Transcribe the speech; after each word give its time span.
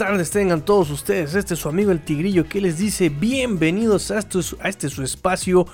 tardes 0.00 0.30
tengan 0.30 0.64
todos 0.64 0.88
ustedes. 0.88 1.34
Este 1.34 1.52
es 1.52 1.60
su 1.60 1.68
amigo 1.68 1.90
el 1.90 2.00
Tigrillo 2.00 2.48
que 2.48 2.62
les 2.62 2.78
dice 2.78 3.10
bienvenidos 3.10 4.10
a, 4.10 4.20
a 4.60 4.68
este 4.70 4.88
su 4.88 5.02
espacio 5.02 5.66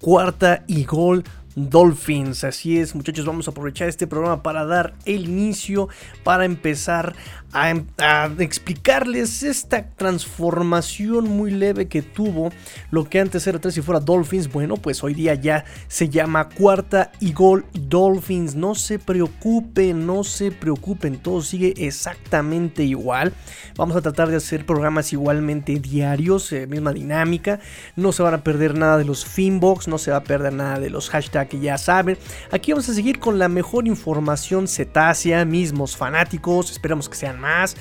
cuarta 0.00 0.64
y 0.66 0.86
gol 0.86 1.22
Dolphins. 1.54 2.44
Así 2.44 2.78
es, 2.78 2.94
muchachos, 2.94 3.26
vamos 3.26 3.46
a 3.46 3.50
aprovechar 3.50 3.90
este 3.90 4.06
programa 4.06 4.42
para 4.42 4.64
dar 4.64 4.94
el 5.04 5.28
inicio, 5.28 5.90
para 6.22 6.46
empezar 6.46 7.14
a, 7.54 8.30
explicarles 8.38 9.44
esta 9.44 9.86
transformación 9.90 11.28
muy 11.28 11.52
leve 11.52 11.86
que 11.86 12.02
tuvo 12.02 12.50
lo 12.90 13.08
que 13.08 13.20
antes 13.20 13.46
era 13.46 13.60
tres 13.60 13.76
y 13.76 13.82
fuera 13.82 14.00
Dolphins. 14.00 14.52
Bueno, 14.52 14.76
pues 14.76 15.04
hoy 15.04 15.14
día 15.14 15.34
ya 15.34 15.64
se 15.86 16.08
llama 16.08 16.48
cuarta 16.48 17.12
y 17.20 17.32
gol 17.32 17.64
Dolphins. 17.72 18.56
No 18.56 18.74
se 18.74 18.98
preocupen, 18.98 20.04
no 20.04 20.24
se 20.24 20.50
preocupen, 20.50 21.18
todo 21.18 21.42
sigue 21.42 21.74
exactamente 21.76 22.82
igual. 22.82 23.32
Vamos 23.76 23.96
a 23.96 24.02
tratar 24.02 24.28
de 24.28 24.36
hacer 24.36 24.66
programas 24.66 25.12
igualmente 25.12 25.78
diarios, 25.78 26.52
eh, 26.52 26.66
misma 26.66 26.92
dinámica. 26.92 27.60
No 27.94 28.10
se 28.10 28.22
van 28.24 28.34
a 28.34 28.42
perder 28.42 28.76
nada 28.76 28.98
de 28.98 29.04
los 29.04 29.24
Finbox, 29.24 29.86
no 29.86 29.98
se 29.98 30.10
va 30.10 30.18
a 30.18 30.24
perder 30.24 30.52
nada 30.52 30.80
de 30.80 30.90
los 30.90 31.08
hashtags 31.10 31.50
que 31.50 31.60
ya 31.60 31.78
saben. 31.78 32.18
Aquí 32.50 32.72
vamos 32.72 32.88
a 32.88 32.94
seguir 32.94 33.20
con 33.20 33.38
la 33.38 33.48
mejor 33.48 33.86
información 33.86 34.66
cetácea, 34.66 35.44
mismos 35.44 35.96
fanáticos, 35.96 36.72
esperamos 36.72 37.08
que 37.08 37.16
sean 37.16 37.43
más. 37.44 37.76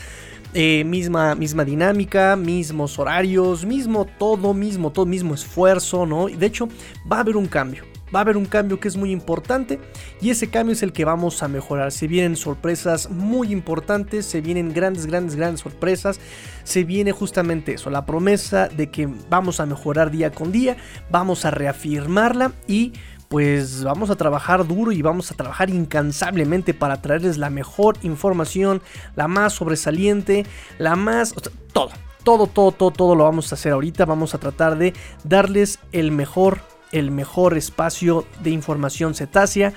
Eh, 0.56 0.84
misma, 0.84 1.34
misma 1.34 1.66
dinámica, 1.66 2.36
mismos 2.36 3.00
horarios, 3.00 3.66
mismo 3.66 4.06
todo, 4.06 4.54
mismo 4.54 4.92
todo, 4.92 5.08
mismo 5.08 5.34
esfuerzo, 5.34 6.06
¿no? 6.06 6.30
Y 6.30 6.36
de 6.36 6.46
hecho, 6.46 6.68
va 7.12 7.18
a 7.18 7.20
haber 7.22 7.38
un 7.38 7.48
cambio 7.48 7.84
va 8.14 8.20
a 8.20 8.22
haber 8.22 8.38
un 8.38 8.46
cambio 8.46 8.80
que 8.80 8.88
es 8.88 8.96
muy 8.96 9.12
importante 9.12 9.80
y 10.22 10.30
ese 10.30 10.50
cambio 10.50 10.74
es 10.74 10.84
el 10.84 10.94
que 10.94 11.06
vamos 11.06 11.42
a 11.42 11.48
mejorar. 11.48 11.92
Se 11.92 12.08
vienen 12.08 12.36
sorpresas 12.36 13.10
muy 13.10 13.52
importantes, 13.52 14.26
se 14.26 14.42
vienen 14.42 14.74
grandes, 14.74 15.06
grandes, 15.06 15.36
grandes 15.36 15.62
sorpresas. 15.62 16.20
Se 16.64 16.84
viene 16.84 17.12
justamente 17.12 17.74
eso, 17.74 17.90
la 17.90 18.06
promesa 18.06 18.68
de 18.68 18.90
que 18.90 19.10
vamos 19.30 19.60
a 19.60 19.66
mejorar 19.66 20.12
día 20.12 20.32
con 20.32 20.52
día, 20.52 20.78
vamos 21.10 21.46
a 21.46 21.52
reafirmarla 21.52 22.54
y 22.68 22.94
pues 23.34 23.84
vamos 23.84 24.12
a 24.12 24.16
trabajar 24.16 24.68
duro 24.68 24.92
y 24.92 25.02
vamos 25.02 25.32
a 25.32 25.34
trabajar 25.34 25.72
incansablemente 25.72 26.76
para 26.76 27.02
traerles 27.02 27.40
la 27.40 27.50
mejor 27.50 27.98
información, 28.04 28.84
la 29.16 29.28
más 29.28 29.54
sobresaliente, 29.54 30.46
la 30.78 30.96
más... 30.96 31.34
todo, 31.74 31.90
todo, 32.24 32.46
todo, 32.46 32.72
todo, 32.72 32.92
todo 32.92 33.16
lo 33.16 33.24
vamos 33.24 33.52
a 33.52 33.56
hacer 33.56 33.72
ahorita. 33.72 34.06
Vamos 34.06 34.36
a 34.36 34.38
tratar 34.38 34.78
de 34.78 34.94
darles 35.24 35.80
el 35.94 36.12
mejor, 36.12 36.60
el 36.92 37.10
mejor 37.10 37.58
espacio 37.58 38.24
de 38.44 38.52
información 38.52 39.16
cetácea. 39.16 39.74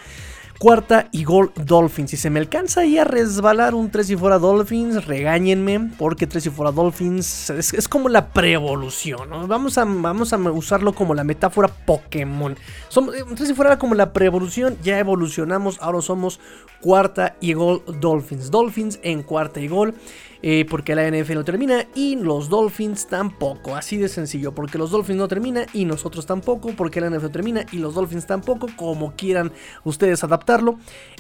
Cuarta 0.59 1.09
y 1.13 1.25
gol 1.25 1.53
Dolphins. 1.55 2.11
Si 2.11 2.17
se 2.17 2.31
me 2.31 2.41
alcanza 2.41 2.81
ahí 2.81 2.97
a 2.97 3.05
resbalar 3.05 3.75
un 3.75 3.91
3 3.91 4.11
y 4.11 4.17
fuera 4.17 4.39
Dolphins, 4.39 5.05
regáñenme, 5.05 5.91
porque 5.99 6.27
3 6.27 6.47
y 6.47 6.51
fuera 6.51 6.73
Dolphins 6.73 7.51
es, 7.51 7.89
como 7.89 8.09
la 8.09 8.29
preevolución. 8.29 9.49
Vamos, 9.49 9.77
a, 9.77 9.85
vamos 9.85 10.33
a 10.33 10.37
usarlo 10.37 10.95
como 10.95 11.15
la 11.15 11.25
metáfora 11.25 11.69
Pokémon. 11.69 12.57
Somos, 12.89 13.15
3 13.35 13.51
y 13.51 13.55
fuera 13.55 13.73
era 13.73 13.79
como 13.79 13.95
la 13.95 14.13
preevolución, 14.13 14.79
ya 14.83 14.99
evolucionamos, 14.99 15.79
ahora 15.83 16.01
somos 16.01 16.41
cuarta 16.81 17.37
y 17.41 17.53
gol 17.53 17.83
Dolphins. 18.01 18.51
Dolphins 18.51 18.99
en 19.03 19.23
cuarta 19.23 19.61
y 19.61 19.69
gol. 19.69 19.95
Eh, 20.43 20.67
porque 20.69 20.95
la 20.95 21.09
NFL 21.11 21.35
no 21.35 21.45
termina 21.45 21.87
y 21.95 22.17
los 22.17 22.49
Dolphins 22.49 23.07
tampoco. 23.07 23.75
Así 23.75 23.97
de 23.97 24.09
sencillo, 24.09 24.55
porque 24.55 24.79
los 24.79 24.91
Dolphins 24.91 25.19
no 25.19 25.29
termina 25.29 25.67
y 25.73 25.85
nosotros 25.85 26.27
tampoco, 26.27 26.71
porque 26.77 27.01
la 27.01 27.11
NFL 27.11 27.31
termina 27.31 27.67
y 27.73 27.79
los 27.79 27.95
Dolphins 27.95 28.27
tampoco, 28.27 28.69
como 28.77 29.15
quieran 29.17 29.53
ustedes 29.85 30.23
adaptarlo. 30.25 30.79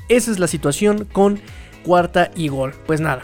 Esa 0.09 0.31
es 0.31 0.39
la 0.39 0.47
situación 0.47 1.07
con 1.11 1.41
cuarta 1.83 2.31
y 2.37 2.49
gol. 2.49 2.75
Pues 2.87 3.01
nada. 3.01 3.23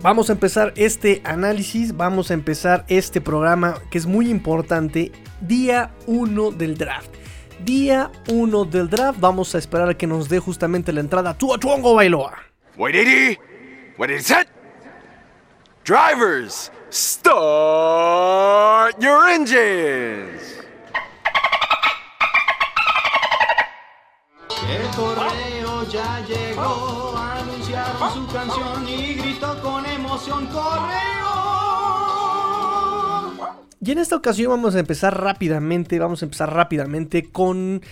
Vamos 0.00 0.28
a 0.28 0.34
empezar 0.34 0.74
este 0.76 1.22
análisis, 1.24 1.96
vamos 1.96 2.30
a 2.30 2.34
empezar 2.34 2.84
este 2.88 3.22
programa 3.22 3.78
que 3.90 3.96
es 3.96 4.04
muy 4.04 4.28
importante, 4.28 5.12
día 5.40 5.92
1 6.06 6.50
del 6.50 6.76
draft. 6.76 7.10
Día 7.64 8.10
1 8.28 8.64
del 8.66 8.90
draft, 8.90 9.18
vamos 9.18 9.54
a 9.54 9.58
esperar 9.58 9.88
a 9.88 9.94
que 9.94 10.06
nos 10.06 10.28
dé 10.28 10.40
justamente 10.40 10.92
la 10.92 11.00
entrada 11.00 11.38
Tua 11.38 11.58
Tuongo 11.58 11.94
Bailoa. 11.94 12.34
Wait, 12.76 13.38
Wait, 13.96 14.20
set. 14.20 14.53
Drivers, 15.84 16.72
start 16.90 17.28
your 19.02 19.28
engines. 19.28 20.40
El 24.66 24.88
correo 24.96 25.86
ya 25.92 26.24
llegó, 26.26 27.14
anunciaron 27.18 28.14
su 28.14 28.26
canción 28.32 28.88
y 28.88 29.12
gritó 29.16 29.60
con 29.60 29.84
emoción 29.84 30.46
correo. 30.46 30.94
Y 33.82 33.92
en 33.92 33.98
esta 33.98 34.16
ocasión 34.16 34.52
vamos 34.52 34.74
a 34.76 34.78
empezar 34.78 35.22
rápidamente, 35.22 35.98
vamos 35.98 36.22
a 36.22 36.24
empezar 36.24 36.50
rápidamente 36.50 37.30
con 37.30 37.82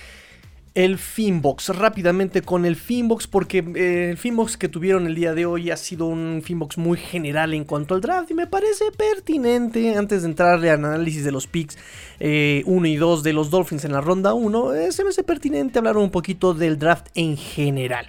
el 0.74 0.96
Finbox, 0.96 1.68
rápidamente 1.68 2.40
con 2.40 2.64
el 2.64 2.76
Finbox, 2.76 3.26
porque 3.26 3.58
eh, 3.76 4.10
el 4.10 4.16
Finbox 4.16 4.56
que 4.56 4.68
tuvieron 4.68 5.06
el 5.06 5.14
día 5.14 5.34
de 5.34 5.44
hoy 5.44 5.70
ha 5.70 5.76
sido 5.76 6.06
un 6.06 6.40
Finbox 6.42 6.78
muy 6.78 6.96
general 6.96 7.52
en 7.52 7.64
cuanto 7.64 7.94
al 7.94 8.00
draft 8.00 8.30
y 8.30 8.34
me 8.34 8.46
parece 8.46 8.86
pertinente, 8.96 9.94
antes 9.96 10.22
de 10.22 10.28
entrarle 10.28 10.70
al 10.70 10.84
análisis 10.84 11.24
de 11.24 11.32
los 11.32 11.46
picks 11.46 11.76
1 11.76 12.20
eh, 12.20 12.62
y 12.64 12.96
2 12.96 13.22
de 13.22 13.32
los 13.32 13.50
Dolphins 13.50 13.84
en 13.84 13.92
la 13.92 14.00
ronda 14.00 14.32
1, 14.32 14.74
eh, 14.74 14.92
se 14.92 15.04
me 15.04 15.10
hace 15.10 15.22
pertinente 15.22 15.78
hablar 15.78 15.98
un 15.98 16.10
poquito 16.10 16.54
del 16.54 16.78
draft 16.78 17.08
en 17.14 17.36
general. 17.36 18.06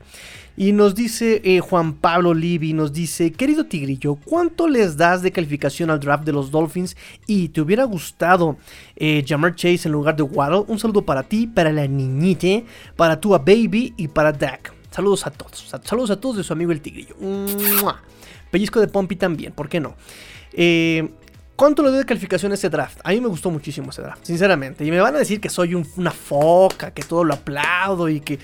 Y 0.56 0.72
nos 0.72 0.94
dice 0.94 1.42
eh, 1.44 1.60
Juan 1.62 1.94
Pablo 1.94 2.34
Libby, 2.34 2.74
nos 2.74 2.94
dice, 2.94 3.32
querido 3.32 3.66
Tigrillo, 3.66 4.16
¿cuánto 4.16 4.68
les 4.68 4.98
das 4.98 5.24
de 5.24 5.32
calificación 5.32 5.90
al 5.90 6.00
draft 6.00 6.26
de 6.26 6.32
los 6.32 6.52
Dolphins? 6.52 6.96
Y 7.26 7.50
te 7.50 7.62
hubiera 7.62 7.86
gustado 7.86 8.58
eh, 8.96 9.24
Jamar 9.28 9.56
Chase 9.56 9.88
en 9.88 9.94
lugar 9.94 10.16
de 10.16 10.24
Waddle. 10.24 10.66
Un 10.68 10.78
saludo 10.78 11.04
para 11.04 11.24
ti, 11.24 11.48
para 11.48 11.72
la 11.72 11.88
niñite, 11.88 12.66
para 12.96 13.20
tu 13.20 13.30
baby 13.32 13.94
y 13.98 14.08
para 14.08 14.32
Dak. 14.32 14.74
Saludos 14.92 15.26
a 15.26 15.32
todos. 15.32 15.74
Saludos 15.84 16.12
a 16.12 16.20
todos 16.20 16.38
de 16.38 16.44
su 16.44 16.54
amigo 16.54 16.72
el 16.72 16.82
Tigrillo. 16.82 17.16
Pellizco 18.52 18.80
de 18.80 18.88
Pompi 18.88 19.16
también, 19.16 19.54
¿por 19.54 19.68
qué 19.68 19.80
no? 19.80 19.96
Eh, 20.52 21.10
¿Cuánto 21.56 21.84
le 21.84 21.90
doy 21.90 22.00
de 22.00 22.06
calificación 22.06 22.52
a 22.52 22.56
ese 22.56 22.70
draft? 22.70 23.00
A 23.04 23.12
mí 23.12 23.22
me 23.22 23.28
gustó 23.28 23.52
muchísimo 23.52 23.92
ese 23.92 24.02
draft, 24.02 24.26
sinceramente. 24.26 24.86
Y 24.86 24.92
me 24.92 25.00
van 25.00 25.16
a 25.16 25.20
decir 25.20 25.40
que 25.40 25.50
soy 25.50 25.76
una 25.76 26.12
foca, 26.12 26.92
que 26.92 27.04
todo 27.04 27.24
lo 27.24 27.34
aplaudo 27.34 28.10
y 28.10 28.20
que 28.20 28.40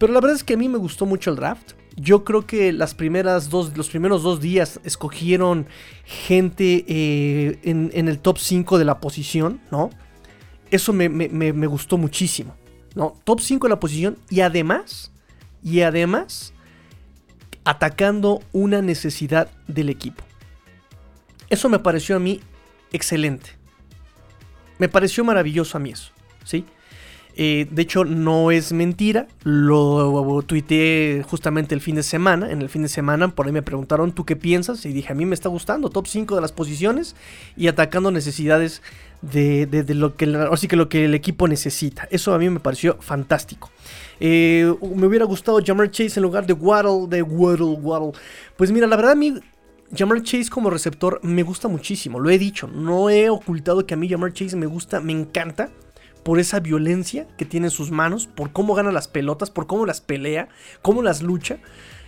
pero 0.00 0.14
la 0.14 0.20
verdad 0.20 0.34
es 0.34 0.44
que 0.44 0.54
a 0.54 0.56
mí 0.56 0.66
me 0.66 0.78
gustó 0.78 1.04
mucho 1.04 1.28
el 1.28 1.36
draft. 1.36 1.72
Yo 1.94 2.24
creo 2.24 2.46
que 2.46 2.72
las 2.72 2.94
primeras 2.94 3.50
dos, 3.50 3.76
los 3.76 3.90
primeros 3.90 4.22
dos 4.22 4.40
días 4.40 4.80
escogieron 4.82 5.66
gente 6.06 6.86
eh, 6.88 7.58
en, 7.64 8.08
el 8.08 8.18
top 8.18 8.38
5 8.38 8.78
de 8.78 8.86
la 8.86 8.98
posición, 8.98 9.60
¿no? 9.70 9.90
Eso 10.70 10.94
me, 10.94 11.66
gustó 11.66 11.98
muchísimo, 11.98 12.56
¿no? 12.94 13.14
Top 13.24 13.40
5 13.40 13.66
de 13.66 13.68
la 13.68 13.78
posición 13.78 14.16
y 14.30 14.40
además, 14.40 15.12
y 15.62 15.82
además, 15.82 16.54
atacando 17.64 18.40
una 18.52 18.80
necesidad 18.80 19.50
del 19.68 19.90
equipo. 19.90 20.24
Eso 21.50 21.68
me 21.68 21.78
pareció 21.78 22.16
a 22.16 22.20
mí 22.20 22.40
excelente. 22.92 23.50
Me 24.78 24.88
pareció 24.88 25.24
maravilloso 25.24 25.76
a 25.76 25.80
mí 25.80 25.90
eso, 25.90 26.12
¿sí? 26.44 26.64
Eh, 27.36 27.66
de 27.70 27.82
hecho, 27.82 28.04
no 28.04 28.50
es 28.50 28.72
mentira. 28.72 29.26
Lo 29.44 30.42
tuiteé 30.46 31.22
justamente 31.22 31.74
el 31.74 31.80
fin 31.80 31.94
de 31.94 32.02
semana. 32.02 32.50
En 32.50 32.60
el 32.60 32.68
fin 32.68 32.82
de 32.82 32.88
semana, 32.88 33.28
por 33.34 33.46
ahí 33.46 33.52
me 33.52 33.62
preguntaron, 33.62 34.12
¿tú 34.12 34.24
qué 34.24 34.36
piensas? 34.36 34.84
Y 34.84 34.92
dije, 34.92 35.12
a 35.12 35.14
mí 35.14 35.26
me 35.26 35.34
está 35.34 35.48
gustando. 35.48 35.90
Top 35.90 36.06
5 36.06 36.34
de 36.34 36.40
las 36.40 36.52
posiciones 36.52 37.16
y 37.56 37.68
atacando 37.68 38.10
necesidades 38.10 38.82
de, 39.22 39.66
lo 39.94 40.16
que, 40.16 40.26
que 40.68 40.76
lo 40.76 40.88
que 40.88 41.04
el 41.04 41.14
equipo 41.14 41.46
necesita. 41.48 42.08
Eso 42.10 42.34
a 42.34 42.38
mí 42.38 42.50
me 42.50 42.60
pareció 42.60 42.96
fantástico. 43.00 43.70
Eh, 44.18 44.72
me 44.94 45.06
hubiera 45.06 45.24
gustado 45.24 45.60
Jamar 45.64 45.90
Chase 45.90 46.18
en 46.20 46.22
lugar 46.22 46.46
de 46.46 46.52
Waddle, 46.52 47.06
de 47.08 47.22
Waddle, 47.22 47.78
Waddle. 47.80 48.12
Pues 48.56 48.70
mira, 48.70 48.86
la 48.86 48.96
verdad 48.96 49.12
a 49.12 49.16
mí 49.16 49.34
Jamar 49.96 50.22
Chase 50.22 50.50
como 50.50 50.70
receptor 50.70 51.20
me 51.22 51.42
gusta 51.42 51.68
muchísimo, 51.68 52.20
lo 52.20 52.30
he 52.30 52.38
dicho, 52.38 52.68
no 52.68 53.10
he 53.10 53.28
ocultado 53.28 53.86
que 53.86 53.94
a 53.94 53.96
mí 53.96 54.08
Jamar 54.08 54.32
Chase 54.32 54.56
me 54.56 54.66
gusta, 54.66 55.00
me 55.00 55.12
encanta 55.12 55.70
por 56.22 56.38
esa 56.38 56.60
violencia 56.60 57.26
que 57.36 57.44
tiene 57.44 57.68
en 57.68 57.70
sus 57.70 57.90
manos, 57.90 58.26
por 58.26 58.52
cómo 58.52 58.74
gana 58.74 58.92
las 58.92 59.08
pelotas, 59.08 59.50
por 59.50 59.66
cómo 59.66 59.86
las 59.86 60.00
pelea, 60.00 60.48
cómo 60.82 61.02
las 61.02 61.22
lucha. 61.22 61.58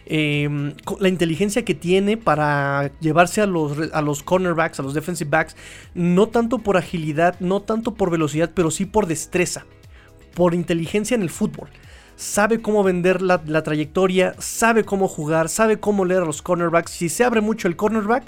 Em, 0.04 0.74
la 0.98 1.08
inteligencia 1.08 1.64
que 1.64 1.74
tiene 1.74 2.16
para 2.16 2.90
llevarse 3.00 3.40
a 3.40 3.46
los, 3.46 3.92
a 3.92 4.02
los 4.02 4.22
cornerbacks, 4.22 4.80
a 4.80 4.82
los 4.82 4.94
defensive 4.94 5.30
backs, 5.30 5.56
no 5.94 6.28
tanto 6.28 6.58
por 6.58 6.76
agilidad, 6.76 7.38
no 7.40 7.62
tanto 7.62 7.94
por 7.94 8.10
velocidad, 8.10 8.50
pero 8.54 8.70
sí 8.70 8.84
por 8.84 9.06
destreza, 9.06 9.64
por 10.34 10.54
inteligencia 10.54 11.14
en 11.14 11.22
el 11.22 11.30
fútbol. 11.30 11.68
Sabe 12.22 12.62
cómo 12.62 12.84
vender 12.84 13.20
la, 13.20 13.42
la 13.46 13.64
trayectoria, 13.64 14.36
sabe 14.38 14.84
cómo 14.84 15.08
jugar, 15.08 15.48
sabe 15.48 15.80
cómo 15.80 16.04
leer 16.04 16.22
a 16.22 16.24
los 16.24 16.40
cornerbacks. 16.40 16.92
Si 16.92 17.08
se 17.08 17.24
abre 17.24 17.40
mucho 17.40 17.66
el 17.66 17.74
cornerback, 17.74 18.22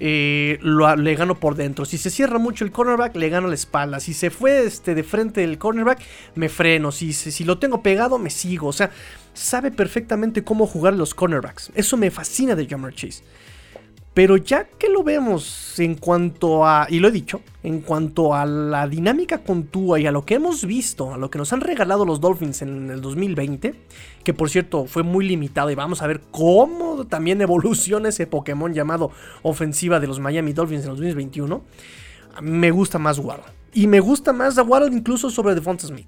eh, 0.00 0.58
le 0.62 1.14
gano 1.14 1.34
por 1.38 1.54
dentro. 1.54 1.84
Si 1.84 1.98
se 1.98 2.08
cierra 2.08 2.38
mucho 2.38 2.64
el 2.64 2.72
cornerback, 2.72 3.14
le 3.14 3.28
gano 3.28 3.48
la 3.48 3.54
espalda. 3.54 4.00
Si 4.00 4.14
se 4.14 4.30
fue 4.30 4.64
este, 4.64 4.94
de 4.94 5.02
frente 5.02 5.44
el 5.44 5.58
cornerback, 5.58 6.00
me 6.34 6.48
freno. 6.48 6.90
Si, 6.92 7.12
si, 7.12 7.44
lo 7.44 7.58
tengo 7.58 7.82
pegado, 7.82 8.18
me 8.18 8.30
sigo. 8.30 8.68
O 8.68 8.72
sea, 8.72 8.90
sabe 9.34 9.70
perfectamente 9.70 10.42
cómo 10.42 10.66
jugar 10.66 10.94
los 10.94 11.14
cornerbacks. 11.14 11.72
Eso 11.74 11.98
me 11.98 12.10
fascina 12.10 12.54
de 12.54 12.66
Jammer 12.66 12.94
Chase. 12.94 13.22
Pero 14.16 14.38
ya 14.38 14.64
que 14.64 14.88
lo 14.88 15.02
vemos 15.02 15.78
en 15.78 15.94
cuanto 15.94 16.64
a, 16.66 16.86
y 16.88 17.00
lo 17.00 17.08
he 17.08 17.10
dicho, 17.10 17.42
en 17.62 17.82
cuanto 17.82 18.32
a 18.32 18.46
la 18.46 18.88
dinámica 18.88 19.44
con 19.44 19.64
Tua 19.64 20.00
y 20.00 20.06
a 20.06 20.10
lo 20.10 20.24
que 20.24 20.36
hemos 20.36 20.64
visto, 20.64 21.12
a 21.12 21.18
lo 21.18 21.28
que 21.28 21.36
nos 21.36 21.52
han 21.52 21.60
regalado 21.60 22.06
los 22.06 22.18
Dolphins 22.18 22.62
en 22.62 22.90
el 22.90 23.02
2020, 23.02 23.74
que 24.24 24.32
por 24.32 24.48
cierto 24.48 24.86
fue 24.86 25.02
muy 25.02 25.28
limitado 25.28 25.70
y 25.70 25.74
vamos 25.74 26.00
a 26.00 26.06
ver 26.06 26.22
cómo 26.30 27.04
también 27.04 27.42
evoluciona 27.42 28.08
ese 28.08 28.26
Pokémon 28.26 28.72
llamado 28.72 29.10
ofensiva 29.42 30.00
de 30.00 30.06
los 30.06 30.18
Miami 30.18 30.54
Dolphins 30.54 30.84
en 30.84 30.92
el 30.92 30.96
2021, 30.96 31.62
me 32.40 32.70
gusta 32.70 32.98
más 32.98 33.18
Waddle. 33.18 33.44
Y 33.74 33.86
me 33.86 34.00
gusta 34.00 34.32
más 34.32 34.56
a 34.56 34.62
Waddle 34.62 34.96
incluso 34.96 35.28
sobre 35.28 35.54
Devonta 35.54 35.86
Smith. 35.86 36.06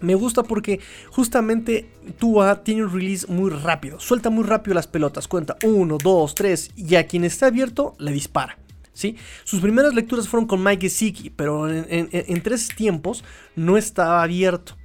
Me 0.00 0.14
gusta 0.14 0.42
porque 0.42 0.80
justamente 1.10 1.90
Tua 2.18 2.62
tiene 2.62 2.84
un 2.84 2.92
release 2.92 3.26
muy 3.26 3.50
rápido, 3.50 3.98
suelta 4.00 4.30
muy 4.30 4.44
rápido 4.44 4.74
las 4.74 4.86
pelotas, 4.86 5.28
cuenta 5.28 5.56
1, 5.62 5.98
2, 6.02 6.34
3 6.34 6.70
y 6.76 6.94
a 6.94 7.06
quien 7.06 7.24
está 7.24 7.46
abierto 7.46 7.94
le 7.98 8.12
dispara. 8.12 8.58
¿sí? 8.92 9.16
Sus 9.44 9.60
primeras 9.60 9.94
lecturas 9.94 10.28
fueron 10.28 10.46
con 10.46 10.62
Mike 10.62 10.88
Gesicki, 10.88 11.30
pero 11.30 11.68
en, 11.70 12.42
tres 12.42 12.68
tiempos 12.68 13.24
no 13.54 13.76
estaba 13.76 14.22
abierto. 14.22 14.76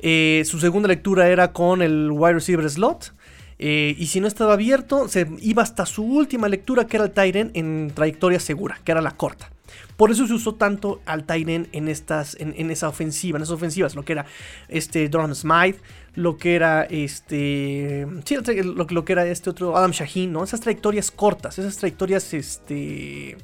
Eh, 0.00 0.42
su 0.46 0.58
segunda 0.58 0.88
lectura 0.88 1.28
era 1.28 1.52
con 1.52 1.82
el 1.82 2.10
wide 2.10 2.34
receiver 2.34 2.68
slot. 2.68 3.14
Eh, 3.60 3.96
y 3.98 4.06
si 4.06 4.20
no 4.20 4.28
estaba 4.28 4.52
abierto, 4.54 5.08
se 5.08 5.26
iba 5.40 5.62
hasta 5.62 5.84
su 5.84 6.04
última 6.04 6.48
lectura, 6.48 6.86
que 6.86 6.96
era 6.96 7.06
el 7.06 7.10
Tyren, 7.10 7.50
en 7.54 7.90
trayectoria 7.94 8.38
segura, 8.38 8.80
que 8.84 8.92
era 8.92 9.02
la 9.02 9.10
corta. 9.12 9.50
Por 9.96 10.10
eso 10.10 10.26
se 10.26 10.34
usó 10.34 10.54
tanto 10.54 11.00
al 11.06 11.24
Tyren 11.24 11.68
en 11.72 11.88
estas, 11.88 12.36
en, 12.38 12.70
esa 12.70 12.88
ofensiva, 12.88 13.36
en 13.36 13.42
esas 13.42 13.54
ofensivas, 13.54 13.94
lo 13.94 14.04
que 14.04 14.12
era 14.12 14.26
este 14.68 15.08
Durham 15.08 15.34
Smythe, 15.34 15.80
lo 16.14 16.36
que 16.36 16.54
era 16.54 16.84
este, 16.84 18.06
sí, 18.24 18.36
lo, 18.62 19.04
que 19.04 19.12
era 19.12 19.26
este 19.26 19.50
otro 19.50 19.76
Adam 19.76 19.90
Shaheen, 19.90 20.32
¿no? 20.32 20.44
Esas 20.44 20.60
trayectorias 20.60 21.10
cortas, 21.10 21.58
esas 21.58 21.76
trayectorias, 21.76 22.32
este, 22.34 23.36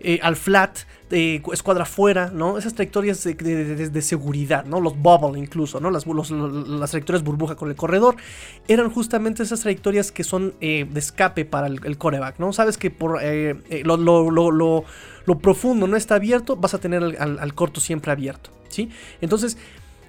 eh, 0.00 0.20
al 0.22 0.36
flat, 0.36 0.78
de 1.08 1.40
escuadra 1.52 1.84
fuera, 1.84 2.30
¿no? 2.32 2.58
Esas 2.58 2.74
trayectorias 2.74 3.22
de, 3.22 4.02
seguridad, 4.02 4.64
¿no? 4.64 4.80
Los 4.80 4.98
bubble 4.98 5.38
incluso, 5.38 5.78
¿no? 5.80 5.90
Las, 5.90 6.04
las 6.06 6.90
trayectorias 6.90 7.22
burbuja 7.22 7.54
con 7.54 7.68
el 7.68 7.76
corredor 7.76 8.16
eran 8.66 8.90
justamente 8.90 9.42
esas 9.42 9.60
trayectorias 9.60 10.10
que 10.10 10.24
son 10.24 10.54
eh, 10.60 10.86
de 10.90 10.98
escape 10.98 11.44
para 11.44 11.68
el, 11.68 11.98
coreback, 11.98 12.38
¿no? 12.38 12.52
Sabes 12.52 12.76
que 12.76 12.90
por 12.90 13.20
eh, 13.22 13.54
lo, 13.84 13.96
lo, 13.96 14.84
profundo 15.34 15.86
no 15.86 15.96
está 15.96 16.14
abierto, 16.14 16.56
vas 16.56 16.74
a 16.74 16.78
tener 16.78 17.02
al, 17.02 17.54
corto 17.54 17.80
siempre 17.80 18.12
abierto, 18.12 18.50
¿sí? 18.68 18.90
Entonces... 19.20 19.56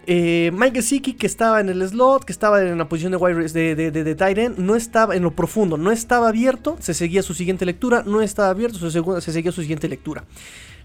Eh, 0.09 0.51
Mike 0.53 0.75
Gesicki, 0.75 1.15
que 1.15 1.27
estaba 1.27 1.59
en 1.59 1.67
el 1.67 1.85
slot, 1.85 2.23
que 2.23 2.31
estaba 2.31 2.61
en 2.61 2.77
la 2.77 2.87
posición 2.87 3.11
de 3.11 3.17
wide 3.17 3.49
de, 3.49 3.75
de, 3.75 3.91
de, 3.91 4.15
de 4.15 4.49
no 4.57 4.77
estaba 4.77 5.17
en 5.17 5.23
lo 5.23 5.35
profundo, 5.35 5.75
no 5.75 5.91
estaba 5.91 6.29
abierto, 6.29 6.77
se 6.79 6.93
seguía 6.93 7.21
su 7.21 7.33
siguiente 7.33 7.65
lectura, 7.65 8.03
no 8.05 8.21
estaba 8.21 8.47
abierto, 8.47 8.79
se, 8.79 9.21
se 9.21 9.31
seguía 9.33 9.51
su 9.51 9.59
siguiente 9.59 9.89
lectura. 9.89 10.23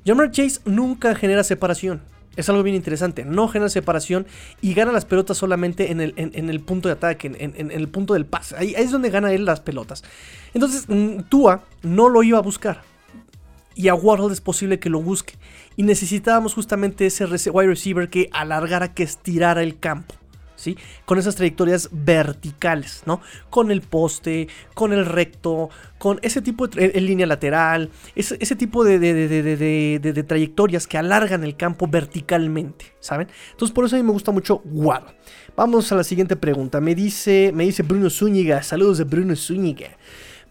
Jamar 0.04 0.32
Chase 0.32 0.60
nunca 0.64 1.14
genera 1.14 1.44
separación. 1.44 2.00
Es 2.36 2.48
algo 2.48 2.62
bien 2.62 2.76
interesante. 2.76 3.24
No 3.24 3.48
genera 3.48 3.68
separación 3.68 4.26
y 4.60 4.74
gana 4.74 4.92
las 4.92 5.04
pelotas 5.04 5.36
solamente 5.36 5.90
en 5.90 6.00
el, 6.00 6.14
en, 6.16 6.48
el 6.48 6.60
punto 6.60 6.88
de 6.88 6.94
ataque, 6.94 7.30
en, 7.38 7.70
el 7.70 7.88
punto 7.88 8.14
del 8.14 8.24
pase. 8.24 8.56
Ahí, 8.56 8.74
es 8.76 8.90
donde 8.90 9.10
gana 9.10 9.32
él 9.32 9.44
las 9.44 9.60
pelotas. 9.60 10.02
Entonces, 10.54 10.86
mm, 10.88 11.24
Tua 11.28 11.64
no 11.82 12.08
lo 12.08 12.22
iba 12.22 12.38
a 12.38 12.42
buscar. 12.42 12.82
Y 13.74 13.88
a 13.88 13.94
Waddle 13.94 14.32
es 14.32 14.40
posible 14.40 14.78
que 14.78 14.90
lo 14.90 15.00
busque. 15.00 15.34
Y 15.76 15.82
necesitábamos 15.82 16.54
justamente 16.54 17.06
ese 17.06 17.26
wide 17.26 17.68
receiver 17.68 18.08
que 18.08 18.28
alargara, 18.32 18.94
que 18.94 19.02
estirara 19.02 19.62
el 19.62 19.78
campo. 19.78 20.14
Con 21.04 21.18
esas 21.18 21.34
trayectorias 21.34 21.88
verticales, 21.92 23.02
¿no? 23.06 23.20
Con 23.50 23.70
el 23.70 23.80
poste, 23.80 24.48
con 24.74 24.92
el 24.92 25.06
recto, 25.06 25.70
con 25.98 26.18
ese 26.22 26.40
tipo 26.40 26.68
de 26.68 26.92
en 26.94 27.06
línea 27.06 27.26
lateral, 27.26 27.90
ese, 28.14 28.56
tipo 28.56 28.84
de, 28.84 30.24
trayectorias 30.26 30.86
que 30.86 30.98
alargan 30.98 31.44
el 31.44 31.56
campo 31.56 31.86
verticalmente, 31.88 32.94
¿saben? 33.00 33.28
Entonces 33.50 33.74
por 33.74 33.84
eso 33.84 33.96
a 33.96 33.98
mí 33.98 34.04
me 34.04 34.12
gusta 34.12 34.30
mucho 34.30 34.62
Waddle. 34.64 35.14
Vamos 35.56 35.90
a 35.92 35.96
la 35.96 36.04
siguiente 36.04 36.36
pregunta. 36.36 36.80
Me 36.80 36.94
dice, 36.94 37.50
me 37.52 37.64
dice 37.64 37.82
Bruno 37.82 38.08
Zúñiga. 38.08 38.62
Saludos 38.62 38.98
de 38.98 39.04
Bruno 39.04 39.36
Zúñiga. 39.36 39.90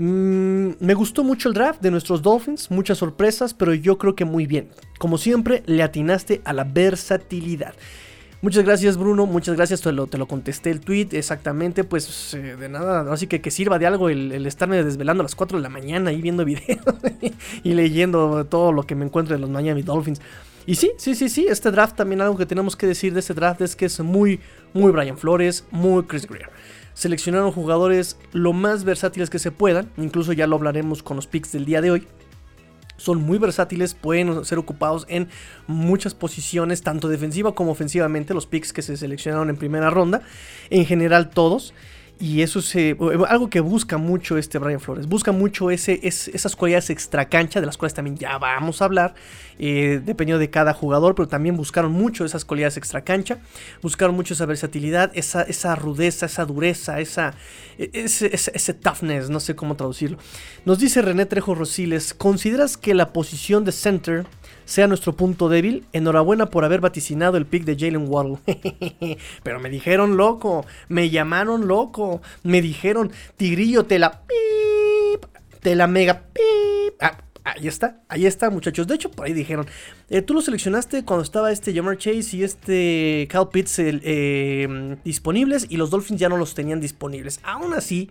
Mm, 0.03 0.77
me 0.79 0.95
gustó 0.95 1.23
mucho 1.23 1.47
el 1.47 1.53
draft 1.53 1.79
de 1.79 1.91
nuestros 1.91 2.23
Dolphins, 2.23 2.71
muchas 2.71 2.97
sorpresas, 2.97 3.53
pero 3.53 3.75
yo 3.75 3.99
creo 3.99 4.15
que 4.15 4.25
muy 4.25 4.47
bien. 4.47 4.69
Como 4.97 5.19
siempre, 5.19 5.61
le 5.67 5.83
atinaste 5.83 6.41
a 6.43 6.53
la 6.53 6.63
versatilidad. 6.63 7.75
Muchas 8.41 8.63
gracias 8.65 8.97
Bruno, 8.97 9.27
muchas 9.27 9.55
gracias, 9.55 9.81
te 9.81 9.91
lo, 9.91 10.07
te 10.07 10.17
lo 10.17 10.27
contesté 10.27 10.71
el 10.71 10.79
tweet, 10.79 11.09
exactamente, 11.11 11.83
pues 11.83 12.33
eh, 12.33 12.55
de 12.55 12.69
nada, 12.69 13.13
así 13.13 13.27
que 13.27 13.41
que 13.41 13.51
sirva 13.51 13.77
de 13.77 13.85
algo 13.85 14.09
el, 14.09 14.43
estarme 14.47 14.83
desvelando 14.83 15.21
a 15.21 15.25
las 15.25 15.35
4 15.35 15.59
de 15.59 15.61
la 15.61 15.69
mañana 15.69 16.09
ahí 16.09 16.19
viendo 16.19 16.43
videos 16.45 16.79
y 17.61 17.75
leyendo 17.75 18.43
todo 18.45 18.71
lo 18.71 18.81
que 18.81 18.95
me 18.95 19.05
encuentro 19.05 19.35
en 19.35 19.41
los 19.41 19.51
Miami 19.51 19.83
Dolphins. 19.83 20.19
Y 20.65 20.73
sí, 20.73 20.93
sí, 20.97 21.13
sí, 21.13 21.29
sí, 21.29 21.45
este 21.47 21.69
draft 21.69 21.95
también 21.95 22.21
algo 22.21 22.37
que 22.37 22.47
tenemos 22.47 22.75
que 22.75 22.87
decir 22.87 23.13
de 23.13 23.19
este 23.19 23.35
draft 23.35 23.61
es 23.61 23.75
que 23.75 23.85
es 23.85 23.99
muy, 23.99 24.39
muy 24.73 24.91
Brian 24.91 25.19
Flores, 25.19 25.63
muy 25.69 26.05
Chris 26.05 26.25
Greer. 26.25 26.49
Seleccionaron 27.01 27.51
jugadores 27.51 28.15
lo 28.31 28.53
más 28.53 28.83
versátiles 28.83 29.31
que 29.31 29.39
se 29.39 29.49
puedan, 29.49 29.89
incluso 29.97 30.33
ya 30.33 30.45
lo 30.45 30.55
hablaremos 30.55 31.01
con 31.01 31.15
los 31.15 31.25
picks 31.25 31.51
del 31.51 31.65
día 31.65 31.81
de 31.81 31.89
hoy 31.89 32.07
son 32.97 33.23
muy 33.23 33.39
versátiles, 33.39 33.95
pueden 33.95 34.45
ser 34.45 34.59
ocupados 34.59 35.07
en 35.09 35.27
muchas 35.65 36.13
posiciones, 36.13 36.83
tanto 36.83 37.07
defensiva 37.07 37.55
como 37.55 37.71
ofensivamente, 37.71 38.35
los 38.35 38.45
picks 38.45 38.71
que 38.71 38.83
se 38.83 38.97
seleccionaron 38.97 39.49
en 39.49 39.57
primera 39.57 39.89
ronda, 39.89 40.21
en 40.69 40.85
general 40.85 41.31
todos. 41.31 41.73
Y 42.21 42.43
eso 42.43 42.59
es 42.59 42.75
algo 43.27 43.49
que 43.49 43.61
busca 43.61 43.97
mucho 43.97 44.37
este 44.37 44.59
Brian 44.59 44.79
Flores. 44.79 45.07
Busca 45.07 45.31
mucho 45.31 45.71
ese, 45.71 45.99
esas 46.03 46.55
cualidades 46.55 46.91
extra 46.91 47.27
cancha, 47.27 47.59
de 47.59 47.65
las 47.65 47.77
cuales 47.77 47.95
también 47.95 48.15
ya 48.15 48.37
vamos 48.37 48.83
a 48.83 48.85
hablar, 48.85 49.15
eh, 49.57 49.99
dependiendo 50.05 50.37
de 50.37 50.51
cada 50.51 50.75
jugador, 50.75 51.15
pero 51.15 51.27
también 51.27 51.57
buscaron 51.57 51.91
mucho 51.91 52.23
esas 52.23 52.45
cualidades 52.45 52.77
extra 52.77 53.01
cancha. 53.01 53.39
Buscaron 53.81 54.15
mucho 54.15 54.35
esa 54.35 54.45
versatilidad, 54.45 55.09
esa, 55.15 55.41
esa 55.41 55.73
rudeza, 55.73 56.27
esa 56.27 56.45
dureza, 56.45 56.99
esa, 56.99 57.33
e, 57.79 57.89
ese, 57.91 58.29
ese, 58.31 58.73
toughness, 58.75 59.31
no 59.31 59.39
sé 59.39 59.55
cómo 59.55 59.75
traducirlo. 59.75 60.19
Nos 60.63 60.77
dice 60.77 61.01
René 61.01 61.25
Trejo 61.25 61.55
Rosiles: 61.55 62.13
¿consideras 62.13 62.77
que 62.77 62.93
la 62.93 63.13
posición 63.13 63.65
de 63.65 63.71
center 63.71 64.27
sea 64.65 64.87
nuestro 64.87 65.13
punto 65.13 65.49
débil. 65.49 65.85
Enhorabuena 65.93 66.47
por 66.47 66.65
haber 66.65 66.81
vaticinado 66.81 67.37
el 67.37 67.45
pick 67.45 67.63
de 67.65 67.75
Jalen 67.75 68.07
Waddle. 68.07 68.37
Pero 69.43 69.59
me 69.59 69.69
dijeron 69.69 70.17
loco, 70.17 70.65
me 70.89 71.09
llamaron 71.09 71.67
loco, 71.67 72.21
me 72.43 72.61
dijeron, 72.61 73.11
Tigrillo, 73.37 73.85
te 73.85 73.99
la 73.99 74.21
te 75.61 75.75
la 75.75 75.87
mega 75.87 76.23
ah, 76.99 77.17
ahí 77.43 77.67
está, 77.67 78.01
ahí 78.07 78.25
está, 78.25 78.49
muchachos. 78.49 78.87
De 78.87 78.95
hecho, 78.95 79.11
por 79.11 79.25
ahí 79.25 79.33
dijeron, 79.33 79.67
eh, 80.09 80.21
tú 80.21 80.33
lo 80.33 80.41
seleccionaste 80.41 81.03
cuando 81.03 81.23
estaba 81.23 81.51
este 81.51 81.73
Jamar 81.73 81.97
Chase 81.97 82.37
y 82.37 82.43
este 82.43 83.27
Cal 83.29 83.49
Pitts 83.49 83.79
eh, 83.79 84.97
disponibles 85.03 85.67
y 85.69 85.77
los 85.77 85.89
Dolphins 85.89 86.19
ya 86.19 86.29
no 86.29 86.37
los 86.37 86.55
tenían 86.55 86.79
disponibles. 86.79 87.39
Aún 87.43 87.73
así, 87.73 88.09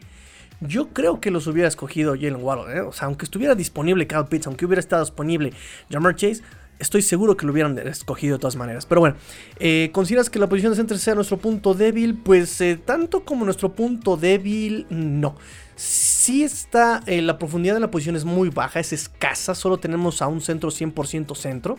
yo 0.61 0.89
creo 0.89 1.21
que 1.21 1.31
los 1.31 1.47
hubiera 1.47 1.69
escogido 1.69 2.15
Jalen 2.15 2.43
Waddle. 2.43 2.77
¿eh? 2.77 2.81
O 2.81 2.93
sea, 2.93 3.07
aunque 3.07 3.25
estuviera 3.25 3.55
disponible 3.55 4.07
Kyle 4.07 4.27
Pitts, 4.29 4.47
aunque 4.47 4.67
hubiera 4.67 4.81
estado 4.81 5.03
disponible 5.03 5.53
Jamar 5.91 6.15
Chase, 6.17 6.43
estoy 6.79 7.03
seguro 7.03 7.37
que 7.37 7.47
lo 7.47 7.53
hubieran 7.53 7.79
escogido 7.79 8.37
de 8.37 8.41
todas 8.41 8.57
maneras. 8.57 8.87
Pero 8.87 9.01
bueno, 9.01 9.17
eh, 9.59 9.91
¿consideras 9.93 10.31
que 10.31 10.39
la 10.39 10.49
posición 10.49 10.73
de 10.73 10.77
center 10.77 10.99
sea 10.99 11.15
nuestro 11.15 11.39
punto 11.39 11.75
débil? 11.75 12.15
Pues 12.15 12.61
eh, 12.61 12.77
tanto 12.77 13.25
como 13.25 13.45
nuestro 13.45 13.73
punto 13.73 14.17
débil, 14.17 14.87
no. 14.91 15.37
Sí 15.77 16.43
está, 16.43 17.03
la 17.07 17.39
profundidad 17.39 17.73
de 17.73 17.81
la 17.81 17.91
posición 17.91 18.15
es 18.15 18.27
muy 18.27 18.51
baja, 18.51 18.81
es 18.81 18.93
escasa, 18.93 19.55
solo 19.55 19.79
tenemos 19.79 20.21
a 20.21 20.27
un 20.27 20.43
centro 20.43 20.69
100% 20.69 21.35
centro. 21.35 21.79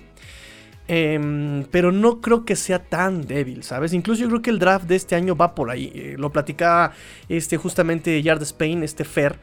Em, 0.94 1.64
pero 1.72 1.94
no 1.94 2.20
creo 2.20 2.44
que 2.44 2.58
sea 2.58 2.84
tan 2.84 3.26
débil, 3.26 3.64
¿sabes? 3.64 3.94
Incluso 3.94 4.24
yo 4.24 4.28
creo 4.28 4.42
que 4.42 4.50
el 4.50 4.60
draft 4.60 4.88
de 4.88 4.98
este 4.98 5.16
año 5.16 5.38
va 5.38 5.56
por 5.56 5.70
ahí. 5.70 5.90
Eh, 5.96 6.16
lo 6.18 6.34
platicaba 6.34 6.92
este, 7.30 7.56
justamente 7.56 8.22
Yard 8.22 8.42
Spain, 8.42 8.84
este 8.84 9.06
Fer 9.06 9.40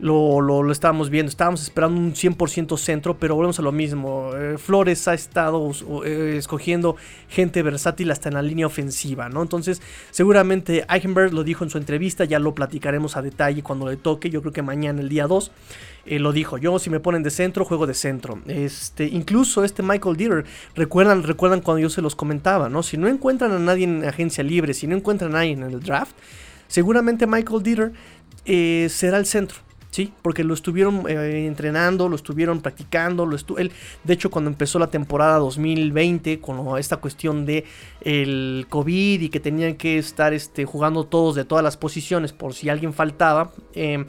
lo, 0.00 0.40
lo, 0.40 0.72
estábamos 0.72 1.10
viendo. 1.10 1.28
Estábamos 1.28 1.62
esperando 1.62 2.00
un 2.00 2.14
100% 2.14 2.76
centro, 2.78 3.18
pero 3.18 3.34
volvemos 3.34 3.58
a 3.58 3.62
lo 3.62 3.72
mismo. 3.72 4.30
Eh, 4.34 4.56
Flores 4.58 5.06
ha 5.08 5.14
estado 5.14 5.70
eh, 6.04 6.36
escogiendo 6.38 6.96
gente 7.28 7.62
versátil 7.62 8.10
hasta 8.10 8.28
en 8.28 8.34
la 8.34 8.42
línea 8.42 8.66
ofensiva, 8.66 9.28
¿no? 9.28 9.42
Entonces, 9.42 9.82
seguramente 10.10 10.84
Eichenberg 10.88 11.32
lo 11.32 11.44
dijo 11.44 11.64
en 11.64 11.70
su 11.70 11.78
entrevista, 11.78 12.24
ya 12.24 12.38
lo 12.38 12.54
platicaremos 12.54 13.16
a 13.16 13.22
detalle 13.22 13.62
cuando 13.62 13.88
le 13.88 13.96
toque. 13.96 14.30
Yo 14.30 14.40
creo 14.40 14.52
que 14.52 14.62
mañana, 14.62 15.00
el 15.02 15.08
día 15.08 15.26
2, 15.26 15.52
eh, 16.06 16.18
lo 16.18 16.32
dijo. 16.32 16.56
Yo, 16.56 16.78
si 16.78 16.88
me 16.88 17.00
ponen 17.00 17.22
de 17.22 17.30
centro, 17.30 17.64
juego 17.66 17.86
de 17.86 17.94
centro. 17.94 18.40
Este, 18.46 19.04
incluso 19.04 19.64
este 19.64 19.82
Michael 19.82 20.16
Dieter, 20.16 20.44
recuerdan, 20.74 21.22
recuerdan 21.22 21.60
cuando 21.60 21.80
yo 21.80 21.90
se 21.90 22.00
los 22.00 22.16
comentaba, 22.16 22.70
¿no? 22.70 22.82
Si 22.82 22.96
no 22.96 23.06
encuentran 23.06 23.52
a 23.52 23.58
nadie 23.58 23.84
en 23.84 24.04
agencia 24.04 24.42
libre, 24.42 24.72
si 24.72 24.86
no 24.86 24.96
encuentran 24.96 25.32
a 25.32 25.34
nadie 25.34 25.52
en 25.52 25.62
el 25.62 25.80
draft, 25.80 26.16
seguramente 26.68 27.26
Michael 27.26 27.62
Dieter 27.62 27.92
será 28.88 29.18
el 29.18 29.26
centro. 29.26 29.58
Sí, 29.90 30.12
porque 30.22 30.44
lo 30.44 30.54
estuvieron 30.54 31.04
eh, 31.08 31.46
entrenando, 31.46 32.08
lo 32.08 32.14
estuvieron 32.14 32.60
practicando, 32.60 33.26
lo 33.26 33.36
él, 33.58 33.72
de 34.04 34.14
hecho 34.14 34.30
cuando 34.30 34.48
empezó 34.48 34.78
la 34.78 34.86
temporada 34.86 35.38
2020 35.38 36.38
con 36.38 36.78
esta 36.78 36.98
cuestión 36.98 37.44
de 37.44 37.64
el 38.02 38.66
COVID 38.68 39.20
y 39.20 39.28
que 39.30 39.40
tenían 39.40 39.74
que 39.74 39.98
estar 39.98 40.32
este, 40.32 40.64
jugando 40.64 41.04
todos 41.04 41.34
de 41.34 41.44
todas 41.44 41.64
las 41.64 41.76
posiciones 41.76 42.32
por 42.32 42.54
si 42.54 42.68
alguien 42.68 42.92
faltaba, 42.92 43.50
em, 43.74 44.06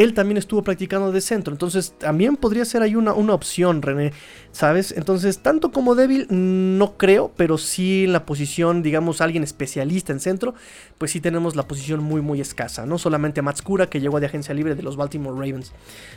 él 0.00 0.14
también 0.14 0.38
estuvo 0.38 0.62
practicando 0.62 1.12
de 1.12 1.20
centro. 1.20 1.52
Entonces 1.52 1.92
también 1.98 2.36
podría 2.36 2.64
ser 2.64 2.80
ahí 2.80 2.96
una, 2.96 3.12
una 3.12 3.34
opción, 3.34 3.82
René, 3.82 4.14
¿sabes? 4.50 4.92
Entonces, 4.96 5.40
tanto 5.40 5.72
como 5.72 5.94
débil, 5.94 6.26
no 6.30 6.96
creo, 6.96 7.32
pero 7.36 7.58
sí 7.58 8.04
en 8.04 8.14
la 8.14 8.24
posición, 8.24 8.82
digamos, 8.82 9.20
alguien 9.20 9.42
especialista 9.42 10.12
en 10.12 10.20
centro, 10.20 10.54
pues 10.96 11.10
sí 11.10 11.20
tenemos 11.20 11.54
la 11.54 11.68
posición 11.68 12.02
muy, 12.02 12.22
muy 12.22 12.40
escasa. 12.40 12.86
No 12.86 12.96
solamente 12.96 13.42
Matskura, 13.42 13.90
que 13.90 14.00
llegó 14.00 14.20
de 14.20 14.26
agencia 14.26 14.54
libre 14.54 14.74
de 14.74 14.82
los 14.82 14.96
Baltimore 14.96 15.36
Ravens. 15.36 15.72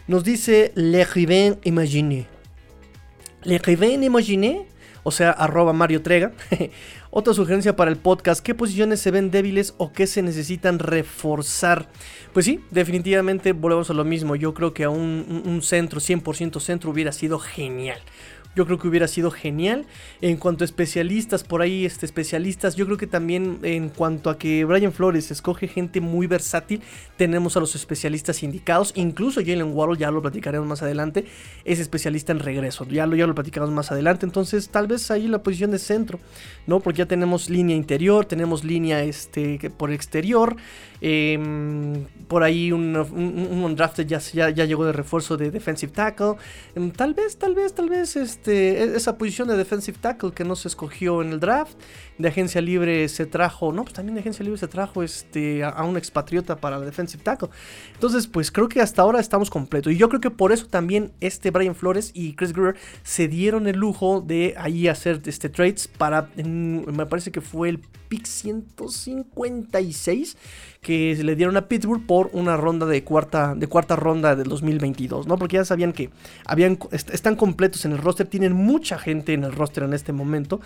Nos 0.08 0.24
dice 0.24 0.72
Le 0.76 1.04
Riven 1.04 1.60
Imagine. 1.64 2.26
Le 3.44 3.58
Riven 3.58 4.02
Imagine 4.02 4.66
o 5.04 5.12
sea, 5.12 5.32
arroba 5.32 5.74
Mario 5.74 6.02
Trega. 6.02 6.32
Otra 7.12 7.34
sugerencia 7.34 7.76
para 7.76 7.92
el 7.92 7.98
podcast, 7.98 8.44
¿qué 8.44 8.56
posiciones 8.56 9.00
se 9.00 9.12
ven 9.12 9.30
débiles 9.30 9.76
o 9.78 9.94
qué 9.94 10.08
se 10.08 10.24
necesitan 10.24 10.80
reforzar? 10.80 11.88
Pues 12.34 12.46
sí, 12.46 12.62
definitivamente 12.72 13.54
volvemos 13.54 13.90
a 13.90 13.94
lo 13.94 14.04
mismo. 14.04 14.36
Yo 14.36 14.54
creo 14.54 14.74
que 14.74 14.86
a 14.86 14.90
un, 14.90 15.60
centro, 15.62 16.00
100% 16.00 16.60
centro, 16.60 16.90
hubiera 16.90 17.12
sido 17.12 17.38
genial. 17.38 18.00
Yo 18.56 18.66
creo 18.66 18.78
que 18.78 18.88
hubiera 18.88 19.08
sido 19.08 19.32
genial. 19.32 19.86
En 20.22 20.38
cuanto 20.38 20.64
a 20.64 20.66
especialistas, 20.66 21.44
por 21.44 21.62
ahí, 21.62 21.86
este, 21.86 22.06
especialistas, 22.06 22.76
yo 22.76 22.86
creo 22.86 22.98
que 22.98 23.08
también 23.08 23.60
en 23.64 23.90
cuanto 23.90 24.30
a 24.30 24.38
que 24.38 24.64
Brian 24.66 24.94
Flores 24.94 25.32
escoge 25.32 25.68
gente 25.68 26.02
muy 26.02 26.28
versátil, 26.28 26.82
tenemos 27.18 27.58
a 27.58 27.60
los 27.60 27.76
especialistas 27.76 28.44
indicados. 28.44 28.94
Incluso 28.96 29.42
Jalen 29.42 29.74
Waddle, 29.74 29.98
ya 29.98 30.12
lo 30.12 30.22
platicaremos 30.22 30.68
más 30.68 30.82
adelante, 30.82 31.26
es 31.66 31.80
especialista 31.80 32.32
en 32.32 32.40
regreso. 32.40 32.86
Ya 32.86 33.08
lo, 33.08 33.16
ya 33.16 33.28
lo 33.28 33.36
platicamos 33.36 33.72
más 33.72 33.92
adelante. 33.92 34.26
Entonces, 34.26 34.70
tal 34.70 34.88
vez 34.88 35.10
ahí 35.12 35.28
la 35.28 35.42
posición 35.42 35.72
de 35.72 35.80
centro, 35.80 36.20
¿no? 36.68 36.80
Porque 36.80 37.00
ya 37.00 37.06
tenemos 37.06 37.50
línea 37.50 37.76
interior, 37.76 38.26
tenemos 38.26 38.64
línea 38.64 39.04
este, 39.04 39.72
por 39.78 39.92
exterior. 39.92 40.56
Em, 41.06 42.06
por 42.30 42.44
ahí 42.44 42.72
un, 42.72 42.96
un, 42.96 43.76
draft 43.76 44.00
ya, 44.02 44.20
ya, 44.50 44.66
llegó 44.66 44.86
de 44.86 44.94
refuerzo 44.94 45.36
de 45.36 45.52
defensive 45.52 45.92
tackle. 45.92 46.36
Em, 46.76 46.92
tal 46.92 47.14
vez, 47.14 47.38
tal 47.38 47.54
vez, 47.54 47.74
tal 47.74 47.90
vez 47.90 48.16
este, 48.16 48.43
e, 48.48 48.96
esa 48.96 49.18
posición 49.18 49.48
de 49.48 49.58
defensive 49.58 49.98
tackle 50.00 50.32
que 50.32 50.44
no 50.44 50.56
se 50.56 50.68
escogió 50.68 51.22
en 51.22 51.32
el 51.32 51.40
draft. 51.40 51.78
De 52.18 52.28
agencia 52.28 52.62
libre 52.62 53.08
se 53.10 53.26
trajo, 53.26 53.72
no, 53.74 53.84
pues 53.84 53.94
también 53.94 54.16
de 54.16 54.22
agencia 54.22 54.44
libre 54.44 54.60
se 54.60 54.68
trajo 54.68 55.04
este, 55.04 55.64
a, 55.64 55.84
un 55.84 55.98
expatriota 55.98 56.58
para 56.58 56.78
la 56.78 56.86
defensive 56.86 57.24
tackle. 57.24 57.50
Entonces, 57.94 58.28
pues 58.28 58.52
creo 58.52 58.70
que 58.70 58.82
hasta 58.82 59.02
ahora 59.02 59.20
estamos 59.20 59.50
completos. 59.50 59.94
Y 59.94 59.98
yo 59.98 60.10
creo 60.10 60.22
que 60.22 60.32
por 60.32 60.52
eso 60.52 60.68
también 60.68 61.12
este 61.22 61.52
Brian 61.52 61.76
Flores 61.76 62.12
y 62.14 62.34
Chris 62.34 62.54
Greer 62.54 62.76
se 63.04 63.28
dieron 63.28 63.68
el 63.68 63.78
lujo 63.78 64.22
de 64.22 64.54
ahí 64.58 64.88
hacer 64.88 65.22
este, 65.26 65.50
trades 65.50 65.88
para, 65.88 66.30
me 66.36 67.06
parece 67.06 67.32
que 67.32 67.42
fue 67.42 67.70
el 67.70 67.80
pick 68.14 68.28
156 68.28 70.38
que 70.82 71.16
le 71.16 71.36
dieron 71.36 71.58
a 71.58 71.68
Pittsburgh 71.68 72.06
por 72.06 72.30
una 72.34 72.58
ronda 72.58 72.86
de 72.86 73.04
cuarta, 73.04 73.56
de 73.56 73.66
cuarta 73.66 73.96
ronda 73.96 74.36
del 74.36 74.50
2022, 74.50 75.26
¿no? 75.26 75.40
Porque 75.40 75.56
ya 75.56 75.66
sabían 75.66 75.94
que 75.94 76.12
habían, 76.46 76.78
están 76.92 77.36
completos 77.36 77.86
en 77.86 77.94
el 77.94 77.98
roster, 77.98 78.28
tienen 78.28 78.54
mucha 78.54 79.00
gente 79.00 79.34
en 79.34 79.46
el 79.46 79.52
roster 79.52 79.84
en 79.84 79.94
este 79.94 80.14
momento, 80.14 80.62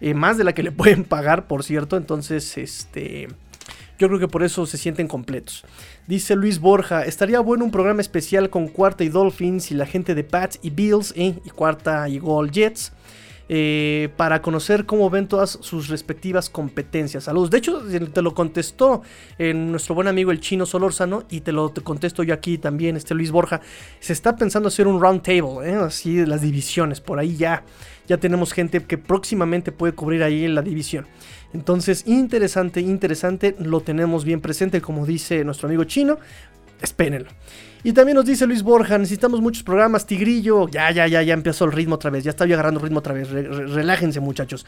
eh, 0.00 0.12
más 0.12 0.38
de 0.38 0.44
la 0.44 0.54
que 0.54 0.64
le 0.64 0.72
pueden 0.72 1.04
pagar, 1.04 1.46
por 1.46 1.62
cierto, 1.62 1.96
entonces, 1.96 2.58
este... 2.58 3.28
Yo 4.00 4.06
creo 4.06 4.20
que 4.20 4.28
por 4.28 4.44
eso 4.44 4.64
se 4.64 4.78
sienten 4.78 5.08
completos. 5.08 5.64
Dice 6.06 6.36
Luis 6.36 6.60
Borja, 6.60 7.02
estaría 7.02 7.40
bueno 7.40 7.64
un 7.64 7.72
programa 7.72 8.00
especial 8.00 8.48
con 8.48 8.68
Cuarta 8.68 9.02
y 9.02 9.08
Dolphins 9.08 9.72
y 9.72 9.74
la 9.74 9.86
gente 9.86 10.14
de 10.14 10.22
Pats 10.22 10.60
y 10.62 10.70
Bills, 10.70 11.12
¿eh? 11.16 11.34
y 11.44 11.50
Cuarta 11.50 12.08
y 12.08 12.20
Gold 12.20 12.52
Jets. 12.52 12.92
Eh, 13.50 14.10
para 14.16 14.42
conocer 14.42 14.84
cómo 14.84 15.08
ven 15.08 15.26
todas 15.26 15.58
sus 15.62 15.88
respectivas 15.88 16.50
competencias. 16.50 17.24
Saludos. 17.24 17.50
De 17.50 17.58
hecho, 17.58 17.82
te 18.12 18.22
lo 18.22 18.34
contestó 18.34 19.02
nuestro 19.38 19.94
buen 19.94 20.08
amigo 20.08 20.30
el 20.30 20.40
chino 20.40 20.66
Solórzano 20.66 21.24
y 21.30 21.40
te 21.40 21.52
lo 21.52 21.72
contesto 21.82 22.22
yo 22.22 22.34
aquí 22.34 22.58
también, 22.58 22.96
este 22.96 23.14
Luis 23.14 23.30
Borja. 23.30 23.60
Se 24.00 24.12
está 24.12 24.36
pensando 24.36 24.68
hacer 24.68 24.86
un 24.86 25.00
round 25.00 25.22
table, 25.22 25.68
¿eh? 25.68 25.76
así 25.76 26.16
de 26.16 26.26
las 26.26 26.42
divisiones. 26.42 27.00
Por 27.00 27.18
ahí 27.18 27.36
ya, 27.36 27.64
ya 28.06 28.18
tenemos 28.18 28.52
gente 28.52 28.84
que 28.84 28.98
próximamente 28.98 29.72
puede 29.72 29.94
cubrir 29.94 30.22
ahí 30.22 30.44
en 30.44 30.54
la 30.54 30.62
división. 30.62 31.06
Entonces, 31.54 32.04
interesante, 32.06 32.80
interesante, 32.80 33.56
lo 33.58 33.80
tenemos 33.80 34.24
bien 34.24 34.40
presente, 34.40 34.80
como 34.80 35.06
dice 35.06 35.44
nuestro 35.44 35.68
amigo 35.68 35.84
chino. 35.84 36.18
Espérenlo. 36.82 37.30
Y 37.84 37.92
también 37.92 38.16
nos 38.16 38.24
dice 38.24 38.46
Luis 38.46 38.62
Borja, 38.64 38.98
necesitamos 38.98 39.40
muchos 39.40 39.62
programas, 39.62 40.04
Tigrillo. 40.04 40.68
Ya, 40.68 40.90
ya, 40.90 41.06
ya, 41.06 41.22
ya 41.22 41.32
empezó 41.32 41.64
el 41.64 41.72
ritmo 41.72 41.94
otra 41.94 42.10
vez. 42.10 42.24
Ya 42.24 42.30
estoy 42.30 42.52
agarrando 42.52 42.80
ritmo 42.80 42.98
otra 42.98 43.14
vez. 43.14 43.30
relájense, 43.30 44.18
muchachos. 44.18 44.66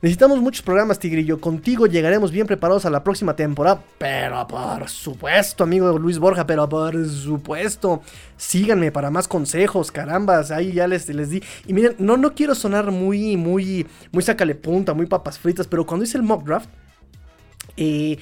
Necesitamos 0.00 0.40
muchos 0.40 0.62
programas, 0.62 1.00
Tigrillo. 1.00 1.40
Contigo 1.40 1.86
llegaremos 1.86 2.30
bien 2.30 2.46
preparados 2.46 2.84
a 2.84 2.90
la 2.90 3.02
próxima 3.02 3.34
temporada. 3.34 3.82
Pero 3.98 4.46
por 4.46 4.88
supuesto, 4.88 5.64
amigo 5.64 5.98
Luis 5.98 6.18
Borja, 6.18 6.46
pero 6.46 6.68
por 6.68 7.08
supuesto. 7.08 8.02
Síganme 8.36 8.92
para 8.92 9.10
más 9.10 9.26
consejos, 9.26 9.90
carambas. 9.90 10.52
Ahí 10.52 10.72
ya 10.72 10.86
les, 10.86 11.08
les 11.08 11.30
di. 11.30 11.42
Y 11.66 11.72
miren, 11.72 11.96
no, 11.98 12.16
no 12.16 12.32
quiero 12.32 12.54
sonar 12.54 12.92
muy, 12.92 13.36
muy, 13.36 13.86
muy 14.12 14.22
sacale 14.22 14.54
punta, 14.54 14.94
muy 14.94 15.06
papas 15.06 15.38
fritas, 15.38 15.66
pero 15.66 15.84
cuando 15.84 16.04
hice 16.04 16.16
el 16.16 16.22
mock 16.22 16.44
draft, 16.44 16.68
eh, 17.76 18.18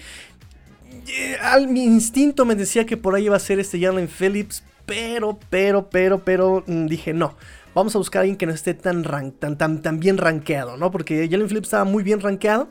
al, 1.42 1.68
mi 1.68 1.84
instinto 1.84 2.44
me 2.44 2.54
decía 2.54 2.86
que 2.86 2.96
por 2.96 3.14
ahí 3.14 3.24
iba 3.24 3.36
a 3.36 3.40
ser 3.40 3.58
este 3.60 3.80
Jalen 3.80 4.08
Phillips, 4.08 4.62
pero, 4.86 5.38
pero, 5.50 5.88
pero, 5.90 6.24
pero 6.24 6.64
mm, 6.66 6.86
dije 6.86 7.12
no. 7.12 7.36
Vamos 7.74 7.94
a 7.94 7.98
buscar 7.98 8.20
a 8.20 8.22
alguien 8.22 8.36
que 8.36 8.46
no 8.46 8.52
esté 8.52 8.74
tan, 8.74 9.04
tan, 9.38 9.56
tan, 9.56 9.80
tan 9.82 10.00
bien 10.00 10.18
rankeado, 10.18 10.76
¿no? 10.76 10.90
Porque 10.90 11.28
Jalen 11.30 11.46
Phillips 11.46 11.68
estaba 11.68 11.84
muy 11.84 12.02
bien 12.02 12.20
rankeado. 12.20 12.68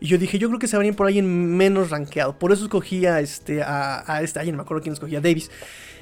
Y 0.00 0.06
yo 0.08 0.18
dije, 0.18 0.38
yo 0.38 0.48
creo 0.48 0.58
que 0.58 0.68
se 0.68 0.76
va 0.76 0.82
a 0.82 0.86
ir 0.86 0.94
por 0.94 1.06
alguien 1.06 1.56
menos 1.56 1.90
rankeado. 1.90 2.38
Por 2.38 2.52
eso 2.52 2.64
escogí 2.64 3.06
a 3.06 3.20
este, 3.20 3.62
a, 3.62 4.04
a 4.06 4.22
este, 4.22 4.40
me 4.52 4.60
acuerdo 4.60 4.82
quién 4.82 4.92
escogía, 4.92 5.20
Davis. 5.20 5.50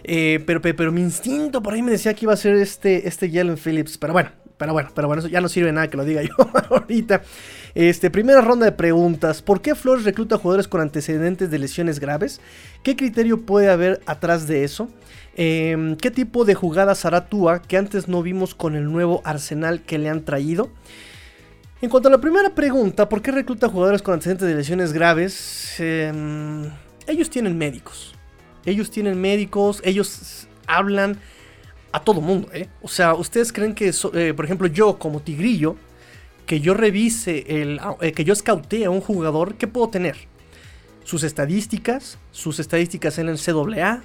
Eh, 0.05 0.43
pero, 0.45 0.61
pero, 0.61 0.91
mi 0.91 1.01
instinto 1.01 1.63
por 1.63 1.75
ahí 1.75 1.83
me 1.83 1.93
decía 1.93 2.13
que 2.15 2.25
iba 2.25 2.33
a 2.33 2.37
ser 2.37 2.57
este, 2.57 3.07
este 3.07 3.31
Jalen 3.31 3.57
Phillips. 3.57 3.99
Pero 3.99 4.13
bueno, 4.13 4.31
pero 4.63 4.75
bueno, 4.75 4.91
pero 4.95 5.09
bueno, 5.09 5.19
eso 5.19 5.29
ya 5.29 5.41
no 5.41 5.49
sirve 5.49 5.73
nada 5.73 5.89
que 5.89 5.97
lo 5.97 6.05
diga 6.05 6.23
yo 6.23 6.37
ahorita. 6.71 7.23
Este, 7.75 8.13
primera 8.13 8.41
ronda 8.41 8.65
de 8.65 8.71
preguntas. 8.71 9.43
¿Por 9.43 9.61
qué 9.61 9.75
Flores 9.75 10.05
recluta 10.05 10.39
jugadores 10.39 10.69
con 10.69 10.81
antecedentes 10.81 11.51
de 11.51 11.59
lesiones 11.59 11.99
graves? 11.99 12.41
¿Qué 12.85 12.95
criterio 12.95 13.41
puede 13.41 13.71
haber 13.71 14.01
atrás 14.07 14.47
de 14.47 14.63
eso? 14.63 14.89
Em, 15.35 15.97
¿Qué 15.97 16.13
tipo 16.13 16.45
de 16.45 16.55
jugadas 16.55 17.05
hará 17.05 17.27
Tua 17.27 17.61
que 17.61 17.77
antes 17.77 18.07
no 18.07 18.23
vimos 18.23 18.55
con 18.55 18.77
el 18.77 18.85
nuevo 18.85 19.21
arsenal 19.25 19.83
que 19.83 19.99
le 19.99 20.09
han 20.09 20.25
traído? 20.25 20.71
En 21.81 21.91
cuanto 21.91 22.07
a 22.07 22.13
la 22.13 22.21
primera 22.21 22.55
pregunta, 22.55 23.09
¿por 23.09 23.21
qué 23.21 23.33
recluta 23.33 23.69
jugadores 23.69 24.01
con 24.01 24.15
antecedentes 24.15 24.47
de 24.47 24.55
lesiones 24.55 24.93
graves? 24.93 25.75
Em, 25.81 26.71
ellos 27.09 27.31
tienen 27.31 27.59
médicos. 27.59 28.15
Ellos 28.65 28.93
tienen 28.93 29.21
médicos, 29.21 29.81
ellos 29.85 30.47
hablan 30.69 31.19
a 31.93 32.01
todo 32.01 32.21
mundo, 32.21 32.49
¿eh? 32.53 32.69
O 32.83 32.89
sea, 32.89 33.15
¿ustedes 33.15 33.53
creen 33.53 33.75
que, 33.75 33.93
eh, 34.15 34.35
por 34.35 34.45
ejemplo, 34.45 34.67
yo 34.67 34.99
como 34.99 35.21
tigrillo, 35.21 35.77
que 36.47 36.61
yo 36.61 36.75
revise, 36.75 37.63
el, 37.63 37.79
ah, 37.81 37.97
eh, 38.01 38.13
que 38.13 38.25
yo 38.25 38.33
escautee 38.33 38.85
a 38.85 38.91
un 38.91 39.01
jugador, 39.01 39.55
¿qué 39.55 39.67
puedo 39.67 39.89
tener? 39.89 40.17
Sus 41.05 41.23
estadísticas, 41.25 42.19
sus 42.31 42.61
estadísticas 42.61 43.19
en 43.19 43.29
el 43.29 43.39
CAA, 43.39 44.03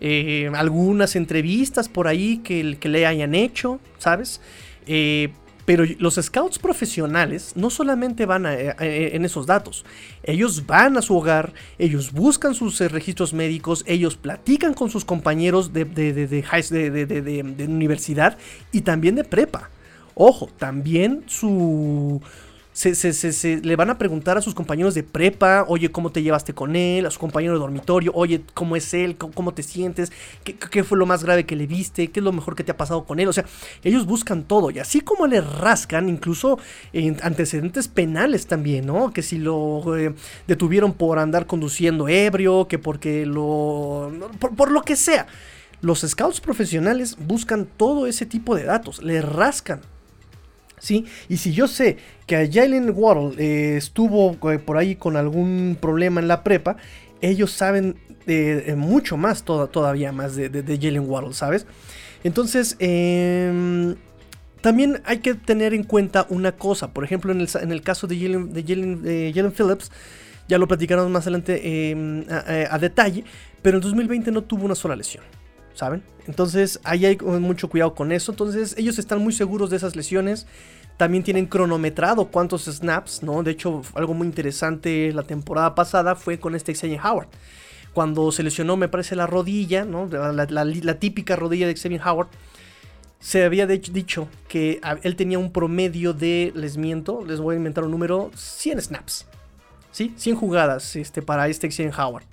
eh, 0.00 0.50
algunas 0.54 1.16
entrevistas 1.16 1.88
por 1.88 2.06
ahí 2.06 2.38
que, 2.38 2.76
que, 2.78 2.88
le 2.88 3.06
hayan 3.06 3.34
hecho, 3.34 3.80
¿sabes? 3.98 4.40
Eh, 4.86 5.30
pero 5.68 5.84
los 5.98 6.14
scouts 6.14 6.58
profesionales 6.58 7.52
no 7.54 7.68
solamente 7.68 8.24
van 8.24 8.46
en 8.46 9.22
esos 9.26 9.44
datos, 9.44 9.84
ellos 10.22 10.64
van 10.64 10.96
a 10.96 11.02
su 11.02 11.14
hogar, 11.14 11.52
ellos 11.78 12.10
buscan 12.10 12.54
sus 12.54 12.80
registros 12.80 13.34
médicos, 13.34 13.84
ellos 13.86 14.16
platican 14.16 14.72
con 14.72 14.88
sus 14.88 15.04
compañeros 15.04 15.74
de, 15.74 15.84
de, 15.84 16.26
de 16.26 17.64
universidad 17.66 18.38
y 18.72 18.80
también 18.80 19.16
de 19.16 19.24
prepa. 19.24 19.68
Ojo, 20.14 20.48
también 20.56 21.24
su... 21.26 22.22
Se, 22.78 23.60
le 23.60 23.74
van 23.74 23.90
a 23.90 23.98
preguntar 23.98 24.38
a 24.38 24.40
sus 24.40 24.54
compañeros 24.54 24.94
de 24.94 25.02
prepa, 25.02 25.64
oye, 25.66 25.90
¿cómo 25.90 26.12
te 26.12 26.22
llevaste 26.22 26.54
con 26.54 26.76
él? 26.76 27.06
A 27.06 27.10
su 27.10 27.18
compañero 27.18 27.54
de 27.54 27.58
dormitorio, 27.58 28.12
oye, 28.14 28.42
¿cómo 28.54 28.76
es 28.76 28.94
él? 28.94 29.16
¿Cómo, 29.16 29.52
te 29.52 29.64
sientes? 29.64 30.12
¿Qué, 30.44 30.84
fue 30.84 30.96
lo 30.96 31.04
más 31.04 31.24
grave 31.24 31.44
que 31.44 31.56
le 31.56 31.66
viste? 31.66 32.06
¿Qué 32.12 32.20
es 32.20 32.24
lo 32.24 32.30
mejor 32.30 32.54
que 32.54 32.62
te 32.62 32.70
ha 32.70 32.76
pasado 32.76 33.04
con 33.04 33.18
él? 33.18 33.26
O 33.26 33.32
sea, 33.32 33.44
ellos 33.82 34.06
buscan 34.06 34.44
todo 34.44 34.70
y 34.70 34.78
así 34.78 35.00
como 35.00 35.26
le 35.26 35.40
rascan, 35.40 36.08
incluso 36.08 36.60
antecedentes 37.20 37.88
penales 37.88 38.46
también, 38.46 38.86
¿no? 38.86 39.12
Que 39.12 39.22
si 39.22 39.38
lo 39.38 39.96
eh, 39.96 40.14
detuvieron 40.46 40.92
por 40.92 41.18
andar 41.18 41.48
conduciendo 41.48 42.06
ebrio, 42.06 42.68
que 42.68 42.78
porque 42.78 43.26
lo... 43.26 44.12
por 44.56 44.70
lo 44.70 44.82
que 44.82 44.94
sea. 44.94 45.26
Los 45.80 46.02
scouts 46.02 46.40
profesionales 46.40 47.16
buscan 47.18 47.66
todo 47.76 48.06
ese 48.06 48.24
tipo 48.24 48.54
de 48.54 48.62
datos, 48.62 49.02
le 49.02 49.20
rascan 49.20 49.80
¿sí? 50.80 51.06
Y 51.28 51.38
si 51.38 51.52
yo 51.52 51.68
sé 51.68 51.96
que 52.26 52.36
a 52.36 52.50
Jalen 52.50 52.92
Waddle 52.94 53.34
eh, 53.38 53.76
estuvo 53.76 54.36
eh, 54.50 54.58
por 54.58 54.76
ahí 54.76 54.96
con 54.96 55.16
algún 55.16 55.76
problema 55.80 56.20
en 56.20 56.28
la 56.28 56.42
prepa, 56.44 56.76
ellos 57.20 57.50
saben 57.50 57.96
eh, 58.26 58.74
mucho 58.76 59.16
más 59.16 59.42
todavía 59.42 60.12
más 60.12 60.36
de, 60.36 60.78
Jalen 60.80 61.08
Waddle, 61.08 61.32
¿sabes? 61.32 61.66
Entonces, 62.24 62.76
em, 62.78 63.96
también 64.60 65.00
hay 65.04 65.18
que 65.18 65.34
tener 65.34 65.72
en 65.72 65.84
cuenta 65.84 66.26
una 66.28 66.52
cosa. 66.52 66.92
Por 66.92 67.04
ejemplo, 67.04 67.32
en 67.32 67.40
el, 67.72 67.82
caso 67.82 68.06
de 68.06 68.18
Jalen, 68.18 69.52
Phillips, 69.52 69.90
Ya 70.48 70.58
lo 70.58 70.66
platicaremos 70.66 71.10
más 71.10 71.24
adelante 71.24 71.60
eh, 71.62 72.26
a, 72.30 72.74
a, 72.74 72.78
detalle, 72.78 73.24
pero 73.62 73.78
en 73.78 73.82
2020 73.82 74.30
no 74.30 74.42
tuvo 74.42 74.64
una 74.64 74.74
sola 74.74 74.96
lesión, 74.96 75.24
¿saben? 75.78 76.02
Entonces 76.26 76.80
ahí 76.82 77.06
hay 77.06 77.16
mucho 77.18 77.70
cuidado 77.70 77.94
con 77.94 78.10
eso. 78.10 78.32
Entonces 78.32 78.74
ellos 78.76 78.98
están 78.98 79.22
muy 79.22 79.32
seguros 79.32 79.70
de 79.70 79.76
esas 79.76 79.94
lesiones. 79.94 80.48
También 80.96 81.22
tienen 81.22 81.46
cronometrado 81.46 82.26
cuántos 82.26 82.64
snaps, 82.64 83.22
¿no? 83.22 83.44
De 83.44 83.52
hecho, 83.52 83.82
algo 83.94 84.12
muy 84.12 84.26
interesante 84.26 85.12
la 85.12 85.22
temporada 85.22 85.76
pasada 85.76 86.16
fue 86.16 86.40
con 86.40 86.56
este 86.56 86.74
Xavier 86.74 87.00
Howard. 87.04 87.28
Cuando 87.92 88.32
se 88.32 88.42
lesionó, 88.42 88.76
me 88.76 88.88
parece, 88.88 89.14
la 89.14 89.28
rodilla, 89.28 89.84
¿no? 89.84 90.06
La, 90.08 90.98
típica 90.98 91.36
rodilla 91.36 91.68
de 91.68 91.76
Xavier 91.76 92.02
Howard 92.04 92.28
se 93.20 93.44
había 93.44 93.68
dicho 93.68 94.28
que 94.48 94.80
él 95.04 95.14
tenía 95.14 95.38
un 95.38 95.52
promedio 95.52 96.12
de, 96.12 96.52
les 96.56 96.76
miento, 96.76 97.24
les 97.24 97.38
voy 97.38 97.54
a 97.54 97.58
inventar 97.58 97.84
un 97.84 97.92
número, 97.92 98.32
100 98.34 98.80
snaps. 98.82 99.26
¿Sí? 99.92 100.12
100 100.16 100.36
jugadas 100.36 100.96
este, 100.96 101.22
para 101.22 101.46
este 101.48 101.70
Xavier 101.70 101.94
Howard. 101.98 102.24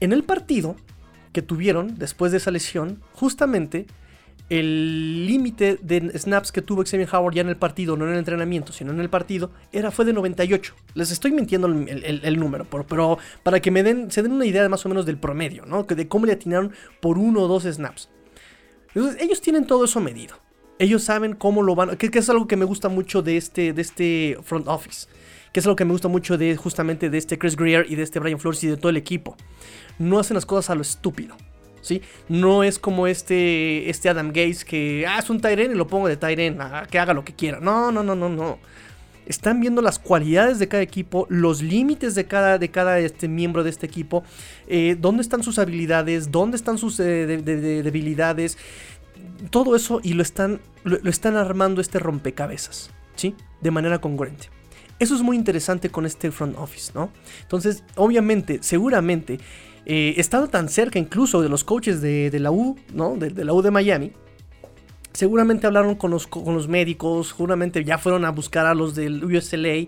En 0.00 0.12
el 0.12 0.24
partido 0.24 0.76
que 1.34 1.42
tuvieron 1.42 1.98
después 1.98 2.32
de 2.32 2.38
esa 2.38 2.50
lesión, 2.50 3.02
justamente 3.12 3.86
el 4.50 5.26
límite 5.26 5.78
de 5.82 6.16
snaps 6.18 6.52
que 6.52 6.62
tuvo 6.62 6.84
Xavier 6.84 7.08
Howard 7.12 7.34
ya 7.34 7.40
en 7.40 7.48
el 7.48 7.56
partido, 7.56 7.96
no 7.96 8.04
en 8.04 8.12
el 8.12 8.18
entrenamiento, 8.18 8.72
sino 8.72 8.92
en 8.92 9.00
el 9.00 9.10
partido, 9.10 9.50
era, 9.72 9.90
fue 9.90 10.04
de 10.04 10.12
98. 10.12 10.74
Les 10.94 11.10
estoy 11.10 11.32
mintiendo 11.32 11.66
el, 11.66 12.38
número, 12.38 12.64
pero, 12.64 13.18
para 13.42 13.60
que 13.60 13.70
me 13.70 13.82
den, 13.82 14.10
se 14.10 14.22
den 14.22 14.32
una 14.32 14.46
idea 14.46 14.68
más 14.68 14.84
o 14.86 14.88
menos 14.88 15.06
del 15.06 15.18
promedio, 15.18 15.64
¿no? 15.66 15.82
De 15.82 16.08
cómo 16.08 16.26
le 16.26 16.32
atinaron 16.32 16.72
por 17.00 17.18
uno 17.18 17.42
o 17.42 17.48
dos 17.48 17.64
snaps. 17.64 18.10
Entonces, 18.94 19.20
ellos 19.20 19.40
tienen 19.40 19.66
todo 19.66 19.86
eso 19.86 20.00
medido. 20.00 20.36
Ellos 20.78 21.02
saben 21.02 21.34
cómo 21.34 21.62
lo 21.62 21.74
van. 21.74 21.96
Que, 21.96 22.10
que, 22.10 22.18
es 22.18 22.28
algo 22.28 22.46
que 22.46 22.56
me 22.56 22.64
gusta 22.64 22.88
mucho 22.88 23.22
de 23.22 23.36
este, 23.36 23.72
de 23.72 23.82
este 23.82 24.38
front 24.42 24.68
office. 24.68 25.08
Que 25.54 25.60
es 25.60 25.66
algo 25.66 25.76
que 25.76 25.86
me 25.86 25.92
gusta 25.92 26.08
mucho 26.08 26.36
de 26.36 26.56
justamente 26.56 27.08
de 27.08 27.16
este 27.16 27.38
Chris 27.38 27.54
Greer 27.54 27.86
y 27.88 27.94
de 27.94 28.02
este 28.02 28.18
Brian 28.18 28.40
Flores 28.40 28.62
y 28.64 28.66
de 28.66 28.76
todo 28.76 28.90
el 28.90 28.96
equipo. 28.96 29.36
No 30.00 30.18
hacen 30.18 30.34
las 30.34 30.44
cosas 30.44 30.68
a 30.70 30.74
lo 30.74 30.82
estúpido. 30.82 31.36
¿Sí? 31.80 32.02
No 32.28 32.64
es 32.64 32.78
como 32.78 33.06
este, 33.06 33.88
este 33.88 34.08
Adam 34.08 34.28
Gates 34.28 34.64
que, 34.64 35.06
ah, 35.06 35.18
es 35.18 35.30
un 35.30 35.40
Tyren 35.40 35.70
y 35.70 35.74
lo 35.74 35.86
pongo 35.86 36.08
de 36.08 36.16
Tyren, 36.16 36.60
ah, 36.60 36.86
que 36.90 36.98
haga 36.98 37.14
lo 37.14 37.24
que 37.24 37.34
quiera. 37.34 37.60
No, 37.60 37.92
no, 37.92 38.02
no, 38.02 38.16
no, 38.16 38.28
no. 38.28 38.58
Están 39.26 39.60
viendo 39.60 39.80
las 39.80 39.98
cualidades 39.98 40.58
de 40.58 40.66
cada 40.66 40.82
equipo, 40.82 41.26
los 41.30 41.62
límites 41.62 42.14
de 42.14 42.26
cada, 42.26 42.58
de 42.58 42.70
cada 42.70 42.98
este, 42.98 43.28
miembro 43.28 43.62
de 43.62 43.70
este 43.70 43.86
equipo, 43.86 44.24
eh, 44.66 44.96
dónde 44.98 45.22
están 45.22 45.42
sus 45.42 45.58
habilidades, 45.58 46.32
dónde 46.32 46.56
están 46.56 46.78
sus 46.78 46.98
eh, 47.00 47.26
debilidades, 47.26 48.58
todo 49.50 49.76
eso 49.76 50.00
y 50.02 50.14
lo 50.14 50.22
están, 50.22 50.60
lo, 50.84 50.96
están 51.08 51.36
armando 51.36 51.80
este 51.80 51.98
rompecabezas, 51.98 52.90
¿sí? 53.14 53.34
De 53.60 53.70
manera 53.70 54.00
congruente. 54.00 54.53
Eso 54.98 55.14
es 55.14 55.22
muy 55.22 55.36
interesante 55.36 55.90
con 55.90 56.06
este 56.06 56.30
front 56.30 56.56
office, 56.58 56.92
¿no? 56.94 57.10
Entonces, 57.42 57.82
obviamente, 57.96 58.58
seguramente, 58.62 59.38
eh, 59.86 60.14
estando 60.16 60.48
tan 60.48 60.68
cerca 60.68 60.98
incluso 60.98 61.42
de 61.42 61.48
los 61.48 61.64
coaches 61.64 62.00
de, 62.00 62.30
la 62.38 62.50
U, 62.50 62.76
¿no? 62.92 63.16
de 63.16 63.44
la 63.44 63.52
U 63.52 63.60
de 63.60 63.70
Miami, 63.70 64.12
seguramente 65.14 65.66
hablaron 65.66 65.94
con 65.94 66.10
los, 66.10 66.26
con 66.26 66.54
los 66.54 66.68
médicos, 66.68 67.28
seguramente 67.28 67.84
ya 67.84 67.98
fueron 67.98 68.24
a 68.24 68.30
buscar 68.30 68.66
a 68.66 68.74
los 68.74 68.94
del 68.94 69.24
USLA, 69.24 69.86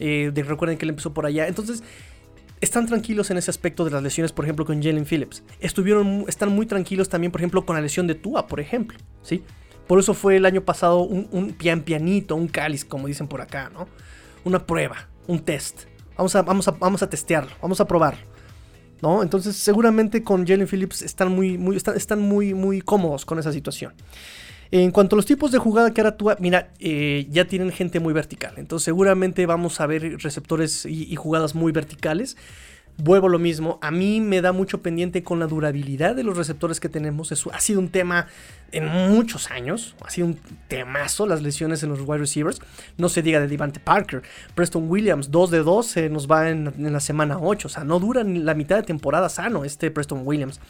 eh, 0.00 0.32
recuerden 0.34 0.76
que 0.76 0.84
él 0.84 0.90
empezó 0.90 1.14
por 1.14 1.26
allá, 1.26 1.46
entonces 1.46 1.82
están 2.60 2.86
tranquilos 2.86 3.30
en 3.30 3.36
ese 3.36 3.50
aspecto 3.50 3.84
de 3.84 3.90
las 3.90 4.02
lesiones, 4.02 4.32
por 4.32 4.44
ejemplo, 4.44 4.64
con 4.64 4.82
Jalen 4.82 5.04
Phillips. 5.04 5.42
Estuvieron, 5.60 6.24
están 6.28 6.50
muy 6.50 6.66
tranquilos 6.66 7.08
también, 7.08 7.30
por 7.30 7.40
ejemplo, 7.40 7.64
con 7.64 7.76
la 7.76 7.82
lesión 7.82 8.06
de 8.06 8.14
Tua, 8.14 8.46
por 8.46 8.60
ejemplo, 8.60 8.98
¿sí? 9.22 9.42
Por 9.86 9.98
eso 9.98 10.14
fue 10.14 10.36
el 10.36 10.46
año 10.46 10.62
pasado 10.62 11.00
un, 11.00 11.28
un 11.30 11.52
pian 11.52 11.82
pianito, 11.82 12.34
un 12.34 12.48
cáliz, 12.48 12.84
como 12.84 13.06
dicen 13.06 13.28
por 13.28 13.42
acá, 13.42 13.70
¿no? 13.72 13.86
Una 14.44 14.64
prueba, 14.64 15.08
un 15.26 15.40
test. 15.40 15.84
Vamos 16.16 16.34
a, 16.36 16.42
vamos 16.42 16.68
a, 16.68 16.70
vamos 16.72 17.02
a 17.02 17.08
testearlo, 17.08 17.52
vamos 17.60 17.80
a 17.80 17.86
probarlo. 17.86 18.22
¿No? 19.02 19.22
Entonces 19.22 19.56
seguramente 19.56 20.22
con 20.22 20.46
Jalen 20.46 20.66
Phillips 20.66 21.02
están 21.02 21.30
muy, 21.30 21.58
muy, 21.58 21.76
están, 21.76 21.96
están 21.96 22.20
muy, 22.20 22.54
muy 22.54 22.80
cómodos 22.80 23.26
con 23.26 23.38
esa 23.38 23.52
situación. 23.52 23.92
En 24.70 24.90
cuanto 24.90 25.14
a 25.14 25.18
los 25.18 25.26
tipos 25.26 25.52
de 25.52 25.58
jugada 25.58 25.92
que 25.92 26.00
ahora 26.00 26.16
tú, 26.16 26.30
mira, 26.40 26.72
eh, 26.80 27.28
ya 27.30 27.44
tienen 27.44 27.70
gente 27.70 28.00
muy 28.00 28.12
vertical. 28.12 28.54
Entonces 28.56 28.84
seguramente 28.84 29.46
vamos 29.46 29.80
a 29.80 29.86
ver 29.86 30.18
receptores 30.22 30.84
y, 30.86 31.14
jugadas 31.14 31.54
muy 31.54 31.70
verticales. 31.70 32.36
Vuelvo 32.96 33.28
lo 33.28 33.40
mismo, 33.40 33.80
a 33.82 33.90
mí 33.90 34.20
me 34.20 34.40
da 34.40 34.52
mucho 34.52 34.80
pendiente 34.80 35.24
con 35.24 35.40
la 35.40 35.48
durabilidad 35.48 36.14
de 36.14 36.22
los 36.22 36.36
receptores 36.36 36.78
que 36.78 36.88
tenemos. 36.88 37.32
Eso 37.32 37.52
ha 37.52 37.58
sido 37.58 37.80
un 37.80 37.88
tema 37.88 38.28
en 38.74 38.86
muchos 38.86 39.50
años. 39.50 39.94
Ha 40.04 40.10
sido 40.10 40.28
un 40.28 40.38
temazo 40.68 41.26
las 41.26 41.42
lesiones 41.42 41.82
en 41.82 41.90
los 41.90 42.00
wide 42.00 42.18
receivers. 42.18 42.60
No 42.96 43.08
se 43.08 43.22
diga 43.22 43.40
de 43.40 43.48
Devante 43.48 43.80
Parker. 43.80 44.22
Preston 44.54 44.88
Williams, 44.88 45.30
2 45.30 45.50
de 45.50 45.58
2, 45.58 45.96
nos 46.10 46.28
va 46.28 46.50
en, 46.50 46.72
la 46.78 47.00
semana 47.00 47.38
8. 47.40 47.68
O 47.68 47.70
sea, 47.70 47.84
no 47.84 47.98
dura 47.98 48.24
ni 48.24 48.40
la 48.40 48.54
mitad 48.54 48.76
de 48.76 48.82
temporada 48.82 49.28
sano 49.28 49.64
este 49.64 49.90
Preston 49.90 50.22
Williams. 50.24 50.60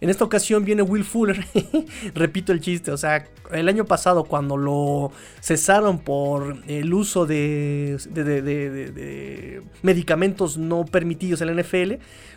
En 0.00 0.10
esta 0.10 0.24
ocasión 0.24 0.64
viene 0.64 0.82
Will 0.82 1.04
Fuller. 1.04 1.44
Repito 2.14 2.52
el 2.52 2.60
chiste. 2.60 2.90
O 2.90 2.96
sea, 2.96 3.26
el 3.52 3.68
año 3.68 3.84
pasado 3.84 4.24
cuando 4.24 4.56
lo 4.56 5.12
cesaron 5.40 6.00
por 6.00 6.62
el 6.66 6.92
uso 6.92 7.26
de, 7.26 7.98
de 8.10 9.62
medicamentos 9.82 10.58
no 10.58 10.84
permitidos 10.84 11.40
en 11.40 11.54
la 11.54 11.62
NFL, 11.62 11.71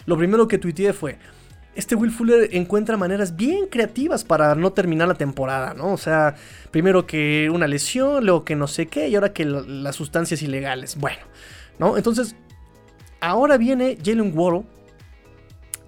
lo 0.06 0.18
primero 0.18 0.48
que 0.48 0.58
tuiteé 0.58 0.94
fue 0.94 1.18
este 1.76 1.96
Will 1.96 2.12
Fuller 2.12 2.50
encuentra 2.54 2.98
maneras 2.98 3.36
bien 3.36 3.68
creativas 3.68 4.24
para 4.24 4.56
no 4.56 4.72
terminar 4.72 5.08
la 5.08 5.16
temporada, 5.16 5.74
¿no? 5.74 5.92
O 5.92 5.98
sea, 5.98 6.36
primero 6.72 7.06
que 7.06 7.50
una 7.54 7.68
lesión, 7.68 8.24
luego 8.26 8.46
que 8.46 8.56
no 8.56 8.68
sé 8.68 8.88
qué, 8.88 9.10
y 9.10 9.16
ahora 9.16 9.34
que 9.34 9.46
las 9.46 9.96
sustancias 9.96 10.42
ilegales. 10.42 10.96
Bueno, 10.98 11.20
¿no? 11.78 11.98
Entonces, 11.98 12.36
ahora 13.20 13.58
viene 13.58 13.98
Jalen 14.04 14.32
Waddle. 14.36 14.64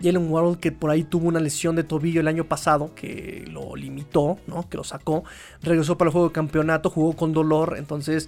Jalen 0.01 0.29
Waddle 0.29 0.59
que 0.59 0.71
por 0.71 0.91
ahí 0.91 1.03
tuvo 1.03 1.27
una 1.29 1.39
lesión 1.39 1.75
de 1.75 1.83
tobillo 1.83 2.19
el 2.19 2.27
año 2.27 2.43
pasado 2.43 2.93
que 2.93 3.45
lo 3.49 3.75
limitó, 3.75 4.37
¿no? 4.45 4.69
Que 4.69 4.77
lo 4.77 4.83
sacó. 4.83 5.23
Regresó 5.61 5.97
para 5.97 6.09
el 6.09 6.11
juego 6.11 6.27
de 6.27 6.33
campeonato, 6.33 6.89
jugó 6.89 7.13
con 7.13 7.31
dolor. 7.31 7.75
Entonces, 7.77 8.27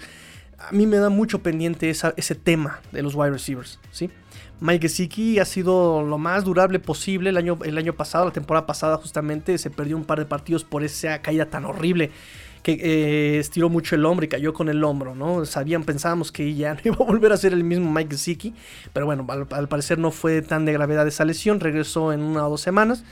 a 0.57 0.71
mí 0.71 0.87
me 0.87 0.97
da 0.97 1.09
mucho 1.09 1.39
pendiente 1.39 1.89
ese 1.89 2.35
tema 2.35 2.79
de 2.91 3.03
los 3.03 3.15
wide 3.15 3.31
receivers, 3.31 3.79
¿sí? 3.91 4.09
Mike 4.61 4.87
Gesicki 4.87 5.39
ha 5.39 5.45
sido 5.45 6.03
lo 6.03 6.17
más 6.17 6.43
durable 6.43 6.79
posible 6.79 7.29
el 7.29 7.37
año, 7.37 7.57
el 7.63 7.77
año 7.77 7.93
pasado, 7.93 8.25
la 8.25 8.31
temporada 8.31 8.65
pasada 8.65 8.97
justamente 8.97 9.57
se 9.57 9.69
perdió 9.69 9.95
un 9.95 10.03
par 10.03 10.19
de 10.19 10.25
partidos 10.25 10.63
por 10.63 10.83
esa 10.83 11.21
caída 11.21 11.45
tan 11.45 11.65
horrible 11.65 12.11
que 12.63 12.73
eh, 12.73 13.39
estiró 13.39 13.69
mucho 13.69 13.95
el 13.95 14.05
hombro 14.05 14.25
y 14.25 14.27
cayó 14.29 14.53
con 14.53 14.69
el 14.69 14.83
hombro, 14.83 15.15
¿no? 15.15 15.45
Sabían, 15.45 15.83
pensábamos 15.83 16.31
que 16.31 16.53
ya 16.55 16.73
no 16.73 16.79
iba 16.83 16.95
a 16.95 17.03
volver 17.03 17.31
a 17.31 17.37
ser 17.37 17.53
el 17.53 17.63
mismo 17.63 17.91
Mike 17.91 18.11
Gesicki, 18.11 18.53
pero 18.93 19.05
bueno, 19.05 19.25
al, 19.29 19.67
parecer 19.67 19.97
no 19.97 20.11
fue 20.11 20.41
tan 20.41 20.65
de 20.65 20.73
gravedad 20.73 21.07
esa 21.07 21.25
lesión, 21.25 21.59
regresó 21.59 22.11
en 22.11 22.21
una 22.21 22.45
o 22.45 22.49
dos 22.49 22.61
semanas. 22.61 23.03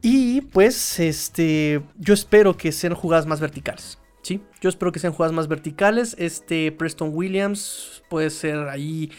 Y 0.00 0.42
pues, 0.42 1.00
este, 1.00 1.82
yo 1.96 2.14
espero 2.14 2.56
que 2.56 2.70
sean 2.70 2.94
jugadas 2.94 3.26
más 3.26 3.40
verticales. 3.40 3.98
¿sí? 4.22 4.40
Yo 4.60 4.68
espero 4.68 4.92
que 4.92 5.00
sean 5.00 5.12
jugadas 5.12 5.34
más 5.34 5.48
verticales. 5.48 6.14
Este 6.18 6.70
Preston 6.70 7.10
Williams 7.12 8.02
puede 8.08 8.30
ser 8.30 8.68
ahí 8.68 9.10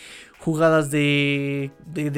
jugadas 0.49 0.89
de, 0.89 1.71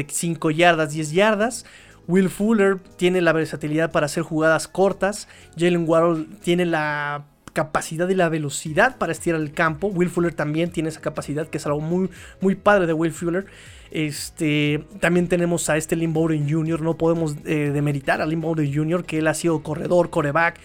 5 0.08 0.52
yardas, 0.52 0.94
10 0.94 1.12
yardas. 1.12 1.66
Will 2.08 2.30
Fuller 2.30 2.80
tiene 2.96 3.22
la 3.22 3.34
versatilidad 3.34 3.92
para 3.92 4.06
hacer 4.06 4.24
jugadas 4.24 4.68
cortas. 4.70 5.28
Jalen 5.58 5.88
Waddle 5.88 6.28
tiene 6.42 6.66
la 6.66 7.26
capacidad 7.52 8.08
y 8.08 8.16
la 8.16 8.30
velocidad 8.30 8.98
para 8.98 9.12
estirar 9.12 9.42
el 9.42 9.52
campo. 9.52 9.88
Will 9.88 10.10
Fuller 10.10 10.34
también 10.34 10.72
tiene 10.72 10.90
esa 10.90 11.02
capacidad, 11.02 11.48
que 11.48 11.58
es 11.58 11.66
algo 11.66 11.82
muy, 11.82 12.10
muy 12.40 12.56
padre 12.56 12.88
de 12.88 12.94
Will 12.94 13.12
Fuller. 13.12 13.46
Este, 13.92 14.86
también 15.02 15.28
tenemos 15.28 15.70
a 15.70 15.76
este 15.76 15.98
Lynn 15.98 16.14
Bowden 16.14 16.50
Jr. 16.50 16.82
No 16.82 16.98
podemos 16.98 17.36
eh, 17.44 17.72
demeritar 17.74 18.22
a 18.22 18.26
Lynn 18.26 18.40
Bowden 18.40 18.74
Jr., 18.74 19.04
que 19.04 19.18
él 19.18 19.28
ha 19.28 19.34
sido 19.34 19.62
corredor, 19.62 20.10
coreback. 20.10 20.60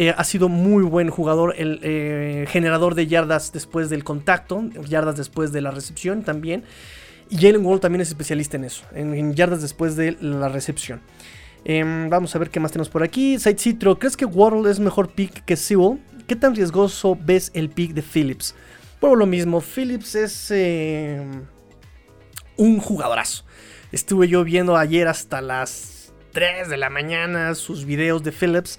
Eh, 0.00 0.14
ha 0.16 0.22
sido 0.22 0.48
muy 0.48 0.84
buen 0.84 1.10
jugador, 1.10 1.54
el 1.58 1.80
eh, 1.82 2.46
generador 2.48 2.94
de 2.94 3.08
yardas 3.08 3.52
después 3.52 3.90
del 3.90 4.04
contacto, 4.04 4.62
yardas 4.88 5.16
después 5.16 5.50
de 5.50 5.60
la 5.60 5.72
recepción 5.72 6.22
también. 6.22 6.62
Y 7.30 7.36
Jalen 7.36 7.66
Wall 7.66 7.80
también 7.80 8.00
es 8.02 8.08
especialista 8.08 8.56
en 8.56 8.64
eso, 8.64 8.84
en, 8.94 9.34
yardas 9.34 9.60
después 9.60 9.96
de 9.96 10.16
la 10.20 10.48
recepción. 10.48 11.00
Em, 11.64 12.08
vamos 12.08 12.34
a 12.36 12.38
ver 12.38 12.50
qué 12.50 12.60
más 12.60 12.70
tenemos 12.70 12.88
por 12.88 13.02
aquí. 13.02 13.40
Side 13.40 13.58
Citro, 13.58 13.98
¿crees 13.98 14.16
que 14.16 14.24
Waddle 14.24 14.70
es 14.70 14.78
mejor 14.78 15.10
pick 15.10 15.44
que 15.44 15.56
Sewell? 15.56 15.98
¿Qué 16.28 16.36
tan 16.36 16.54
riesgoso 16.54 17.18
ves 17.20 17.50
el 17.54 17.68
pick 17.68 17.92
de 17.92 18.02
Phillips? 18.02 18.54
Por 19.00 19.18
lo 19.18 19.26
mismo, 19.26 19.60
Phillips 19.60 20.14
es 20.14 20.50
em, 20.52 21.42
un 22.56 22.78
jugadorazo. 22.78 23.44
Estuve 23.90 24.28
yo 24.28 24.44
viendo 24.44 24.76
ayer 24.76 25.08
hasta 25.08 25.40
las 25.40 26.12
3 26.32 26.68
de 26.68 26.76
la 26.76 26.88
mañana 26.88 27.54
sus 27.56 27.84
videos 27.84 28.22
de 28.22 28.30
Phillips 28.30 28.78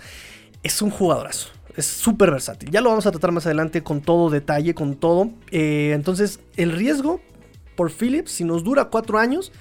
es 0.64 0.82
un 0.82 0.90
jugadorazo. 0.90 1.50
Es 1.76 1.86
súper 1.86 2.32
versátil. 2.32 2.72
Ya 2.72 2.82
lo 2.82 2.90
vamos 2.90 3.06
a 3.06 3.12
tratar 3.12 3.32
más 3.32 3.46
adelante 3.46 3.84
con 3.84 4.02
todo 4.02 4.30
detalle, 4.30 4.74
con 4.74 4.96
todo. 4.96 5.30
Eh, 5.52 5.92
entonces, 5.94 6.40
el 6.58 6.72
riesgo 6.72 7.22
por 7.76 7.92
Phillips, 7.92 8.32
si 8.32 8.44
nos 8.44 8.64
dura 8.64 8.86
cuatro 8.86 9.18
años, 9.20 9.52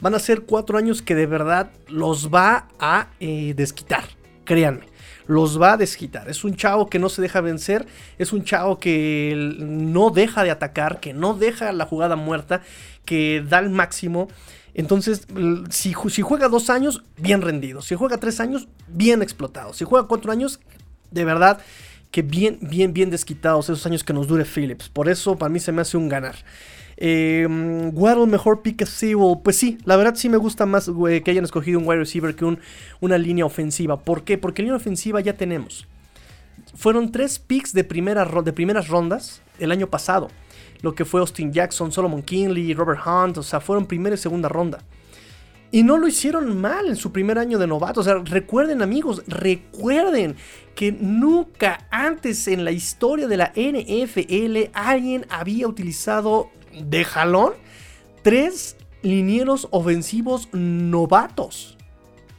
van 0.00 0.14
a 0.14 0.18
ser 0.18 0.42
cuatro 0.42 0.78
años 0.78 1.02
que 1.02 1.14
de 1.14 1.26
verdad 1.26 1.70
los 1.88 2.32
va 2.32 2.68
a 2.78 3.08
eh, 3.20 3.54
desquitar. 3.56 4.04
Créanme. 4.44 4.86
los 5.26 5.60
va 5.60 5.72
a 5.72 5.76
desquitar. 5.78 6.28
Es 6.28 6.44
un 6.44 6.54
chavo 6.54 6.90
que 6.90 6.98
no 6.98 7.08
se 7.08 7.22
deja 7.22 7.40
vencer, 7.40 7.86
es 8.18 8.34
un 8.34 8.44
chavo 8.44 8.78
que 8.78 9.32
no 9.58 10.10
deja 10.10 10.44
de 10.44 10.50
atacar, 10.50 11.00
que 11.00 11.14
no 11.14 11.32
deja 11.32 11.72
la 11.72 11.86
jugada 11.86 12.14
muerta, 12.14 12.60
que 13.06 13.42
da 13.48 13.58
el 13.60 13.70
máximo. 13.70 14.28
Entonces, 14.74 15.26
si, 15.70 15.92
juega 15.92 16.48
dos 16.48 16.68
años, 16.68 17.04
bien 17.16 17.42
rendido. 17.42 17.80
Si 17.80 17.94
juega 17.94 18.18
tres 18.18 18.40
años, 18.40 18.68
bien 18.88 19.22
explotado. 19.22 19.72
Si 19.72 19.84
juega 19.84 20.08
cuatro 20.08 20.32
años, 20.32 20.60
de 21.12 21.24
verdad 21.24 21.60
que 22.10 22.22
bien, 22.22 22.58
bien, 22.60 22.92
bien 22.92 23.10
desquitados 23.10 23.66
esos 23.66 23.86
años 23.86 24.04
que 24.04 24.12
nos 24.12 24.26
dure 24.26 24.44
Phillips. 24.44 24.88
Por 24.88 25.08
eso, 25.08 25.36
para 25.36 25.48
mí 25.48 25.60
se 25.60 25.72
me 25.72 25.82
hace 25.82 25.96
un 25.96 26.08
ganar. 26.08 26.36
Eh, 26.96 27.46
Waddle 27.92 28.26
mejor 28.26 28.62
pick 28.62 28.82
a 28.82 28.86
Pues 29.42 29.56
sí, 29.56 29.78
la 29.84 29.96
verdad 29.96 30.14
sí 30.14 30.28
me 30.28 30.36
gusta 30.36 30.64
más 30.66 30.88
que 31.24 31.30
hayan 31.30 31.44
escogido 31.44 31.78
un 31.78 31.88
wide 31.88 31.98
receiver 31.98 32.34
que 32.34 32.44
un, 32.44 32.58
una 33.00 33.18
línea 33.18 33.44
ofensiva. 33.44 34.00
¿Por 34.00 34.24
qué? 34.24 34.38
Porque 34.38 34.62
línea 34.62 34.76
ofensiva 34.76 35.20
ya 35.20 35.36
tenemos. 35.36 35.86
Fueron 36.74 37.12
tres 37.12 37.38
picks 37.38 37.72
de, 37.72 37.82
de 37.82 38.52
primeras 38.52 38.88
rondas 38.88 39.42
el 39.58 39.70
año 39.70 39.88
pasado. 39.88 40.28
Lo 40.84 40.94
que 40.94 41.06
fue 41.06 41.20
Austin 41.20 41.50
Jackson, 41.50 41.90
Solomon 41.90 42.22
Kinley, 42.22 42.74
Robert 42.74 43.00
Hunt. 43.06 43.38
O 43.38 43.42
sea, 43.42 43.58
fueron 43.58 43.86
primera 43.86 44.16
y 44.16 44.18
segunda 44.18 44.50
ronda. 44.50 44.80
Y 45.70 45.82
no 45.82 45.96
lo 45.96 46.06
hicieron 46.06 46.60
mal 46.60 46.88
en 46.88 46.96
su 46.96 47.10
primer 47.10 47.38
año 47.38 47.58
de 47.58 47.66
novato. 47.66 48.00
O 48.00 48.04
sea, 48.04 48.16
recuerden 48.22 48.82
amigos, 48.82 49.22
recuerden 49.26 50.36
que 50.74 50.92
nunca 50.92 51.88
antes 51.90 52.46
en 52.48 52.66
la 52.66 52.70
historia 52.70 53.26
de 53.26 53.38
la 53.38 53.52
NFL 53.56 54.70
alguien 54.74 55.24
había 55.30 55.66
utilizado 55.66 56.50
de 56.78 57.02
jalón 57.02 57.54
tres 58.22 58.76
linieros 59.00 59.68
ofensivos 59.70 60.50
novatos, 60.52 61.78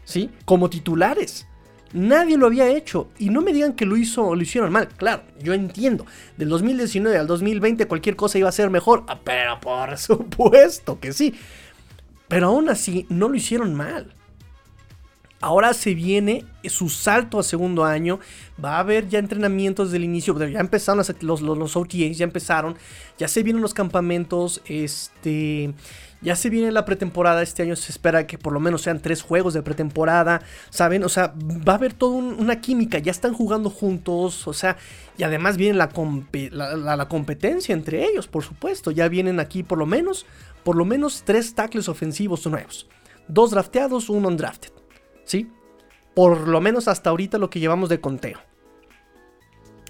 ¿sí? 0.03 0.29
Como 0.45 0.69
titulares. 0.69 1.47
Nadie 1.95 2.37
lo 2.37 2.47
había 2.47 2.67
hecho. 2.67 3.07
Y 3.17 3.29
no 3.29 3.41
me 3.41 3.53
digan 3.53 3.71
que 3.71 3.85
lo, 3.85 3.95
hizo, 3.95 4.35
lo 4.35 4.41
hicieron 4.41 4.69
mal. 4.69 4.89
Claro, 4.89 5.23
yo 5.41 5.53
entiendo. 5.53 6.05
Del 6.35 6.49
2019 6.49 7.17
al 7.17 7.25
2020 7.25 7.87
cualquier 7.87 8.17
cosa 8.17 8.37
iba 8.37 8.49
a 8.49 8.51
ser 8.51 8.69
mejor. 8.69 9.05
Ah, 9.07 9.17
pero 9.23 9.61
por 9.61 9.97
supuesto 9.97 10.99
que 10.99 11.13
sí. 11.13 11.33
Pero 12.27 12.47
aún 12.47 12.67
así 12.67 13.05
no 13.07 13.29
lo 13.29 13.35
hicieron 13.35 13.73
mal. 13.75 14.13
Ahora 15.39 15.73
se 15.73 15.95
viene 15.95 16.43
su 16.65 16.89
salto 16.89 17.39
a 17.39 17.43
segundo 17.43 17.85
año. 17.85 18.19
Va 18.61 18.75
a 18.75 18.79
haber 18.79 19.07
ya 19.07 19.19
entrenamientos 19.19 19.91
del 19.91 20.03
inicio. 20.03 20.37
Ya 20.49 20.59
empezaron 20.59 21.01
los, 21.21 21.41
los, 21.41 21.75
OTAs, 21.77 22.17
ya 22.17 22.25
empezaron. 22.25 22.75
Ya 23.17 23.29
se 23.29 23.41
vienen 23.41 23.61
los 23.61 23.73
campamentos. 23.73 24.61
Este. 24.65 25.73
Ya 26.21 26.35
se 26.35 26.49
viene 26.49 26.71
la 26.71 26.85
pretemporada. 26.85 27.41
Este 27.41 27.63
año 27.63 27.75
se 27.75 27.91
espera 27.91 28.25
que 28.25 28.37
por 28.37 28.53
lo 28.53 28.59
menos 28.59 28.81
sean 28.81 29.01
tres 29.01 29.21
juegos 29.21 29.53
de 29.53 29.61
pretemporada. 29.61 30.41
¿Saben? 30.69 31.03
O 31.03 31.09
sea, 31.09 31.33
va 31.67 31.73
a 31.73 31.75
haber 31.75 31.93
toda 31.93 32.15
una 32.15 32.61
química. 32.61 32.97
Ya 32.99 33.11
están 33.11 33.33
jugando 33.33 33.69
juntos. 33.69 34.47
O 34.47 34.53
sea, 34.53 34.77
y 35.17 35.23
además 35.23 35.57
viene 35.57 35.77
la, 35.77 35.87
la 36.51 37.07
competencia 37.07 37.73
entre 37.73 38.05
ellos, 38.05 38.27
por 38.27 38.43
supuesto. 38.43 38.91
Ya 38.91 39.07
vienen 39.07 39.39
aquí 39.39 39.63
por 39.63 39.77
lo 39.77 39.85
menos. 39.85 40.25
Por 40.63 40.75
lo 40.75 40.85
menos 40.85 41.23
tres 41.25 41.53
tackles 41.53 41.89
ofensivos 41.89 42.45
nuevos. 42.47 42.87
Dos 43.27 43.51
drafteados, 43.51 44.09
uno 44.09 44.29
undrafted. 44.29 44.75
¿sí? 45.25 45.51
Por 46.13 46.47
lo 46.47 46.61
menos 46.61 46.87
hasta 46.87 47.09
ahorita 47.09 47.37
lo 47.37 47.49
que 47.49 47.59
llevamos 47.59 47.89
de 47.89 47.99
conteo. 47.99 48.39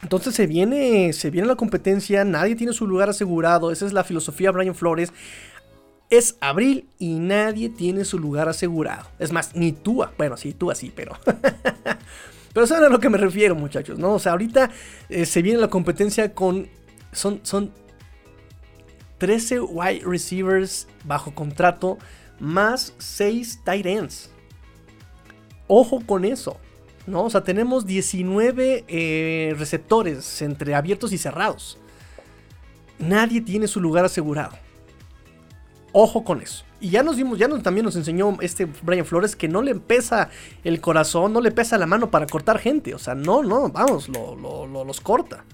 Entonces 0.02 0.36
se 0.36 0.48
viene, 0.48 1.14
se 1.14 1.30
viene 1.30 1.48
la 1.48 1.56
competencia, 1.56 2.26
nadie 2.26 2.56
tiene 2.56 2.74
su 2.74 2.88
lugar 2.88 3.10
asegurado, 3.10 3.72
esa 3.72 3.86
es 3.86 3.94
la 3.94 4.04
filosofía 4.04 4.50
de 4.50 4.58
Brian 4.58 4.76
Flores. 4.76 5.14
Es 6.10 6.38
abril 6.40 6.88
y 7.00 7.16
nadie 7.20 7.70
tiene 7.70 8.06
su 8.06 8.20
lugar 8.20 8.48
asegurado. 8.48 9.08
Es 9.20 9.32
más, 9.32 9.56
ni 9.56 9.72
tú, 9.72 10.04
bueno, 10.18 10.38
sí, 10.38 10.54
tú 10.54 10.72
así, 10.72 10.92
pero... 10.96 11.18
pero 12.54 12.68
saben 12.68 12.86
a 12.86 12.90
lo 12.90 13.00
que 13.00 13.10
me 13.10 13.18
refiero, 13.18 13.56
muchachos, 13.56 13.98
¿no? 13.98 14.14
O 14.14 14.20
sea, 14.20 14.34
ahorita 14.34 14.70
eh, 15.10 15.26
se 15.26 15.42
viene 15.42 15.60
la 15.60 15.70
competencia 15.70 16.34
con... 16.34 16.68
Son, 17.12 17.40
son 17.44 17.72
13 19.18 19.62
wide 19.62 20.02
receivers 20.06 20.88
bajo 21.06 21.34
contrato 21.34 21.98
más 22.40 22.94
6 22.98 23.62
tight 23.64 23.86
ends. 23.86 24.30
Ojo 25.68 26.02
con 26.06 26.26
eso. 26.26 26.60
¿no? 27.08 27.26
O 27.26 27.30
sea, 27.30 27.44
tenemos 27.44 27.86
19 27.86 28.86
eh, 28.88 29.56
receptores 29.58 30.42
entre 30.42 30.76
abiertos 30.76 31.14
y 31.14 31.18
cerrados. 31.18 31.78
Nadie 32.98 33.42
tiene 33.42 33.68
su 33.68 33.82
lugar 33.82 34.06
asegurado. 34.06 34.58
Ojo 35.98 36.26
con 36.26 36.42
eso. 36.42 36.66
Y 36.82 36.90
ya 36.90 37.04
nos 37.04 37.16
dimos, 37.16 37.40
ya 37.40 37.48
también 37.48 37.86
nos 37.86 37.96
enseñó 37.96 38.36
este 38.42 38.68
Brian 38.82 39.06
Flores 39.06 39.34
que 39.38 39.48
no 39.48 39.62
le 39.62 39.76
pesa 39.76 40.30
el 40.66 40.82
corazón, 40.82 41.32
no 41.32 41.40
le 41.40 41.52
pesa 41.52 41.78
la 41.78 41.86
mano 41.86 42.12
para 42.12 42.28
cortar 42.28 42.60
gente. 42.60 42.94
O 42.94 43.00
sea, 43.00 43.16
no, 43.16 43.44
no, 43.44 43.70
vamos, 43.70 44.10
lo, 44.10 44.68
los 44.68 45.00
corta. 45.00 45.46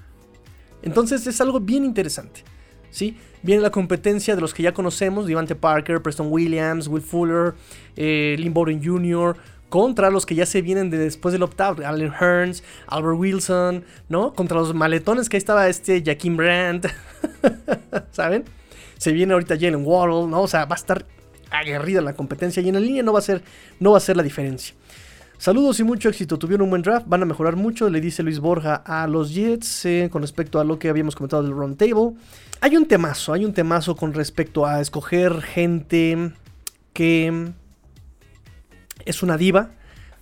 Entonces 0.81 1.27
es 1.27 1.39
algo 1.41 1.59
bien 1.59 1.85
interesante. 1.85 2.43
¿sí? 2.89 3.19
Viene 3.43 3.61
la 3.61 3.69
competencia 3.69 4.33
de 4.33 4.41
los 4.41 4.55
que 4.55 4.63
ya 4.63 4.73
conocemos, 4.73 5.27
Devante 5.27 5.53
Parker, 5.53 6.01
Preston 6.01 6.31
Williams, 6.31 6.87
Will 6.87 7.03
Fuller, 7.03 7.53
eh, 7.95 8.35
Lynn 8.39 8.55
Bowden 8.55 8.83
Jr., 8.83 9.37
contra 9.69 10.09
los 10.09 10.25
que 10.25 10.33
ya 10.33 10.47
se 10.47 10.63
vienen 10.63 10.89
de 10.89 10.97
después 10.97 11.33
del 11.33 11.43
opt-out, 11.43 11.81
Allen 11.81 12.11
Hearns, 12.19 12.63
Albert 12.87 13.19
Wilson, 13.19 13.85
¿no? 14.09 14.33
Contra 14.33 14.57
los 14.57 14.73
maletones 14.73 15.29
que 15.29 15.37
ahí 15.37 15.39
estaba 15.39 15.69
este 15.69 16.01
Jaquim 16.03 16.35
Brandt, 16.35 16.87
¿saben? 18.11 18.43
Se 19.01 19.11
viene 19.11 19.33
ahorita 19.33 19.55
Jalen 19.55 19.83
Waddle, 19.83 20.27
¿no? 20.27 20.43
O 20.43 20.47
sea, 20.47 20.65
va 20.65 20.75
a 20.75 20.77
estar 20.77 21.07
aguerrida 21.49 22.01
la 22.01 22.13
competencia 22.13 22.61
y 22.61 22.67
en 22.67 22.75
la 22.75 22.79
línea 22.79 23.01
no 23.01 23.11
va 23.11 23.17
a 23.17 23.23
ser, 23.23 23.41
no 23.79 23.93
va 23.93 23.97
a 23.97 23.99
ser 23.99 24.15
la 24.15 24.21
diferencia. 24.21 24.75
Saludos 25.39 25.79
y 25.79 25.83
mucho 25.83 26.07
éxito. 26.07 26.37
Tuvieron 26.37 26.65
un 26.65 26.69
buen 26.69 26.83
draft, 26.83 27.07
van 27.09 27.23
a 27.23 27.25
mejorar 27.25 27.55
mucho, 27.55 27.89
le 27.89 27.99
dice 27.99 28.21
Luis 28.21 28.37
Borja 28.37 28.75
a 28.75 29.07
los 29.07 29.33
Jets 29.33 29.85
eh, 29.85 30.09
con 30.11 30.21
respecto 30.21 30.59
a 30.59 30.63
lo 30.63 30.77
que 30.77 30.87
habíamos 30.87 31.15
comentado 31.15 31.41
del 31.41 31.53
round 31.53 31.77
table. 31.77 32.13
Hay 32.59 32.77
un 32.77 32.87
temazo, 32.87 33.33
hay 33.33 33.43
un 33.43 33.53
temazo 33.53 33.95
con 33.95 34.13
respecto 34.13 34.67
a 34.67 34.79
escoger 34.81 35.41
gente 35.41 36.33
que 36.93 37.53
es 39.03 39.23
una 39.23 39.35
diva 39.35 39.71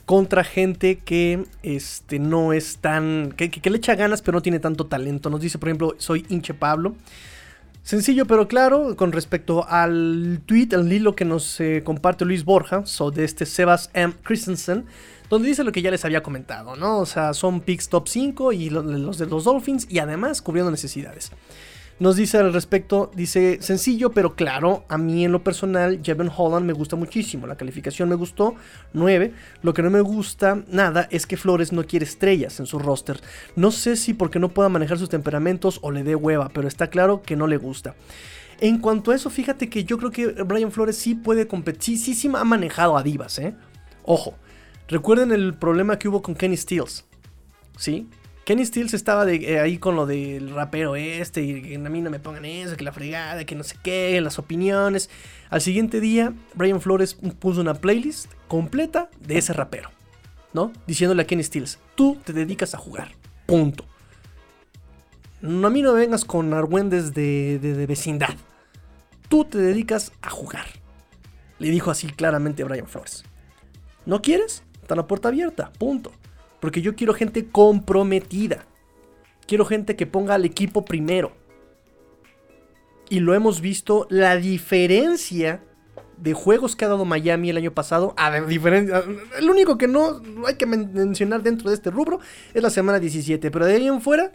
contra 0.06 0.46
gente 0.46 1.00
que 1.00 1.44
este, 1.64 2.18
no 2.18 2.54
es 2.54 2.78
tan. 2.78 3.34
Que, 3.36 3.52
le 3.70 3.76
echa 3.76 3.96
ganas, 3.96 4.22
pero 4.22 4.38
no 4.38 4.42
tiene 4.42 4.60
tanto 4.60 4.86
talento. 4.86 5.30
Nos 5.30 5.42
dice, 5.42 5.58
por 5.58 5.68
ejemplo, 5.68 5.96
soy 5.98 6.26
hinche 6.30 6.54
Pablo. 6.54 6.96
Sencillo 7.90 8.28
pero 8.28 8.48
claro, 8.48 8.96
con 8.96 9.12
respecto 9.12 9.66
al 9.68 10.42
tweet, 10.46 10.68
al 10.74 10.94
hilo 10.94 11.16
que 11.16 11.26
nos 11.26 11.60
eh, 11.60 11.82
comparte 11.84 12.24
Luis 12.24 12.46
Borja, 12.46 12.86
so 12.86 13.10
de 13.10 13.24
este 13.24 13.48
Sebas 13.48 13.90
M. 13.96 14.14
Christensen, 14.22 14.86
donde 15.28 15.48
dice 15.48 15.64
lo 15.64 15.72
que 15.72 15.82
ya 15.82 15.90
les 15.90 16.06
había 16.06 16.22
comentado, 16.22 16.76
¿no? 16.76 17.00
O 17.00 17.08
sea, 17.08 17.34
son 17.34 17.62
picks 17.62 17.90
top 17.90 18.08
5 18.08 18.54
y 18.54 18.70
los 18.70 19.18
de 19.18 19.26
los 19.26 19.44
Dolphins 19.44 19.88
y 19.90 19.98
además 19.98 20.44
cubriendo 20.44 20.70
necesidades. 20.70 21.32
Nos 22.00 22.16
dice 22.16 22.38
al 22.38 22.54
respecto, 22.54 23.12
dice, 23.14 23.58
sencillo 23.62 24.12
pero 24.12 24.34
claro, 24.34 24.86
a 24.88 24.98
mí 24.98 25.26
en 25.26 25.34
lo 25.34 25.44
personal, 25.44 26.00
Jevon 26.02 26.32
Holland 26.34 26.66
me 26.66 26.72
gusta 26.72 26.96
muchísimo, 26.96 27.46
la 27.46 27.58
calificación 27.58 28.08
me 28.08 28.16
gustó, 28.16 28.56
9, 28.94 29.34
lo 29.64 29.74
que 29.74 29.82
no 29.82 29.90
me 29.90 30.00
gusta 30.00 30.64
nada 30.70 31.10
es 31.12 31.28
que 31.28 31.36
Flores 31.36 31.74
no 31.74 31.84
quiere 31.84 32.06
estrellas 32.06 32.58
en 32.62 32.68
su 32.68 32.80
roster, 32.80 33.20
no 33.58 33.72
sé 33.72 33.98
si 33.98 34.14
porque 34.14 34.40
no 34.40 34.48
pueda 34.48 34.70
manejar 34.70 34.98
sus 34.98 35.10
temperamentos 35.10 35.80
o 35.82 35.92
le 35.92 36.04
dé 36.04 36.16
hueva, 36.16 36.48
pero 36.54 36.70
está 36.70 36.88
claro 36.88 37.22
que 37.22 37.36
no 37.36 37.48
le 37.48 37.58
gusta. 37.58 37.96
En 38.62 38.80
cuanto 38.80 39.12
a 39.12 39.16
eso, 39.16 39.30
fíjate 39.30 39.70
que 39.70 39.84
yo 39.84 39.98
creo 39.98 40.12
que 40.12 40.28
Brian 40.44 40.72
Flores 40.72 40.96
sí 40.96 41.16
puede 41.16 41.48
competir, 41.48 41.98
sí, 41.98 41.98
sí, 41.98 42.16
sí 42.16 42.32
ha 42.34 42.46
manejado 42.46 42.96
a 42.96 43.04
divas, 43.04 43.40
¿eh? 43.40 43.56
Ojo, 44.04 44.36
recuerden 44.88 45.34
el 45.34 45.54
problema 45.54 46.00
que 46.00 46.08
hubo 46.08 46.22
con 46.22 46.34
Kenny 46.34 46.56
Stills, 46.56 47.04
¿sí? 47.78 48.08
Kenny 48.50 48.66
Stills 48.66 48.96
estaba 48.96 49.32
eh, 49.32 49.60
ahí 49.60 49.78
con 49.78 49.96
lo 49.96 50.08
del 50.08 50.50
rapero 50.50 50.96
este, 50.96 51.44
y 51.44 51.62
que 51.62 51.76
a 51.76 51.78
mí 51.78 52.02
no 52.02 52.10
me 52.10 52.18
pongan 52.18 52.46
eso, 52.46 52.76
que 52.76 52.84
la 52.84 52.92
fregada, 52.92 53.46
que 53.46 53.54
no 53.54 53.64
sé 53.64 53.76
qué, 53.84 54.20
las 54.22 54.40
opiniones. 54.40 55.12
Al 55.52 55.62
siguiente 55.62 56.00
día, 56.00 56.34
Brian 56.56 56.82
Flores 56.82 57.14
puso 57.38 57.62
una 57.62 57.76
playlist 57.76 58.26
completa 58.48 59.08
de 59.20 59.38
ese 59.38 59.54
rapero, 59.54 59.92
¿no? 60.52 60.74
Diciéndole 60.88 61.22
a 61.22 61.28
Kenny 61.28 61.44
Stills, 61.44 61.78
tú 61.94 62.18
te 62.26 62.34
dedicas 62.34 62.74
a 62.74 62.80
jugar, 62.80 63.12
punto. 63.46 63.86
No, 65.42 65.68
a 65.68 65.70
mí 65.70 65.84
no 65.84 65.94
me 65.94 66.00
vengas 66.00 66.26
con 66.26 66.52
argüendes 66.56 67.14
de, 67.14 67.60
de, 67.60 67.76
de 67.76 67.86
vecindad. 67.86 68.34
Tú 69.28 69.46
te 69.46 69.60
dedicas 69.60 70.12
a 70.24 70.32
jugar. 70.32 70.66
Le 71.60 71.70
dijo 71.70 71.92
así 71.92 72.08
claramente 72.08 72.64
Brian 72.64 72.88
Flores. 72.88 73.24
¿No 74.08 74.24
quieres? 74.24 74.64
Está 74.82 74.96
la 74.96 75.06
puerta 75.06 75.28
abierta, 75.28 75.72
punto. 75.78 76.12
Porque 76.60 76.82
yo 76.82 76.96
quiero 76.96 77.14
gente 77.14 77.48
comprometida. 77.50 78.66
Quiero 79.48 79.66
gente 79.66 79.96
que 79.96 80.06
ponga 80.06 80.36
al 80.36 80.46
equipo 80.46 80.86
primero. 80.86 81.32
Y 83.10 83.20
lo 83.22 83.34
hemos 83.34 83.62
visto, 83.62 84.06
la 84.10 84.36
diferencia 84.36 85.64
de 86.18 86.34
juegos 86.34 86.76
que 86.76 86.86
ha 86.86 86.90
dado 86.90 87.06
Miami 87.06 87.50
el 87.50 87.58
año 87.58 87.72
pasado. 87.72 88.14
A 88.18 88.42
diferencia, 88.42 89.04
el 89.38 89.50
único 89.50 89.78
que 89.78 89.88
no 89.88 90.22
hay 90.46 90.56
que 90.56 90.66
mencionar 90.66 91.42
dentro 91.42 91.70
de 91.70 91.76
este 91.76 91.90
rubro 91.90 92.20
es 92.54 92.62
la 92.62 92.70
semana 92.70 93.00
17. 93.00 93.50
Pero 93.50 93.66
de 93.66 93.76
ahí 93.76 93.88
en 93.88 94.02
fuera 94.02 94.32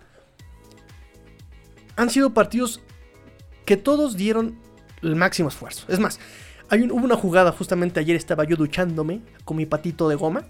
han 1.97 2.11
sido 2.11 2.35
partidos 2.35 2.81
que 3.65 3.77
todos 3.77 4.17
dieron 4.17 4.59
el 5.03 5.15
máximo 5.15 5.49
esfuerzo. 5.49 5.87
Es 5.89 6.01
más, 6.01 6.19
hay 6.69 6.83
hubo 6.91 7.05
una 7.05 7.17
jugada, 7.17 7.53
justamente 7.53 8.01
ayer 8.01 8.17
estaba 8.17 8.45
yo 8.45 8.57
duchándome 8.57 9.21
con 9.45 9.57
mi 9.57 9.67
patito 9.67 10.09
de 10.09 10.17
goma 10.17 10.45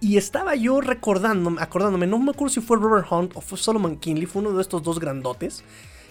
Y 0.00 0.16
estaba 0.16 0.54
yo 0.54 0.80
recordando, 0.80 1.56
acordándome, 1.58 2.06
no 2.06 2.18
me 2.18 2.30
acuerdo 2.30 2.54
si 2.54 2.60
fue 2.60 2.76
Robert 2.76 3.06
Hunt 3.10 3.32
o 3.36 3.40
fue 3.40 3.58
Solomon 3.58 3.96
Kinley, 3.96 4.26
fue 4.26 4.42
uno 4.42 4.52
de 4.52 4.62
estos 4.62 4.82
dos 4.82 5.00
grandotes, 5.00 5.64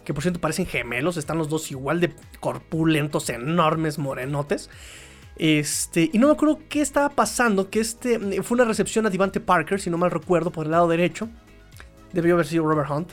que 0.04 0.14
por 0.14 0.24
cierto 0.24 0.42
parecen 0.42 0.66
gemelos, 0.66 1.16
están 1.16 1.38
los 1.38 1.48
dos 1.48 1.72
igual 1.72 2.02
de 2.02 2.14
corpulentos, 2.42 3.30
enormes, 3.30 3.98
morenotes. 3.98 4.70
Este, 5.38 6.10
y 6.12 6.18
no 6.18 6.28
me 6.28 6.34
acuerdo 6.34 6.60
qué 6.68 6.82
estaba 6.82 7.10
pasando, 7.10 7.70
que 7.70 7.80
este 7.80 8.42
fue 8.44 8.56
una 8.56 8.66
recepción 8.66 9.06
a 9.06 9.10
Devante 9.10 9.40
Parker, 9.40 9.80
si 9.80 9.90
no 9.90 9.98
mal 9.98 10.12
recuerdo, 10.12 10.52
por 10.52 10.66
el 10.66 10.72
lado 10.72 10.88
derecho. 10.88 11.30
Debió 12.12 12.34
haber 12.34 12.48
sido 12.48 12.68
Robert 12.68 12.90
Hunt. 12.90 13.12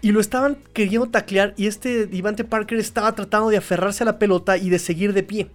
Y 0.00 0.12
lo 0.12 0.20
estaban 0.20 0.58
queriendo 0.72 1.08
taclear 1.10 1.54
y 1.56 1.66
este 1.66 2.06
Devante 2.06 2.44
Parker 2.44 2.78
estaba 2.78 3.14
tratando 3.14 3.50
de 3.50 3.58
aferrarse 3.58 4.02
a 4.02 4.06
la 4.06 4.18
pelota 4.18 4.56
y 4.56 4.68
de 4.68 4.78
seguir 4.78 5.12
de 5.12 5.22
pie. 5.22 5.50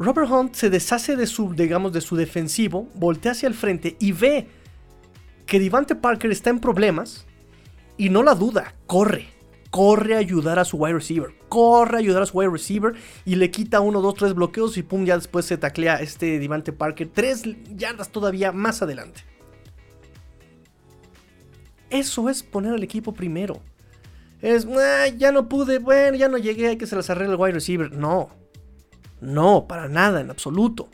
Robert 0.00 0.30
Hunt 0.30 0.54
se 0.54 0.70
deshace 0.70 1.14
de 1.14 1.26
su, 1.26 1.52
digamos, 1.54 1.92
de 1.92 2.00
su 2.00 2.16
defensivo, 2.16 2.88
voltea 2.94 3.32
hacia 3.32 3.46
el 3.46 3.54
frente 3.54 3.96
y 4.00 4.12
ve 4.12 4.48
que 5.44 5.60
Devante 5.60 5.94
Parker 5.94 6.30
está 6.30 6.48
en 6.48 6.58
problemas 6.58 7.26
y 7.98 8.08
no 8.08 8.22
la 8.22 8.34
duda, 8.34 8.74
corre, 8.86 9.28
corre 9.70 10.14
a 10.14 10.18
ayudar 10.18 10.58
a 10.58 10.64
su 10.64 10.78
wide 10.78 10.94
receiver, 10.94 11.34
corre 11.50 11.96
a 11.96 11.98
ayudar 11.98 12.22
a 12.22 12.26
su 12.26 12.38
wide 12.38 12.48
receiver 12.48 12.94
y 13.26 13.34
le 13.34 13.50
quita 13.50 13.80
uno, 13.80 14.00
dos, 14.00 14.14
tres 14.14 14.32
bloqueos 14.32 14.78
y 14.78 14.82
pum, 14.82 15.04
ya 15.04 15.18
después 15.18 15.44
se 15.44 15.58
taclea 15.58 15.96
este 15.96 16.38
Devante 16.38 16.72
Parker 16.72 17.10
tres 17.12 17.42
yardas 17.76 18.08
todavía 18.08 18.52
más 18.52 18.80
adelante. 18.80 19.20
Eso 21.90 22.30
es 22.30 22.42
poner 22.42 22.72
al 22.72 22.82
equipo 22.82 23.12
primero. 23.12 23.60
Es, 24.40 24.66
"Ah, 24.66 25.08
ya 25.08 25.30
no 25.30 25.46
pude, 25.46 25.78
bueno, 25.78 26.16
ya 26.16 26.28
no 26.28 26.38
llegué, 26.38 26.68
hay 26.68 26.76
que 26.78 26.86
se 26.86 26.96
las 26.96 27.10
arregle 27.10 27.34
el 27.34 27.38
wide 27.40 27.52
receiver. 27.52 27.92
No, 27.92 28.30
no, 29.20 29.66
para 29.66 29.88
nada, 29.88 30.20
en 30.20 30.30
absoluto. 30.30 30.88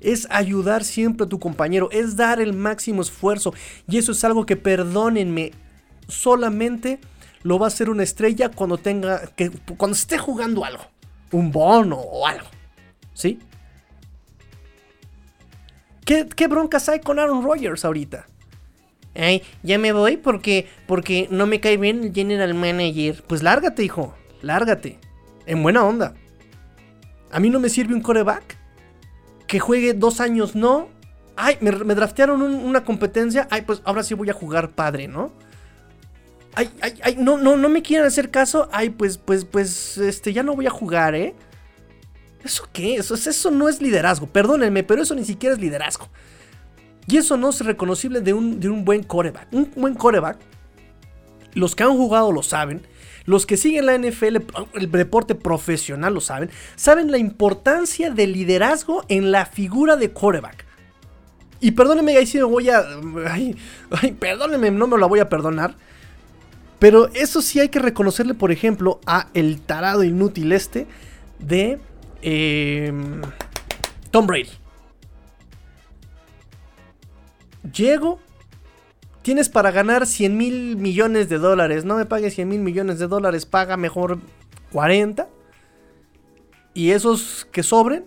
Es 0.00 0.28
ayudar 0.30 0.84
siempre 0.84 1.26
a 1.26 1.28
tu 1.28 1.38
compañero, 1.38 1.88
es 1.90 2.16
dar 2.16 2.40
el 2.40 2.52
máximo 2.52 3.02
esfuerzo. 3.02 3.52
Y 3.88 3.98
eso 3.98 4.12
es 4.12 4.22
algo 4.24 4.46
que, 4.46 4.56
perdónenme, 4.56 5.52
solamente 6.06 7.00
lo 7.42 7.58
va 7.58 7.66
a 7.66 7.68
hacer 7.68 7.90
una 7.90 8.02
estrella 8.02 8.50
cuando 8.50 8.78
tenga 8.78 9.26
que 9.36 9.50
cuando 9.76 9.96
esté 9.96 10.18
jugando 10.18 10.64
algo, 10.64 10.84
un 11.30 11.52
bono 11.52 11.96
o 11.96 12.26
algo, 12.26 12.46
¿sí? 13.14 13.38
¿Qué, 16.04 16.46
broncas 16.46 16.88
hay 16.88 17.00
con 17.00 17.18
Aaron 17.18 17.44
Rodgers 17.44 17.84
ahorita? 17.84 18.26
Ay, 19.14 19.42
ya 19.62 19.78
me 19.78 19.92
voy 19.92 20.16
porque 20.16 20.66
porque 20.86 21.28
no 21.30 21.46
me 21.46 21.60
cae 21.60 21.76
bien 21.76 22.02
el 22.02 22.14
general 22.14 22.54
manager. 22.54 23.22
Pues 23.26 23.42
lárgate, 23.42 23.84
hijo, 23.84 24.14
lárgate. 24.40 24.98
En 25.44 25.62
buena 25.62 25.84
onda. 25.84 26.14
A 27.30 27.40
mí 27.40 27.50
no 27.50 27.60
me 27.60 27.68
sirve 27.68 27.94
un 27.94 28.00
coreback 28.00 28.56
que 29.46 29.60
juegue 29.60 29.94
dos 29.94 30.20
años, 30.20 30.54
no. 30.54 30.88
Ay, 31.36 31.56
me, 31.60 31.70
draftearon 31.70 32.42
un- 32.42 32.54
una 32.56 32.84
competencia. 32.84 33.46
Ay, 33.50 33.62
pues 33.62 33.80
ahora 33.84 34.02
sí 34.02 34.14
voy 34.14 34.28
a 34.30 34.32
jugar 34.34 34.70
padre, 34.70 35.08
¿no? 35.08 35.32
Ay, 36.54 36.70
ay, 36.80 36.98
ay, 37.02 37.16
no, 37.18 37.36
no, 37.38 37.56
no 37.56 37.68
me 37.68 37.82
quieren 37.82 38.06
hacer 38.06 38.30
caso. 38.30 38.68
Ay, 38.72 38.90
pues, 38.90 39.18
pues, 39.18 39.44
pues, 39.44 39.98
este, 39.98 40.32
ya 40.32 40.42
no 40.42 40.56
voy 40.56 40.66
a 40.66 40.70
jugar, 40.70 41.14
¿eh? 41.14 41.34
¿Eso 42.44 42.68
qué? 42.72 42.96
Eso, 42.96 43.14
eso 43.14 43.50
no 43.50 43.68
es 43.68 43.80
liderazgo. 43.80 44.26
Perdónenme, 44.26 44.82
pero 44.82 45.02
eso 45.02 45.14
ni 45.14 45.24
siquiera 45.24 45.54
es 45.54 45.60
liderazgo. 45.60 46.08
Y 47.06 47.16
eso 47.16 47.36
no 47.36 47.50
es 47.50 47.60
reconocible 47.64 48.20
de 48.20 48.34
un, 48.34 48.60
de 48.60 48.68
un 48.68 48.84
buen 48.84 49.02
coreback. 49.02 49.48
Un 49.52 49.70
buen 49.76 49.94
coreback, 49.94 50.38
los 51.54 51.74
que 51.74 51.82
han 51.84 51.96
jugado 51.96 52.32
lo 52.32 52.42
saben. 52.42 52.82
Los 53.28 53.44
que 53.44 53.58
siguen 53.58 53.84
la 53.84 53.98
NFL, 53.98 54.38
el 54.72 54.90
deporte 54.90 55.34
profesional 55.34 56.14
lo 56.14 56.22
saben. 56.22 56.48
Saben 56.76 57.10
la 57.10 57.18
importancia 57.18 58.08
del 58.10 58.32
liderazgo 58.32 59.04
en 59.08 59.32
la 59.32 59.44
figura 59.44 59.96
de 59.96 60.14
coreback. 60.14 60.64
Y 61.60 61.72
perdónenme, 61.72 62.16
ahí 62.16 62.24
sí 62.24 62.38
me 62.38 62.44
voy 62.44 62.70
a. 62.70 62.82
Ay, 63.28 63.54
ay, 63.90 64.12
perdónenme, 64.12 64.70
no 64.70 64.86
me 64.86 64.96
la 64.96 65.04
voy 65.04 65.20
a 65.20 65.28
perdonar. 65.28 65.74
Pero 66.78 67.08
eso 67.08 67.42
sí 67.42 67.60
hay 67.60 67.68
que 67.68 67.80
reconocerle, 67.80 68.32
por 68.32 68.50
ejemplo, 68.50 68.98
a 69.04 69.28
el 69.34 69.60
tarado 69.60 70.04
inútil 70.04 70.50
este 70.52 70.86
de 71.38 71.80
eh, 72.22 72.90
Tom 74.10 74.26
Brady. 74.26 74.48
Llego, 77.74 78.20
tienes 79.28 79.50
para 79.50 79.70
ganar 79.70 80.06
100 80.06 80.38
mil 80.38 80.76
millones 80.78 81.28
de 81.28 81.36
dólares. 81.36 81.84
No 81.84 81.98
me 81.98 82.06
pagues 82.06 82.34
100 82.34 82.48
mil 82.48 82.60
millones 82.60 82.98
de 82.98 83.08
dólares, 83.08 83.44
paga 83.44 83.76
mejor 83.76 84.20
40. 84.72 85.28
Y 86.72 86.92
esos 86.92 87.46
que 87.52 87.62
sobren, 87.62 88.06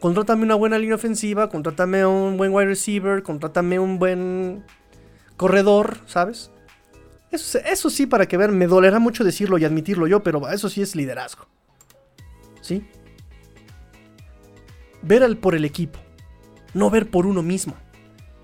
contrátame 0.00 0.42
una 0.42 0.54
buena 0.54 0.76
línea 0.76 0.96
ofensiva, 0.96 1.48
contrátame 1.48 2.04
un 2.04 2.36
buen 2.36 2.52
wide 2.52 2.66
receiver, 2.66 3.22
contrátame 3.22 3.78
un 3.78 3.98
buen 3.98 4.64
corredor, 5.38 5.96
¿sabes? 6.04 6.50
Eso, 7.30 7.88
sí, 7.88 8.04
para 8.04 8.26
que 8.26 8.36
vean, 8.36 8.54
me 8.58 8.66
dolerá 8.66 8.98
mucho 8.98 9.24
decirlo 9.24 9.56
y 9.56 9.64
admitirlo 9.64 10.06
yo, 10.06 10.22
pero 10.22 10.46
eso 10.50 10.68
sí 10.68 10.82
es 10.82 10.94
liderazgo. 10.94 11.46
¿Sí? 12.60 12.86
Ver 15.00 15.22
al, 15.22 15.38
por 15.38 15.54
el 15.54 15.64
equipo, 15.64 16.00
no 16.74 16.90
ver 16.90 17.08
por 17.08 17.24
uno 17.24 17.42
mismo. 17.42 17.76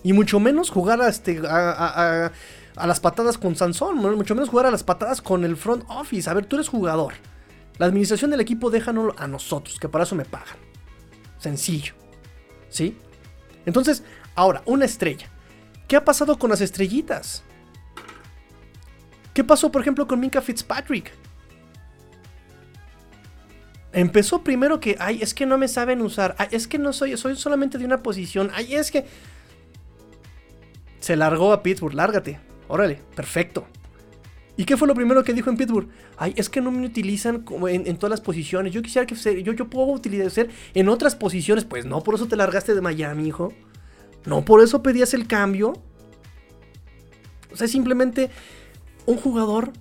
Y 0.03 0.13
mucho 0.13 0.41
menos 0.41 0.71
jugar 0.71 1.01
a, 1.03 1.09
este, 1.09 1.41
a, 1.47 1.71
a- 1.71 2.33
a- 2.77 2.87
las 2.87 3.01
patadas 3.01 3.37
con 3.37 3.55
Sansón, 3.57 3.97
mucho 3.99 4.35
menos 4.35 4.49
jugar 4.49 4.67
a 4.67 4.71
las 4.71 4.83
patadas 4.83 5.21
con 5.21 5.45
el 5.45 5.57
front 5.57 5.85
office. 5.89 6.29
A 6.31 6.35
ver, 6.35 6.47
tú 6.47 6.57
eres 6.57 6.69
jugador. 6.69 7.15
La 7.79 7.87
administración 7.87 8.31
del 8.31 8.41
equipo 8.41 8.71
déjanos 8.71 9.15
a 9.19 9.27
nosotros, 9.27 9.79
que 9.79 9.89
para 9.89 10.05
eso 10.05 10.15
me 10.15 10.25
pagan. 10.25 10.57
Sencillo. 11.39 11.95
¿Sí? 12.69 12.97
Entonces, 13.67 14.03
ahora, 14.35 14.63
una 14.67 14.85
estrella. 14.85 15.29
¿Qué 15.89 15.97
ha 15.97 16.05
pasado 16.05 16.39
con 16.39 16.51
las 16.51 16.61
estrellitas? 16.61 17.43
¿Qué 19.35 19.45
pasó, 19.45 19.71
por 19.71 19.83
ejemplo, 19.83 20.07
con 20.07 20.21
Minka 20.21 20.41
Fitzpatrick? 20.41 21.13
Empezó 23.93 24.43
primero 24.45 24.79
que, 24.79 24.97
ay, 25.01 25.21
es 25.21 25.35
que 25.35 25.47
no 25.47 25.59
me 25.59 25.67
saben 25.67 26.01
usar, 26.01 26.37
ay, 26.39 26.49
es 26.53 26.69
que 26.69 26.79
no 26.79 26.93
soy, 26.93 27.17
soy 27.17 27.35
solamente 27.37 27.77
de 27.77 27.85
una 27.85 28.03
posición, 28.03 28.51
ay, 28.55 28.75
es 28.75 28.91
que... 28.91 29.07
Se 31.01 31.17
largó 31.17 31.53
a 31.53 31.63
Pittsburgh, 31.63 31.95
lárgate, 31.95 32.39
órale, 32.69 33.01
perfecto. 33.17 33.67
¿Y 34.57 34.65
qué 34.65 34.77
fue 34.77 34.87
lo 34.87 34.95
primero 34.95 35.25
que 35.25 35.33
dijo 35.33 35.49
en 35.49 35.57
Pittsburgh? 35.57 35.89
Ay, 36.19 36.35
es 36.37 36.51
que 36.51 36.61
no 36.61 36.71
me 36.71 36.85
utilizan 36.85 37.45
en, 37.69 37.87
en 37.87 37.97
todas 37.97 38.11
las 38.11 38.21
posiciones, 38.21 38.73
yo 38.75 38.83
quisiera 38.83 39.07
que 39.07 39.17
se- 39.17 39.43
yo, 39.43 39.55
yo 39.55 39.69
puedo 39.71 39.87
utilizar 39.89 40.49
en 40.75 40.89
otras 40.91 41.17
posiciones, 41.17 41.65
pues 41.65 41.87
no, 41.87 42.03
por 42.03 42.15
eso 42.15 42.27
te 42.29 42.37
largaste 42.37 42.75
de 42.75 42.81
Miami, 42.83 43.27
hijo. 43.27 43.55
No, 44.27 44.45
por 44.45 44.63
eso 44.63 44.83
pedías 44.83 45.15
el 45.15 45.27
cambio. 45.27 45.73
O 47.53 47.57
sea, 47.57 47.67
simplemente 47.69 48.29
un 49.07 49.17
jugador 49.17 49.73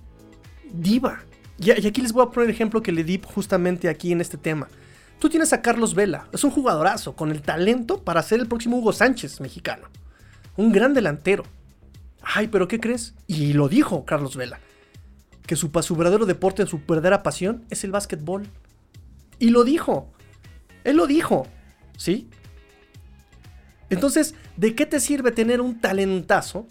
diva. 0.72 1.24
Y, 1.58 1.66
y 1.78 1.86
aquí 1.86 2.00
les 2.00 2.12
voy 2.12 2.24
a 2.24 2.30
poner 2.30 2.48
el 2.48 2.54
ejemplo 2.54 2.82
que 2.82 2.90
le 2.92 3.04
di 3.04 3.20
justamente 3.22 3.88
aquí 3.90 4.12
en 4.12 4.22
este 4.22 4.38
tema. 4.38 4.68
Tú 5.18 5.28
tienes 5.28 5.52
a 5.52 5.60
Carlos 5.60 5.94
Vela, 5.94 6.26
es 6.32 6.42
un 6.42 6.50
jugadorazo 6.50 7.14
con 7.14 7.30
el 7.30 7.42
talento 7.42 8.02
para 8.02 8.22
ser 8.22 8.40
el 8.40 8.48
próximo 8.48 8.78
Hugo 8.78 8.94
Sánchez 8.94 9.42
mexicano. 9.42 9.88
Un 10.56 10.72
gran 10.72 10.94
delantero. 10.94 11.44
Ay, 12.22 12.48
pero 12.48 12.68
¿qué 12.68 12.80
crees? 12.80 13.14
Y 13.26 13.52
lo 13.52 13.68
dijo 13.68 14.04
Carlos 14.04 14.36
Vela. 14.36 14.60
Que 15.46 15.56
su, 15.56 15.70
su 15.82 15.96
verdadero 15.96 16.26
deporte, 16.26 16.66
su 16.66 16.80
verdadera 16.86 17.22
pasión 17.22 17.64
es 17.70 17.84
el 17.84 17.90
básquetbol. 17.90 18.46
Y 19.38 19.50
lo 19.50 19.64
dijo. 19.64 20.12
Él 20.84 20.96
lo 20.96 21.06
dijo. 21.06 21.46
¿Sí? 21.96 22.28
Entonces, 23.90 24.34
¿de 24.56 24.74
qué 24.74 24.86
te 24.86 25.00
sirve 25.00 25.32
tener 25.32 25.60
un 25.60 25.80
talentazo 25.80 26.66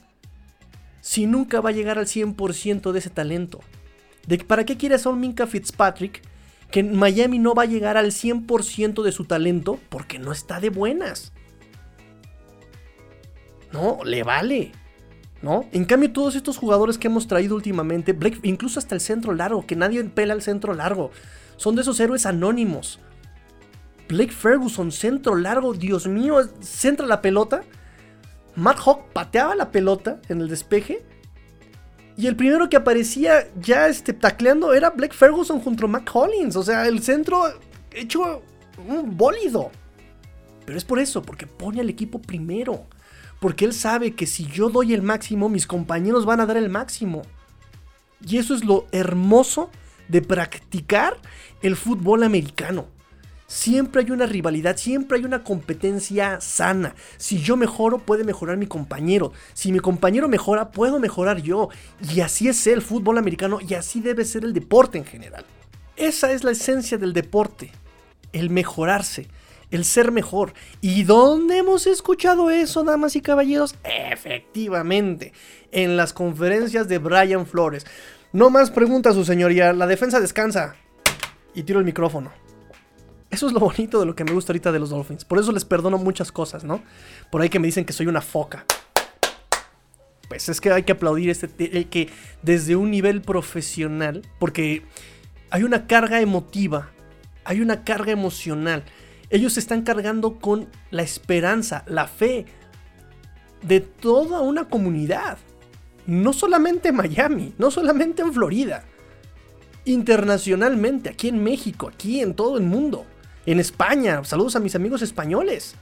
si 1.02 1.28
nunca 1.28 1.60
va 1.62 1.70
a 1.70 1.74
llegar 1.74 2.00
al 2.00 2.06
100% 2.06 2.92
de 2.92 3.00
ese 3.00 3.10
talento? 3.10 3.60
¿De 4.26 4.38
¿Para 4.38 4.65
qué 4.65 4.78
quieres 4.78 5.06
a 5.06 5.10
un 5.10 5.20
Minka 5.20 5.46
Fitzpatrick 5.46 6.22
que 6.72 6.80
en 6.80 6.96
Miami 6.96 7.39
no 7.39 7.54
va 7.54 7.63
a 7.63 7.68
llegar 7.68 7.98
al 7.98 8.12
100% 8.12 9.04
de 9.04 9.12
su 9.12 9.26
talento 9.26 9.80
porque 9.89 10.20
no 10.20 10.32
está 10.32 10.60
de 10.60 10.70
buenas? 10.70 11.34
No, 13.72 14.00
le 14.04 14.24
vale. 14.24 14.72
¿No? 15.42 15.66
En 15.72 15.86
cambio, 15.86 16.12
todos 16.12 16.36
estos 16.36 16.58
jugadores 16.58 16.98
que 16.98 17.08
hemos 17.08 17.28
traído 17.28 17.56
últimamente, 17.56 18.14
Blake- 18.14 18.42
incluso 18.44 18.78
hasta 18.78 18.96
el 18.96 19.00
centro 19.02 19.34
largo, 19.34 19.66
que 19.66 19.76
nadie 19.78 20.04
pela 20.04 20.34
el 20.34 20.42
centro 20.42 20.74
largo, 20.74 21.12
son 21.56 21.76
de 21.76 21.82
esos 21.84 22.00
héroes 22.00 22.26
anónimos. 22.26 23.00
Blake 24.10 24.34
Ferguson, 24.34 24.92
centro 24.92 25.36
largo, 25.36 25.74
Dios 25.74 26.08
mío, 26.08 26.38
centra 26.62 27.06
la 27.08 27.22
pelota. 27.22 27.62
Matt 28.56 28.80
Hawk 28.86 29.14
pateaba 29.14 29.56
la 29.56 29.72
pelota 29.72 30.20
en 30.28 30.42
el 30.42 30.50
despeje. 30.50 31.06
Y 32.18 32.28
el 32.28 32.36
primero 32.36 32.68
que 32.70 32.76
aparecía 32.76 33.48
ya 33.62 33.88
este, 33.88 34.12
tacleando 34.12 34.74
era 34.74 34.90
Blake 34.90 35.14
Ferguson 35.14 35.62
junto 35.62 35.86
a 35.86 35.88
Matt 35.88 36.10
Collins. 36.10 36.58
O 36.58 36.64
sea, 36.64 36.86
el 36.86 37.02
centro 37.02 37.44
hecho 37.92 38.42
un 38.86 39.16
bólido. 39.16 39.72
Pero 40.66 40.78
es 40.78 40.84
por 40.84 41.00
eso, 41.00 41.22
porque 41.22 41.48
pone 41.48 41.80
al 41.80 41.90
equipo 41.90 42.22
primero. 42.22 42.88
Porque 43.39 43.65
él 43.65 43.73
sabe 43.73 44.15
que 44.15 44.28
si 44.28 44.45
yo 44.45 44.69
doy 44.69 44.93
el 44.93 45.02
máximo, 45.02 45.49
mis 45.49 45.67
compañeros 45.67 46.25
van 46.25 46.41
a 46.41 46.45
dar 46.45 46.58
el 46.58 46.69
máximo. 46.69 47.21
Y 48.25 48.38
eso 48.38 48.54
es 48.54 48.65
lo 48.65 48.88
hermoso 48.91 49.69
de 50.10 50.21
practicar 50.21 51.17
el 51.62 51.75
fútbol 51.75 52.23
americano. 52.23 52.88
Siempre 53.47 54.04
hay 54.04 54.12
una 54.12 54.28
rivalidad, 54.28 54.78
siempre 54.78 55.17
hay 55.17 55.25
una 55.25 55.43
competencia 55.43 56.39
sana. 56.39 56.93
Si 57.17 57.39
yo 57.39 57.58
mejoro, 57.58 57.97
puede 57.97 58.23
mejorar 58.23 58.58
mi 58.58 58.67
compañero. 58.67 59.32
Si 59.54 59.71
mi 59.71 59.80
compañero 59.80 60.28
mejora, 60.28 60.69
puedo 60.69 60.99
mejorar 60.99 61.41
yo. 61.41 61.69
Y 62.13 62.19
así 62.19 62.47
es 62.47 62.67
el 62.67 62.84
fútbol 62.84 63.17
americano 63.17 63.58
y 63.60 63.73
así 63.73 64.02
debe 64.02 64.23
ser 64.23 64.43
el 64.43 64.54
deporte 64.54 64.99
en 64.99 65.06
general. 65.06 65.45
Esa 65.95 66.32
es 66.32 66.43
la 66.43 66.52
esencia 66.52 66.99
del 66.99 67.12
deporte, 67.12 67.71
el 68.34 68.52
mejorarse, 68.52 69.28
el 69.72 69.86
ser 69.86 70.12
mejor. 70.12 70.54
¿Y 70.82 71.04
dónde 71.04 71.58
hemos 71.58 71.88
escuchado 71.88 72.50
eso, 72.50 72.84
damas 72.84 73.16
y 73.16 73.22
caballeros? 73.22 73.76
Efectivamente, 73.84 75.34
en 75.72 75.98
las 75.98 76.14
conferencias 76.14 76.88
de 76.88 76.98
Brian 76.98 77.46
Flores. 77.46 77.86
No 78.32 78.50
más 78.50 78.72
preguntas, 78.72 79.16
su 79.16 79.26
señoría, 79.26 79.74
la 79.74 79.88
defensa 79.88 80.20
descansa. 80.20 80.76
Y 81.54 81.64
tiro 81.64 81.80
el 81.80 81.86
micrófono. 81.86 82.32
Eso 83.30 83.48
es 83.48 83.54
lo 83.54 83.60
bonito 83.60 84.00
de 84.00 84.06
lo 84.06 84.16
que 84.16 84.24
me 84.24 84.32
gusta 84.32 84.52
ahorita 84.52 84.72
de 84.72 84.80
los 84.80 84.90
Dolphins. 84.90 85.26
Por 85.26 85.40
eso 85.40 85.52
les 85.52 85.66
perdono 85.66 85.98
muchas 85.98 86.32
cosas, 86.32 86.64
¿no? 86.64 86.82
Por 87.32 87.42
ahí 87.42 87.50
que 87.50 87.60
me 87.60 87.68
dicen 87.68 87.86
que 87.86 87.94
soy 87.94 88.08
una 88.08 88.22
foca. 88.22 88.66
Pues 90.28 90.50
es 90.50 90.62
que 90.62 90.72
hay 90.72 90.84
que 90.84 90.92
aplaudir 90.92 91.30
este 91.30 91.48
que 91.88 92.10
desde 92.44 92.76
un 92.76 92.92
nivel 92.92 93.22
profesional, 93.22 94.22
porque 94.40 94.84
hay 95.50 95.64
una 95.64 95.88
carga 95.88 96.22
emotiva, 96.22 96.92
hay 97.46 97.62
una 97.62 97.84
carga 97.84 98.12
emocional. 98.12 98.84
Ellos 99.30 99.58
están 99.58 99.84
cargando 99.84 100.39
con 100.39 100.68
la 100.92 101.04
esperanza, 101.04 101.84
la 101.88 102.08
fe 102.08 102.46
de 103.62 103.80
toda 103.80 104.42
una 104.42 104.65
comunidad. 104.65 105.38
No 106.08 106.34
solamente 106.34 106.89
en 106.89 106.96
Miami, 106.96 107.54
no 107.58 107.70
solamente 107.70 108.24
en 108.24 108.34
Florida. 108.34 108.86
Internacionalmente, 109.86 111.10
aquí 111.10 111.28
en 111.28 111.44
México, 111.44 111.89
aquí 111.94 112.22
en 112.22 112.34
todo 112.34 112.58
el 112.58 112.63
mundo 112.63 113.06
en 113.46 113.60
España. 113.60 114.24
Saludos 114.24 114.56
a 114.56 114.60
mis 114.60 114.76
amigos 114.76 115.02
españoles. 115.02 115.76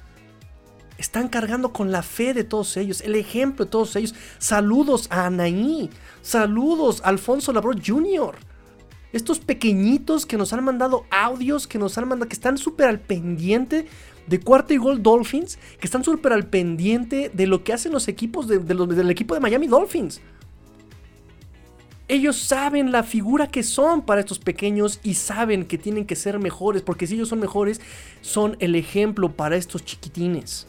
Están 0.98 1.28
cargando 1.28 1.72
con 1.72 1.92
la 1.92 2.02
fe 2.02 2.34
de 2.34 2.44
todos 2.44 2.76
ellos, 2.76 3.02
el 3.02 3.16
ejemplo 3.16 3.66
de 3.66 3.72
todos 3.72 3.96
ellos. 3.96 4.16
Saludos 4.40 5.08
a 5.10 5.28
Anaí. 5.28 5.90
Saludos 6.22 7.02
a 7.04 7.10
Alfonso 7.10 7.54
Labro 7.54 7.74
Jr. 7.74 8.36
Estos 9.18 9.40
pequeñitos 9.40 10.28
que 10.28 10.38
nos 10.38 10.54
han 10.54 10.64
mandado 10.64 11.06
audios, 11.10 11.68
que 11.68 11.80
nos 11.80 11.98
han 11.98 12.08
mandado, 12.08 12.30
que 12.30 12.36
están 12.36 12.58
súper 12.58 12.88
al 12.88 13.00
pendiente 13.00 13.88
de 14.28 14.40
cuarto 14.40 14.76
y 14.76 14.78
gol 14.78 15.02
Dolphins, 15.02 15.58
que 15.80 15.88
están 15.88 16.04
súper 16.04 16.34
al 16.34 16.46
pendiente 16.46 17.32
de 17.34 17.48
lo 17.48 17.64
que 17.64 17.74
hacen 17.74 17.92
los 17.92 18.08
equipos 18.08 18.48
del 18.48 19.10
equipo 19.10 19.34
de 19.34 19.40
Miami 19.40 19.66
Dolphins. 19.66 20.22
Ellos 22.08 22.38
saben 22.38 22.92
la 22.92 23.02
figura 23.02 23.48
que 23.48 23.64
son 23.64 24.04
para 24.04 24.22
estos 24.22 24.38
pequeños 24.38 25.00
y 25.02 25.16
saben 25.16 25.66
que 25.66 25.80
tienen 25.80 26.06
que 26.06 26.16
ser 26.16 26.38
mejores, 26.38 26.84
porque 26.84 27.08
si 27.08 27.16
ellos 27.16 27.30
son 27.30 27.40
mejores, 27.40 27.82
son 28.22 28.56
el 28.60 28.76
ejemplo 28.76 29.36
para 29.36 29.58
estos 29.58 29.84
chiquitines. 29.84 30.68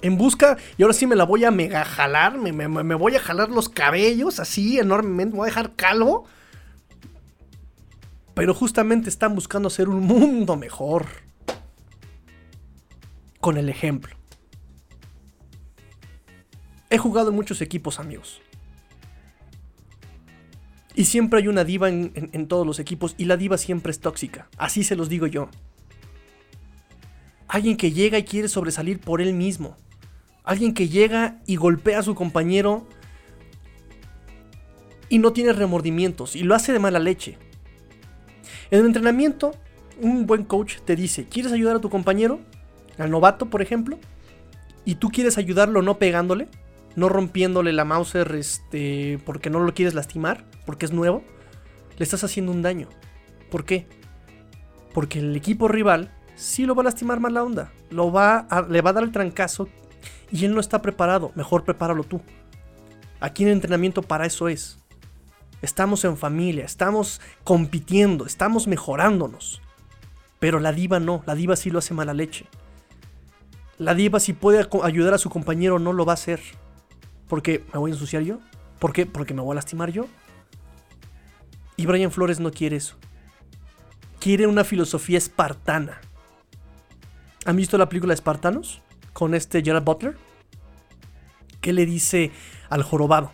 En 0.00 0.16
busca, 0.16 0.56
y 0.76 0.82
ahora 0.82 0.94
sí 0.94 1.06
me 1.06 1.16
la 1.16 1.24
voy 1.24 1.44
a 1.44 1.50
mega 1.50 1.84
jalar, 1.84 2.38
me, 2.38 2.94
voy 2.94 3.16
a 3.16 3.20
jalar 3.20 3.50
los 3.50 3.68
cabellos 3.68 4.38
así 4.38 4.78
enormemente, 4.78 5.32
me 5.32 5.38
voy 5.38 5.46
a 5.46 5.50
dejar 5.50 5.74
calvo. 5.74 6.26
Pero 8.34 8.54
justamente 8.54 9.08
están 9.08 9.34
buscando 9.34 9.66
hacer 9.66 9.88
un 9.88 10.04
mundo 10.04 10.56
mejor. 10.56 11.06
Con 13.40 13.56
el 13.56 13.68
ejemplo. 13.68 14.14
He 16.90 16.98
jugado 16.98 17.30
en 17.30 17.34
muchos 17.34 17.60
equipos, 17.60 17.98
amigos. 17.98 18.40
Y 20.94 21.04
siempre 21.04 21.40
hay 21.40 21.48
una 21.48 21.64
diva 21.64 21.88
en, 21.88 22.48
todos 22.48 22.66
los 22.66 22.78
equipos 22.78 23.14
y 23.18 23.26
la 23.26 23.36
diva 23.36 23.58
siempre 23.58 23.92
es 23.92 24.00
tóxica. 24.00 24.48
Así 24.56 24.82
se 24.82 24.96
los 24.96 25.08
digo 25.08 25.26
yo. 25.26 25.48
Alguien 27.46 27.76
que 27.76 27.92
llega 27.92 28.18
y 28.18 28.24
quiere 28.24 28.48
sobresalir 28.48 28.98
por 28.98 29.20
él 29.20 29.32
mismo. 29.34 29.76
Alguien 30.48 30.72
que 30.72 30.88
llega 30.88 31.38
y 31.46 31.56
golpea 31.56 31.98
a 31.98 32.02
su 32.02 32.14
compañero 32.14 32.86
y 35.08 35.18
no 35.18 35.32
tiene 35.32 35.52
remordimientos 35.52 36.34
y 36.34 36.42
lo 36.42 36.54
hace 36.54 36.72
de 36.72 36.78
mala 36.78 36.98
leche. 36.98 37.38
En 38.70 38.80
el 38.80 38.86
entrenamiento, 38.86 39.52
un 40.00 40.26
buen 40.26 40.44
coach 40.44 40.78
te 40.84 40.96
dice, 40.96 41.26
¿quieres 41.26 41.52
ayudar 41.52 41.76
a 41.76 41.80
tu 41.80 41.90
compañero? 41.90 42.40
Al 42.96 43.10
novato, 43.10 43.50
por 43.50 43.62
ejemplo. 43.62 43.98
Y 44.84 44.96
tú 44.96 45.10
quieres 45.10 45.38
ayudarlo 45.38 45.82
no 45.82 45.98
pegándole 45.98 46.48
no 46.98 47.08
rompiéndole 47.08 47.72
la 47.72 47.84
Mauser 47.84 48.34
este, 48.34 49.20
porque 49.24 49.50
no 49.50 49.60
lo 49.60 49.72
quieres 49.72 49.94
lastimar, 49.94 50.44
porque 50.66 50.84
es 50.84 50.92
nuevo, 50.92 51.22
le 51.96 52.02
estás 52.02 52.24
haciendo 52.24 52.50
un 52.50 52.60
daño. 52.60 52.88
¿Por 53.52 53.64
qué? 53.64 53.86
Porque 54.92 55.20
el 55.20 55.36
equipo 55.36 55.68
rival 55.68 56.10
sí 56.34 56.66
lo 56.66 56.74
va 56.74 56.82
a 56.82 56.84
lastimar 56.86 57.20
más 57.20 57.32
la 57.32 57.44
onda, 57.44 57.72
lo 57.90 58.10
va 58.10 58.48
le 58.68 58.82
va 58.82 58.90
a 58.90 58.92
dar 58.92 59.04
el 59.04 59.12
trancazo 59.12 59.68
y 60.30 60.44
él 60.44 60.54
no 60.54 60.60
está 60.60 60.82
preparado, 60.82 61.32
mejor 61.34 61.64
prepáralo 61.64 62.04
tú. 62.04 62.20
Aquí 63.20 63.42
en 63.42 63.48
el 63.48 63.54
entrenamiento 63.54 64.02
para 64.02 64.26
eso 64.26 64.48
es. 64.48 64.78
Estamos 65.60 66.04
en 66.04 66.16
familia, 66.16 66.64
estamos 66.64 67.20
compitiendo, 67.42 68.26
estamos 68.26 68.66
mejorándonos. 68.66 69.60
Pero 70.38 70.60
la 70.60 70.72
diva 70.72 71.00
no, 71.00 71.22
la 71.26 71.34
diva 71.34 71.56
sí 71.56 71.70
lo 71.70 71.80
hace 71.80 71.94
mala 71.94 72.14
leche. 72.14 72.46
La 73.76 73.94
diva 73.94 74.20
si 74.20 74.32
puede 74.32 74.68
ayudar 74.82 75.14
a 75.14 75.18
su 75.18 75.30
compañero 75.30 75.78
no 75.78 75.92
lo 75.92 76.04
va 76.04 76.12
a 76.12 76.14
hacer. 76.14 76.40
Porque 77.26 77.64
me 77.72 77.78
voy 77.78 77.90
a 77.90 77.94
ensuciar 77.94 78.22
yo. 78.22 78.38
¿Por 78.78 78.92
qué? 78.92 79.06
Porque 79.06 79.34
me 79.34 79.42
voy 79.42 79.52
a 79.52 79.56
lastimar 79.56 79.90
yo. 79.90 80.06
Y 81.76 81.86
Brian 81.86 82.12
Flores 82.12 82.38
no 82.38 82.50
quiere 82.50 82.76
eso. 82.76 82.96
Quiere 84.20 84.46
una 84.46 84.64
filosofía 84.64 85.18
espartana. 85.18 86.00
¿Han 87.44 87.56
visto 87.56 87.78
la 87.78 87.88
película 87.88 88.14
Espartanos? 88.14 88.82
Con 89.18 89.34
este 89.34 89.64
Gerard 89.64 89.82
Butler. 89.82 90.16
¿Qué 91.60 91.72
le 91.72 91.86
dice 91.86 92.30
al 92.68 92.84
jorobado? 92.84 93.32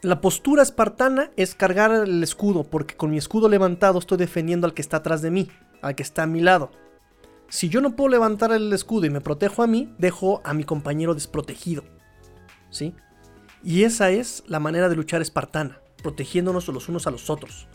La 0.00 0.22
postura 0.22 0.62
espartana 0.62 1.30
es 1.36 1.54
cargar 1.54 1.90
el 1.90 2.22
escudo, 2.22 2.64
porque 2.64 2.96
con 2.96 3.10
mi 3.10 3.18
escudo 3.18 3.50
levantado 3.50 3.98
estoy 3.98 4.16
defendiendo 4.16 4.66
al 4.66 4.72
que 4.72 4.80
está 4.80 4.96
atrás 4.96 5.20
de 5.20 5.30
mí, 5.30 5.50
al 5.82 5.94
que 5.94 6.02
está 6.02 6.22
a 6.22 6.26
mi 6.26 6.40
lado. 6.40 6.70
Si 7.50 7.68
yo 7.68 7.82
no 7.82 7.96
puedo 7.96 8.08
levantar 8.08 8.50
el 8.50 8.72
escudo 8.72 9.04
y 9.04 9.10
me 9.10 9.20
protejo 9.20 9.62
a 9.62 9.66
mí, 9.66 9.94
dejo 9.98 10.40
a 10.42 10.54
mi 10.54 10.64
compañero 10.64 11.12
desprotegido. 11.12 11.84
¿Sí? 12.70 12.94
Y 13.62 13.82
esa 13.82 14.08
es 14.08 14.42
la 14.46 14.58
manera 14.58 14.88
de 14.88 14.96
luchar 14.96 15.20
espartana, 15.20 15.80
protegiéndonos 16.02 16.66
los 16.68 16.88
unos 16.88 17.06
a 17.06 17.10
los 17.10 17.28
otros. 17.28 17.68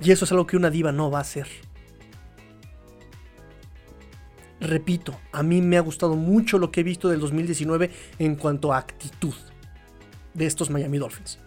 Y 0.00 0.12
eso 0.12 0.24
es 0.24 0.32
algo 0.32 0.46
que 0.46 0.56
una 0.56 0.70
diva 0.70 0.92
no 0.92 1.10
va 1.10 1.18
a 1.18 1.20
hacer. 1.20 1.67
Repito, 4.60 5.18
a 5.32 5.42
mí 5.42 5.62
me 5.62 5.76
ha 5.76 5.80
gustado 5.80 6.16
mucho 6.16 6.58
lo 6.58 6.70
que 6.72 6.80
he 6.80 6.84
visto 6.84 7.08
del 7.08 7.20
2019 7.20 7.90
en 8.18 8.34
cuanto 8.34 8.72
a 8.72 8.78
actitud 8.78 9.34
de 10.34 10.46
estos 10.46 10.70
Miami 10.70 10.98
Dolphins. 10.98 11.38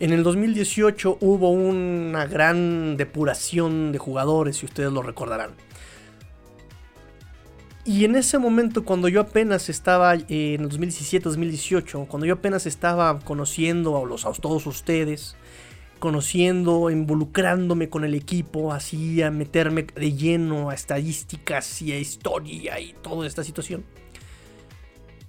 En 0.00 0.12
el 0.12 0.22
2018 0.22 1.18
hubo 1.20 1.50
una 1.50 2.26
gran 2.26 2.96
depuración 2.96 3.92
de 3.92 3.98
jugadores, 3.98 4.58
si 4.58 4.66
ustedes 4.66 4.92
lo 4.92 5.02
recordarán. 5.02 5.52
Y 7.86 8.04
en 8.04 8.16
ese 8.16 8.38
momento, 8.38 8.84
cuando 8.84 9.08
yo 9.08 9.20
apenas 9.20 9.68
estaba, 9.68 10.14
eh, 10.16 10.24
en 10.28 10.62
el 10.62 10.68
2017-2018, 10.70 12.08
cuando 12.08 12.26
yo 12.26 12.34
apenas 12.34 12.66
estaba 12.66 13.20
conociendo 13.20 13.96
a, 13.96 14.04
los, 14.04 14.26
a 14.26 14.32
todos 14.32 14.66
ustedes, 14.66 15.36
conociendo, 15.98 16.90
involucrándome 16.90 17.88
con 17.88 18.04
el 18.04 18.14
equipo, 18.14 18.72
así 18.72 19.22
a 19.22 19.30
meterme 19.30 19.86
de 19.94 20.12
lleno 20.12 20.70
a 20.70 20.74
estadísticas 20.74 21.82
y 21.82 21.92
a 21.92 21.98
historia 21.98 22.78
y 22.80 22.94
toda 23.02 23.26
esta 23.26 23.42
situación 23.42 23.84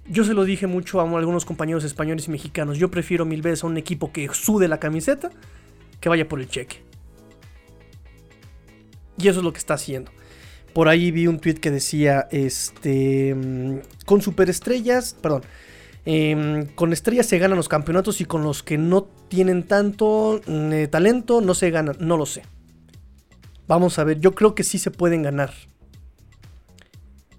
yo 0.08 0.24
se 0.24 0.34
lo 0.34 0.44
dije 0.44 0.66
mucho 0.66 1.00
a 1.00 1.18
algunos 1.18 1.44
compañeros 1.44 1.84
españoles 1.84 2.28
y 2.28 2.30
mexicanos. 2.30 2.78
Yo 2.78 2.90
prefiero 2.90 3.24
mil 3.26 3.42
veces 3.42 3.64
a 3.64 3.66
un 3.66 3.76
equipo 3.76 4.10
que 4.10 4.28
sude 4.32 4.66
la 4.68 4.80
camiseta 4.80 5.30
que 6.00 6.08
vaya 6.08 6.26
por 6.26 6.40
el 6.40 6.48
cheque. 6.48 6.82
Y 9.18 9.28
eso 9.28 9.40
es 9.40 9.44
lo 9.44 9.52
que 9.52 9.58
está 9.58 9.74
haciendo. 9.74 10.10
Por 10.72 10.88
ahí 10.88 11.10
vi 11.10 11.26
un 11.26 11.40
tweet 11.40 11.56
que 11.56 11.70
decía, 11.70 12.28
este, 12.30 13.34
mm, 13.34 13.80
con 14.06 14.22
superestrellas, 14.22 15.14
perdón, 15.14 15.42
em, 16.10 16.66
con 16.74 16.94
estrellas 16.94 17.26
se 17.26 17.38
ganan 17.38 17.58
los 17.58 17.68
campeonatos 17.68 18.22
y 18.22 18.24
con 18.24 18.42
los 18.42 18.62
que 18.62 18.78
no 18.78 19.04
tienen 19.28 19.62
tanto 19.62 20.40
mm, 20.46 20.72
eh, 20.72 20.88
talento 20.88 21.42
no 21.42 21.52
se 21.52 21.70
ganan, 21.70 21.96
no 22.00 22.16
lo 22.16 22.24
sé. 22.24 22.44
Vamos 23.66 23.98
a 23.98 24.04
ver, 24.04 24.18
yo 24.18 24.34
creo 24.34 24.54
que 24.54 24.64
sí 24.64 24.78
se 24.78 24.90
pueden 24.90 25.22
ganar. 25.22 25.52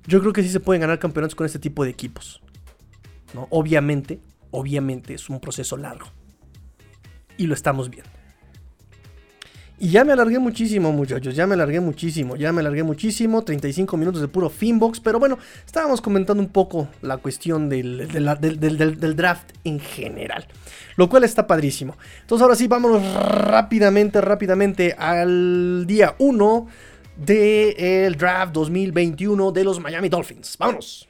Yo 0.06 0.20
creo 0.20 0.34
que 0.34 0.44
sí 0.44 0.50
se 0.50 0.60
pueden 0.60 0.82
ganar 0.82 1.00
campeonatos 1.00 1.34
con 1.34 1.48
este 1.48 1.58
tipo 1.58 1.84
de 1.84 1.90
equipos. 1.90 2.42
Obviamente, 3.50 4.20
obviamente 4.52 5.16
es 5.16 5.30
un 5.30 5.40
proceso 5.40 5.76
largo. 5.76 6.06
Y 7.38 7.48
lo 7.48 7.56
estamos 7.56 7.90
viendo. 7.90 8.19
Y 9.82 9.92
ya 9.92 10.04
me 10.04 10.12
alargué 10.12 10.40
muchísimo, 10.40 10.92
muchachos. 10.92 11.36
Ya 11.36 11.48
me 11.48 11.54
alargué 11.54 11.80
muchísimo. 11.80 12.36
Ya 12.36 12.52
me 12.52 12.60
alargué 12.62 12.84
muchísimo. 12.84 13.44
35 13.44 13.96
minutos 13.98 14.22
de 14.22 14.28
puro 14.28 14.50
Finbox. 14.50 15.00
Pero 15.00 15.20
bueno, 15.20 15.38
estábamos 15.66 16.02
comentando 16.02 16.44
un 16.44 16.50
poco 16.50 16.90
la 17.02 17.18
cuestión 17.18 17.70
del, 17.70 18.08
del- 18.10 18.60
del- 18.60 19.16
draft 19.16 19.52
en 19.64 19.80
general. 19.80 20.46
Lo 20.98 21.08
cual 21.10 21.24
está 21.24 21.48
padrísimo. 21.48 21.96
Entonces 22.22 22.44
ahora 22.44 22.56
sí, 22.56 22.68
vámonos 22.68 23.02
rápidamente, 23.14 24.20
rápidamente 24.22 24.94
al 24.98 25.86
día 25.88 26.16
1 26.20 26.68
del 27.18 28.16
draft 28.16 28.54
2021 28.54 29.52
de 29.52 29.64
los 29.64 29.80
Miami 29.80 30.10
Dolphins. 30.10 30.58
Vámonos. 30.58 31.09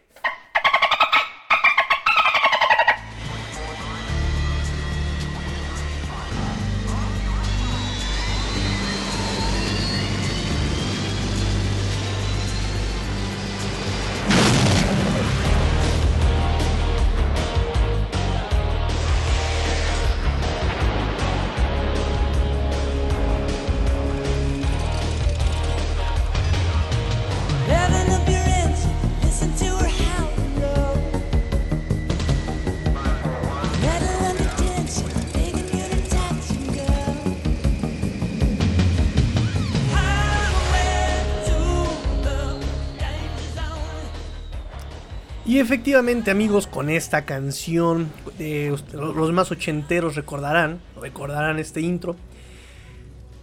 Efectivamente, 45.59 46.31
amigos, 46.31 46.67
con 46.67 46.89
esta 46.89 47.25
canción, 47.25 48.09
eh, 48.39 48.73
los 48.93 49.33
más 49.33 49.51
ochenteros 49.51 50.15
recordarán, 50.15 50.79
recordarán 51.01 51.59
este 51.59 51.81
intro 51.81 52.15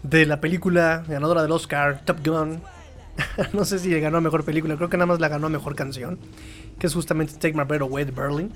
de 0.02 0.24
la 0.24 0.40
película 0.40 1.04
ganadora 1.06 1.42
del 1.42 1.52
Oscar, 1.52 2.00
Top 2.06 2.26
Gun. 2.26 2.62
no 3.52 3.66
sé 3.66 3.78
si 3.78 4.00
ganó 4.00 4.16
a 4.16 4.20
mejor 4.22 4.44
película, 4.44 4.76
creo 4.76 4.88
que 4.88 4.96
nada 4.96 5.04
más 5.04 5.20
la 5.20 5.28
ganó 5.28 5.48
a 5.48 5.50
mejor 5.50 5.76
canción, 5.76 6.18
que 6.78 6.86
es 6.86 6.94
justamente 6.94 7.34
Take 7.34 7.52
My 7.52 7.64
Breath 7.64 7.82
Away 7.82 8.06
de 8.06 8.12
Berlin. 8.12 8.52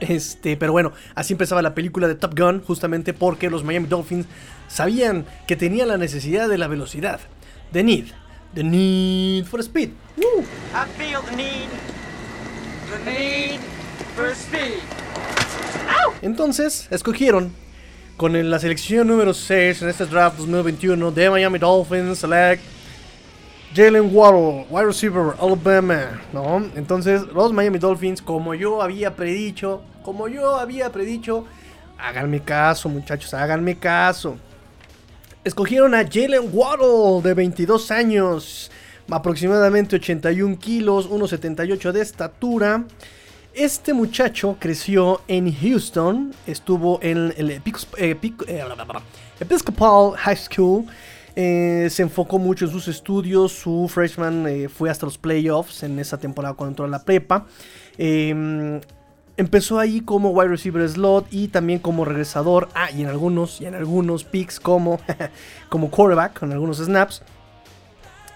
Este, 0.00 0.58
pero 0.58 0.72
bueno, 0.72 0.92
así 1.14 1.32
empezaba 1.32 1.62
la 1.62 1.74
película 1.74 2.08
de 2.08 2.14
Top 2.14 2.38
Gun, 2.38 2.62
justamente 2.62 3.14
porque 3.14 3.48
los 3.48 3.64
Miami 3.64 3.86
Dolphins 3.86 4.26
sabían 4.68 5.24
que 5.46 5.56
tenían 5.56 5.88
la 5.88 5.96
necesidad 5.96 6.46
de 6.46 6.58
la 6.58 6.68
velocidad. 6.68 7.20
The 7.72 7.82
need, 7.82 8.08
the 8.54 8.64
need 8.64 9.46
for 9.46 9.60
speed. 9.60 9.92
I 10.18 10.84
feel 10.98 11.22
the 11.22 11.34
need, 11.34 11.34
the 11.34 11.36
need 11.36 11.70
for 11.70 11.78
speed. 11.78 11.90
Entonces, 16.22 16.88
escogieron 16.90 17.52
con 18.16 18.50
la 18.50 18.58
selección 18.58 19.08
número 19.08 19.32
6 19.32 19.82
en 19.82 19.88
este 19.88 20.06
draft 20.06 20.38
2021 20.38 21.10
de 21.10 21.30
Miami 21.30 21.58
Dolphins 21.58 22.18
Select 22.18 22.62
Jalen 23.74 24.10
Waddle, 24.12 24.66
wide 24.68 24.86
receiver, 24.86 25.34
Alabama, 25.38 26.20
¿no? 26.32 26.56
Entonces, 26.74 27.22
los 27.32 27.52
Miami 27.52 27.78
Dolphins, 27.78 28.20
como 28.20 28.52
yo 28.54 28.82
había 28.82 29.14
predicho, 29.14 29.82
como 30.02 30.26
yo 30.26 30.56
había 30.56 30.90
predicho, 30.90 31.46
háganme 31.96 32.40
caso, 32.40 32.88
muchachos, 32.88 33.32
háganme 33.32 33.78
caso. 33.78 34.36
Escogieron 35.44 35.94
a 35.94 35.98
Jalen 35.98 36.50
Waddle, 36.52 37.22
de 37.22 37.32
22 37.32 37.92
años, 37.92 38.72
aproximadamente 39.10 39.96
81 39.96 40.58
kilos, 40.58 41.08
1,78 41.10 41.92
de 41.92 42.00
estatura. 42.00 42.84
Este 43.52 43.92
muchacho 43.92 44.56
creció 44.60 45.22
en 45.26 45.52
Houston, 45.52 46.32
estuvo 46.46 47.00
en 47.02 47.34
el 47.36 47.50
eh, 47.50 48.16
Episcopal 49.40 50.16
High 50.16 50.36
School, 50.36 50.86
eh, 51.36 51.88
se 51.90 52.02
enfocó 52.02 52.38
mucho 52.38 52.64
en 52.66 52.70
sus 52.70 52.88
estudios, 52.88 53.52
su 53.52 53.88
freshman 53.88 54.46
eh, 54.46 54.68
fue 54.68 54.90
hasta 54.90 55.06
los 55.06 55.18
playoffs 55.18 55.82
en 55.82 55.98
esa 55.98 56.18
temporada 56.18 56.54
cuando 56.54 56.72
entró 56.72 56.84
a 56.84 56.88
la 56.88 57.04
prepa. 57.04 57.46
Eh, 57.98 58.80
empezó 59.36 59.78
ahí 59.78 60.00
como 60.00 60.30
wide 60.30 60.48
receiver 60.48 60.88
slot 60.88 61.26
y 61.30 61.48
también 61.48 61.78
como 61.78 62.04
regresador, 62.04 62.68
ah, 62.74 62.90
y 62.90 63.02
en 63.02 63.08
algunos, 63.08 63.60
y 63.60 63.66
en 63.66 63.74
algunos 63.74 64.24
picks 64.24 64.60
como, 64.60 65.00
como 65.68 65.90
quarterback, 65.90 66.42
en 66.42 66.52
algunos 66.52 66.78
snaps. 66.78 67.22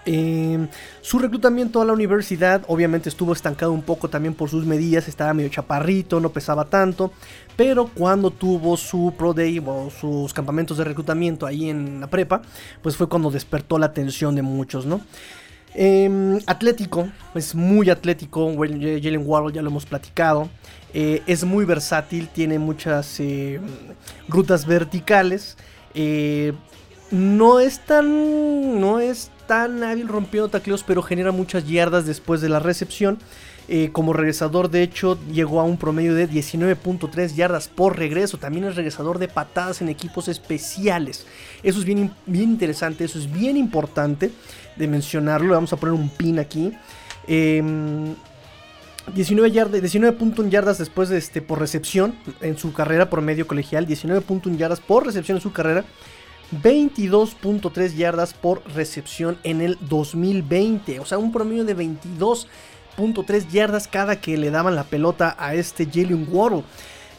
Eh, 0.06 0.68
su 1.00 1.18
reclutamiento 1.18 1.80
a 1.80 1.84
la 1.84 1.92
universidad 1.92 2.62
obviamente 2.68 3.08
estuvo 3.08 3.32
estancado 3.32 3.72
un 3.72 3.82
poco 3.82 4.08
también 4.08 4.34
por 4.34 4.50
sus 4.50 4.66
medidas, 4.66 5.08
estaba 5.08 5.32
medio 5.32 5.48
chaparrito, 5.48 6.20
no 6.20 6.30
pesaba 6.30 6.66
tanto, 6.66 7.12
pero 7.56 7.86
cuando 7.86 8.30
tuvo 8.30 8.76
su 8.76 9.14
Pro 9.16 9.32
Day 9.32 9.62
o 9.64 9.90
sus 9.90 10.34
campamentos 10.34 10.76
de 10.76 10.84
reclutamiento 10.84 11.46
ahí 11.46 11.70
en 11.70 12.00
la 12.00 12.08
prepa, 12.08 12.42
pues 12.82 12.96
fue 12.96 13.08
cuando 13.08 13.30
despertó 13.30 13.78
la 13.78 13.86
atención 13.86 14.34
de 14.34 14.42
muchos, 14.42 14.84
¿no? 14.84 15.00
Eh, 15.76 16.38
atlético, 16.46 17.08
es 17.34 17.54
muy 17.54 17.90
atlético, 17.90 18.54
Jalen 18.56 19.22
Waddle 19.24 19.52
ya 19.52 19.62
lo 19.62 19.70
hemos 19.70 19.86
platicado, 19.86 20.48
eh, 20.92 21.22
es 21.26 21.42
muy 21.42 21.64
versátil, 21.64 22.28
tiene 22.28 22.60
muchas 22.60 23.18
eh, 23.18 23.60
rutas 24.28 24.64
verticales, 24.64 25.56
eh, 25.94 26.52
no 27.10 27.60
es 27.60 27.80
tan. 27.80 28.80
No 28.80 29.00
es 29.00 29.30
tan 29.46 29.82
hábil 29.82 30.08
rompiendo 30.08 30.48
tacleos, 30.48 30.82
pero 30.82 31.02
genera 31.02 31.32
muchas 31.32 31.68
yardas 31.68 32.06
después 32.06 32.40
de 32.40 32.48
la 32.48 32.58
recepción. 32.58 33.18
Eh, 33.66 33.90
como 33.92 34.12
regresador, 34.12 34.70
de 34.70 34.82
hecho, 34.82 35.18
llegó 35.32 35.58
a 35.58 35.64
un 35.64 35.78
promedio 35.78 36.14
de 36.14 36.28
19.3 36.28 37.34
yardas 37.34 37.68
por 37.68 37.98
regreso. 37.98 38.36
También 38.36 38.64
es 38.66 38.76
regresador 38.76 39.18
de 39.18 39.28
patadas 39.28 39.80
en 39.80 39.88
equipos 39.88 40.28
especiales. 40.28 41.26
Eso 41.62 41.78
es 41.78 41.84
bien, 41.86 42.12
bien 42.26 42.50
interesante, 42.50 43.04
eso 43.04 43.18
es 43.18 43.32
bien 43.32 43.56
importante 43.56 44.30
de 44.76 44.88
mencionarlo. 44.88 45.48
Le 45.48 45.54
vamos 45.54 45.72
a 45.72 45.76
poner 45.76 45.94
un 45.94 46.10
pin 46.10 46.38
aquí. 46.38 46.72
Em, 47.26 48.14
19 49.14 49.50
yardas, 49.50 49.82
19.1 49.82 50.48
yardas 50.50 50.78
después 50.78 51.08
de 51.08 51.18
este 51.18 51.42
por 51.42 51.58
recepción 51.58 52.14
en 52.40 52.56
su 52.56 52.72
carrera 52.72 53.10
por 53.10 53.20
medio 53.20 53.46
colegial, 53.46 53.86
19.1 53.86 54.56
yardas 54.56 54.80
por 54.80 55.04
recepción 55.04 55.36
en 55.36 55.42
su 55.42 55.52
carrera, 55.52 55.84
22.3 56.62 57.94
yardas 57.94 58.34
por 58.34 58.62
recepción 58.74 59.38
en 59.42 59.60
el 59.60 59.78
2020, 59.80 61.00
o 61.00 61.04
sea, 61.04 61.18
un 61.18 61.32
promedio 61.32 61.64
de 61.64 61.76
22.3 61.76 63.48
yardas 63.48 63.88
cada 63.88 64.20
que 64.20 64.36
le 64.36 64.50
daban 64.50 64.74
la 64.74 64.84
pelota 64.84 65.36
a 65.38 65.54
este 65.54 65.86
Jalen 65.86 66.26
Waddle. 66.30 66.64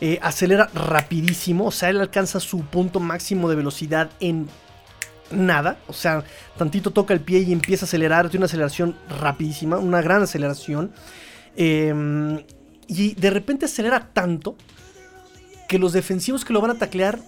Eh, 0.02 0.20
acelera 0.22 0.70
rapidísimo, 0.74 1.68
o 1.68 1.72
sea, 1.72 1.90
él 1.90 2.02
alcanza 2.02 2.42
su 2.42 2.60
punto 2.66 3.00
máximo 3.00 3.50
de 3.50 3.56
velocidad 3.56 4.10
en 4.20 4.50
nada, 5.32 5.78
o 5.88 5.94
sea, 5.94 6.24
tantito 6.58 6.92
toca 6.92 7.14
el 7.14 7.22
pie 7.22 7.40
y 7.40 7.54
empieza 7.54 7.86
a 7.86 7.88
acelerar, 7.88 8.30
tiene 8.30 8.42
una 8.42 8.48
aceleración 8.48 8.98
rapidísima, 9.22 9.78
una 9.78 10.02
gran 10.02 10.22
aceleración. 10.22 10.92
Eh, 11.56 12.44
y 12.88 13.16
de 13.16 13.30
repente 13.30 13.66
acelera 13.66 14.10
tanto 14.14 14.56
que 15.68 15.80
los 15.80 15.94
defensivos 15.94 16.46
que 16.46 16.54
lo 16.54 16.62
van 16.62 16.72
a 16.72 16.76
taclear 16.76 17.20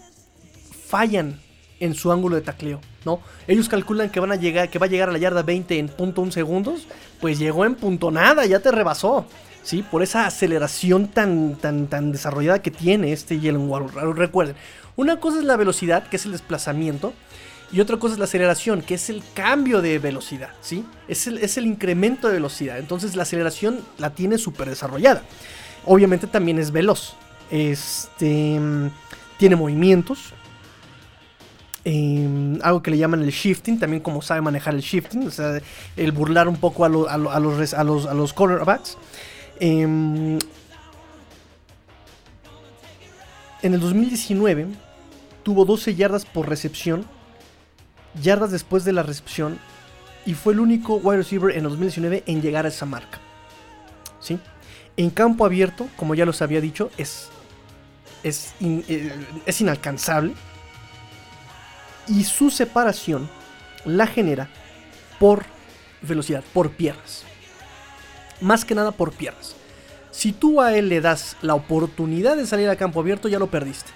fallan 0.87 1.39
en 1.79 1.93
su 1.93 2.11
ángulo 2.11 2.35
de 2.35 2.41
tacleo, 2.41 2.81
¿no? 3.05 3.19
Ellos 3.47 3.69
calculan 3.69 4.09
que 4.09 4.19
van 4.19 4.31
a 4.31 4.35
llegar, 4.35 4.69
que 4.69 4.79
va 4.79 4.87
a 4.87 4.89
llegar 4.89 5.09
a 5.09 5.11
la 5.11 5.17
yarda 5.17 5.43
20 5.43 5.77
en 5.77 5.89
punto 5.89 6.21
un 6.21 6.31
segundos, 6.31 6.87
pues 7.21 7.39
llegó 7.39 7.65
en 7.65 7.75
punto 7.75 8.11
nada, 8.11 8.45
ya 8.45 8.59
te 8.59 8.71
rebasó, 8.71 9.25
¿sí? 9.63 9.83
Por 9.83 10.03
esa 10.03 10.25
aceleración 10.25 11.07
tan, 11.07 11.55
tan, 11.55 11.87
tan 11.87 12.11
desarrollada 12.11 12.61
que 12.61 12.71
tiene 12.71 13.13
este 13.13 13.37
Jalen 13.37 13.69
Waddle. 13.69 14.13
Recuerden, 14.13 14.55
una 14.95 15.19
cosa 15.19 15.39
es 15.39 15.45
la 15.45 15.57
velocidad, 15.57 16.07
que 16.07 16.15
es 16.15 16.25
el 16.25 16.31
desplazamiento, 16.31 17.13
y 17.71 17.81
otra 17.81 17.97
cosa 17.97 18.13
es 18.13 18.19
la 18.19 18.25
aceleración, 18.25 18.81
que 18.81 18.95
es 18.95 19.09
el 19.09 19.21
cambio 19.33 19.81
de 19.81 19.99
velocidad, 19.99 20.49
¿sí? 20.61 20.85
Es 21.07 21.27
el, 21.27 21.37
es 21.39 21.57
el 21.57 21.65
incremento 21.65 22.27
de 22.27 22.35
velocidad. 22.35 22.79
Entonces 22.79 23.15
la 23.15 23.23
aceleración 23.23 23.81
la 23.97 24.11
tiene 24.11 24.37
súper 24.37 24.69
desarrollada. 24.69 25.23
Obviamente 25.85 26.27
también 26.27 26.59
es 26.59 26.71
veloz. 26.71 27.15
Este 27.51 28.59
tiene 29.37 29.55
movimientos. 29.55 30.33
Eh, 31.89 32.59
algo 32.63 32.83
que 32.83 32.91
le 32.91 32.97
llaman 32.97 33.21
el 33.21 33.29
shifting, 33.31 33.79
también 33.79 34.01
como 34.03 34.21
sabe 34.21 34.41
manejar 34.41 34.73
el 34.75 34.81
shifting, 34.81 35.25
o 35.27 35.31
sea, 35.31 35.61
el 35.95 36.11
burlar 36.11 36.49
un 36.49 36.57
poco 36.57 36.83
a, 36.83 36.89
lo- 36.89 37.07
a 37.09 37.17
lo- 37.17 37.31
a 37.31 37.39
los, 37.39 37.73
a, 37.73 37.83
los, 37.85 38.05
a 38.07 38.13
los 38.13 38.33
cornerbacks. 38.33 38.97
Em, 39.61 40.37
en 43.61 43.73
el 43.73 43.79
2019 43.79 44.67
tuvo 45.43 45.65
12 45.65 45.95
yardas 45.95 46.25
por 46.25 46.47
recepción, 46.49 47.05
yardas 48.21 48.51
después 48.51 48.83
de 48.83 48.93
la 48.93 49.03
recepción, 49.03 49.57
y 50.25 50.33
fue 50.33 50.53
el 50.53 50.59
único 50.59 50.95
wide 50.97 51.17
receiver 51.17 51.51
en 51.51 51.63
el 51.63 51.69
2019 51.69 52.23
en 52.27 52.41
llegar 52.41 52.65
a 52.65 52.69
esa 52.69 52.85
marca. 52.85 53.19
¿Sí? 54.19 54.37
En 54.97 55.09
campo 55.09 55.45
abierto, 55.45 55.87
como 55.95 56.15
ya 56.15 56.25
los 56.25 56.41
había 56.41 56.59
dicho, 56.59 56.89
es, 56.97 57.29
es, 58.23 58.53
eh, 58.59 59.13
es 59.45 59.61
inalcanzable. 59.61 60.33
Y 62.07 62.23
su 62.23 62.49
separación 62.49 63.29
la 63.85 64.07
genera 64.07 64.49
por 65.19 65.45
velocidad, 66.01 66.43
por 66.53 66.71
piernas. 66.71 67.23
Más 68.41 68.65
que 68.65 68.75
nada 68.75 68.91
por 68.91 69.13
piernas. 69.13 69.55
Si 70.11 70.31
tú 70.31 70.61
a 70.61 70.75
él 70.75 70.89
le 70.89 71.01
das 71.01 71.37
la 71.41 71.55
oportunidad 71.55 72.37
de 72.37 72.47
salir 72.47 72.69
a 72.69 72.75
campo 72.75 72.99
abierto, 72.99 73.27
ya 73.27 73.39
lo 73.39 73.47
perdiste. 73.47 73.91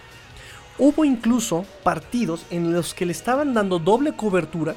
Hubo 0.78 1.06
incluso 1.06 1.66
partidos 1.84 2.46
en 2.50 2.74
los 2.74 2.94
que 2.94 3.06
le 3.06 3.12
estaban 3.12 3.54
dando 3.54 3.80
doble 3.80 4.16
cobertura, 4.16 4.76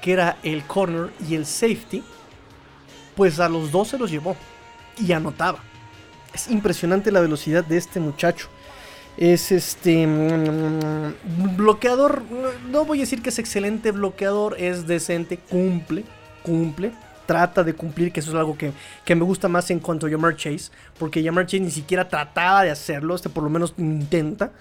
que 0.00 0.12
era 0.12 0.38
el 0.42 0.64
corner 0.64 1.12
y 1.28 1.34
el 1.34 1.46
safety, 1.46 2.02
pues 3.16 3.38
a 3.40 3.48
los 3.48 3.70
dos 3.70 3.88
se 3.88 3.98
los 3.98 4.10
llevó 4.10 4.36
y 4.98 5.12
anotaba. 5.12 5.58
Es 6.32 6.48
impresionante 6.50 7.10
la 7.10 7.20
velocidad 7.20 7.64
de 7.64 7.76
este 7.76 8.00
muchacho. 8.00 8.48
Es 9.20 9.52
este 9.52 10.06
mm, 10.06 11.56
bloqueador, 11.56 12.22
no 12.70 12.86
voy 12.86 12.98
a 12.98 13.02
decir 13.02 13.20
que 13.22 13.28
es 13.28 13.38
excelente 13.38 13.92
bloqueador, 13.92 14.56
es 14.58 14.86
decente, 14.86 15.36
cumple, 15.36 16.04
cumple, 16.42 16.92
trata 17.26 17.62
de 17.62 17.74
cumplir, 17.74 18.12
que 18.12 18.20
eso 18.20 18.30
es 18.30 18.36
algo 18.36 18.56
que, 18.56 18.72
que 19.04 19.14
me 19.14 19.24
gusta 19.24 19.46
más 19.46 19.70
en 19.70 19.78
cuanto 19.78 20.06
a 20.06 20.10
Jamar 20.10 20.36
Chase, 20.36 20.70
porque 20.98 21.22
Jamar 21.22 21.44
Chase 21.44 21.60
ni 21.60 21.70
siquiera 21.70 22.08
trataba 22.08 22.64
de 22.64 22.70
hacerlo, 22.70 23.14
este 23.14 23.28
por 23.28 23.44
lo 23.44 23.50
menos 23.50 23.74
intenta. 23.76 24.52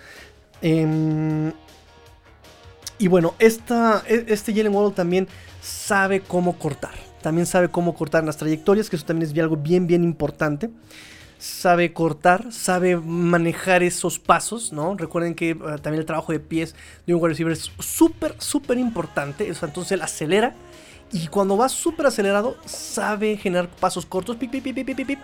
Em, 0.62 1.54
y 2.98 3.08
bueno, 3.08 3.36
esta, 3.40 4.04
e- 4.08 4.26
este 4.28 4.54
Jalen 4.54 4.76
Waddle 4.76 4.94
también 4.94 5.30
sabe 5.62 6.20
cómo 6.20 6.60
cortar. 6.60 6.94
También 7.22 7.46
sabe 7.48 7.70
cómo 7.70 7.96
cortar 7.96 8.26
las 8.26 8.36
trayectorias, 8.36 8.90
que 8.90 8.98
eso 8.98 9.06
también 9.06 9.32
es 9.32 9.40
algo 9.40 9.56
bien, 9.56 9.88
bien 9.88 10.04
importante. 10.04 10.70
Sabe 11.40 11.94
cortar, 11.94 12.52
sabe 12.52 12.98
manejar 12.98 13.82
esos 13.82 14.20
pasos, 14.20 14.72
¿no? 14.74 14.96
Recuerden 14.96 15.34
que 15.36 15.52
eh, 15.52 15.56
también 15.82 16.02
el 16.02 16.06
trabajo 16.06 16.34
de 16.34 16.40
pies 16.40 16.76
de 17.08 17.16
un 17.16 17.22
wide 17.22 17.30
receiver 17.30 17.54
es 17.54 17.72
súper, 17.80 18.36
súper 18.40 18.78
importante. 18.78 19.48
Entonces 19.48 19.94
él 19.94 20.02
acelera 20.02 20.54
y 21.12 21.28
cuando 21.28 21.58
va 21.58 21.70
súper 21.70 22.06
acelerado, 22.06 22.58
sabe 22.66 23.38
generar 23.38 23.70
pasos 23.70 24.06
cortos, 24.06 24.36
pip, 24.36 24.52
pip, 24.52 24.64
pip, 24.64 25.20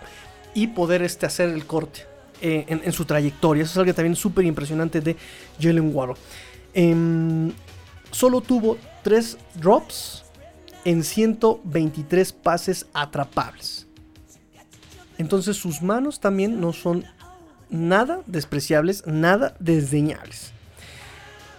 y 0.54 0.68
poder 0.68 1.04
este, 1.04 1.26
hacer 1.26 1.50
el 1.50 1.66
corte 1.66 2.06
eh, 2.42 2.66
en, 2.68 2.92
su 2.92 3.06
trayectoria. 3.06 3.64
Eso 3.64 3.74
es 3.74 3.78
algo 3.78 3.94
también 3.94 4.16
súper 4.16 4.46
impresionante 4.46 5.02
de 5.02 5.16
Jalen 5.60 5.94
Waddle. 5.94 6.16
Em, 6.74 7.52
solo 8.10 8.42
tuvo 8.42 8.78
3 9.04 9.38
drops 9.56 10.24
en 10.86 11.04
123 11.04 12.34
pases 12.34 12.88
atrapables. 12.94 13.85
Entonces 15.18 15.58
sus 15.58 15.82
manos 15.82 16.20
también 16.20 16.60
no 16.60 16.74
son 16.74 17.06
nada 17.70 18.22
despreciables, 18.26 19.06
nada 19.08 19.56
desdeñables. 19.60 20.52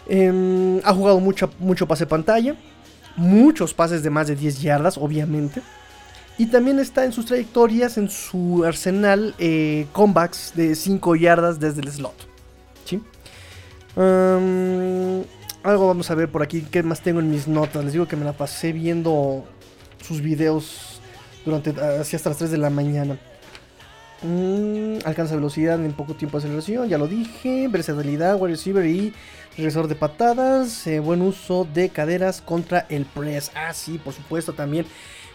Em, 0.09 0.81
ha 0.85 0.93
jugado 0.95 1.21
mucho, 1.21 1.51
mucho 1.59 1.87
pase 1.89 2.07
pantalla, 2.07 2.55
muchos 3.17 3.75
pases 3.75 4.03
de 4.03 4.11
más 4.11 4.29
de 4.29 4.37
10 4.37 4.61
yardas, 4.61 4.99
obviamente. 4.99 5.63
Y 6.39 6.47
también 6.47 6.79
está 6.79 7.05
en 7.05 7.13
sus 7.13 7.27
trayectorias, 7.27 7.97
en 7.97 8.11
su 8.11 8.63
arsenal, 8.65 9.35
eh, 9.39 9.87
comebacks 9.93 10.53
de 10.55 10.75
5 10.75 11.17
yardas 11.17 11.59
desde 11.59 11.81
el 11.81 11.91
slot. 11.91 12.29
¿sí? 12.85 13.01
Am, 13.97 15.25
algo 15.63 15.87
vamos 15.87 16.11
a 16.11 16.15
ver 16.15 16.31
por 16.31 16.43
aquí. 16.43 16.61
¿Qué 16.71 16.83
más 16.83 17.01
tengo 17.01 17.21
en 17.21 17.31
mis 17.31 17.49
notas? 17.49 17.83
Les 17.85 17.95
digo 17.95 18.07
que 18.07 18.17
me 18.17 18.25
la 18.25 18.35
pasé 18.35 18.73
viendo 18.73 19.45
sus 20.07 20.21
videos 20.21 21.01
durante 21.45 21.71
así 21.81 22.17
hasta 22.17 22.29
las 22.29 22.39
3 22.39 22.51
de 22.51 22.59
la 22.59 22.71
mañana. 22.71 23.19
Mm, 24.27 24.99
alcanza 25.05 25.37
velocidad 25.37 25.85
en 25.85 25.93
poco 25.93 26.15
tiempo 26.15 26.39
de 26.39 26.45
aceleración, 26.47 26.89
ya 26.89 26.99
lo 26.99 27.07
dije. 27.07 27.69
Versatilidad, 27.69 28.37
wide 28.41 28.55
receiver 28.55 28.85
y 28.85 29.15
regresor 29.57 29.87
de 29.87 29.95
patadas. 29.95 30.87
eh, 30.89 30.99
buen 30.99 31.23
uso 31.23 31.67
de 31.73 31.91
caderas 31.91 32.41
contra 32.43 32.87
el 32.89 33.05
press. 33.05 33.53
Ah, 33.55 33.73
sí, 33.73 33.99
por 34.03 34.15
supuesto 34.15 34.53
también. 34.53 34.85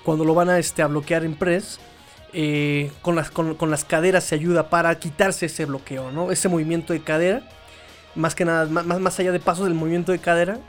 Cuando 0.04 0.26
lo 0.26 0.34
van 0.34 0.50
a, 0.50 0.60
este, 0.60 0.82
a 0.82 0.88
bloquear 0.88 1.24
en 1.24 1.36
press. 1.36 1.80
eh, 2.34 2.92
con, 3.02 3.16
las, 3.16 3.30
con, 3.32 3.56
con 3.56 3.70
las 3.72 3.84
caderas 3.86 4.24
se 4.24 4.36
ayuda 4.36 4.70
para 4.70 4.98
quitarse 5.00 5.46
ese 5.48 5.66
bloqueo, 5.66 6.12
¿no? 6.12 6.32
Ese 6.32 6.48
movimiento 6.50 6.94
de 6.94 7.02
cadera. 7.02 7.42
Más 8.16 8.36
que 8.36 8.46
nada, 8.46 8.66
más, 8.66 9.00
más 9.00 9.20
allá 9.20 9.32
de 9.32 9.40
pasos 9.40 9.66
del 9.66 9.74
movimiento 9.74 10.12
de 10.12 10.20
cadera. 10.20 10.60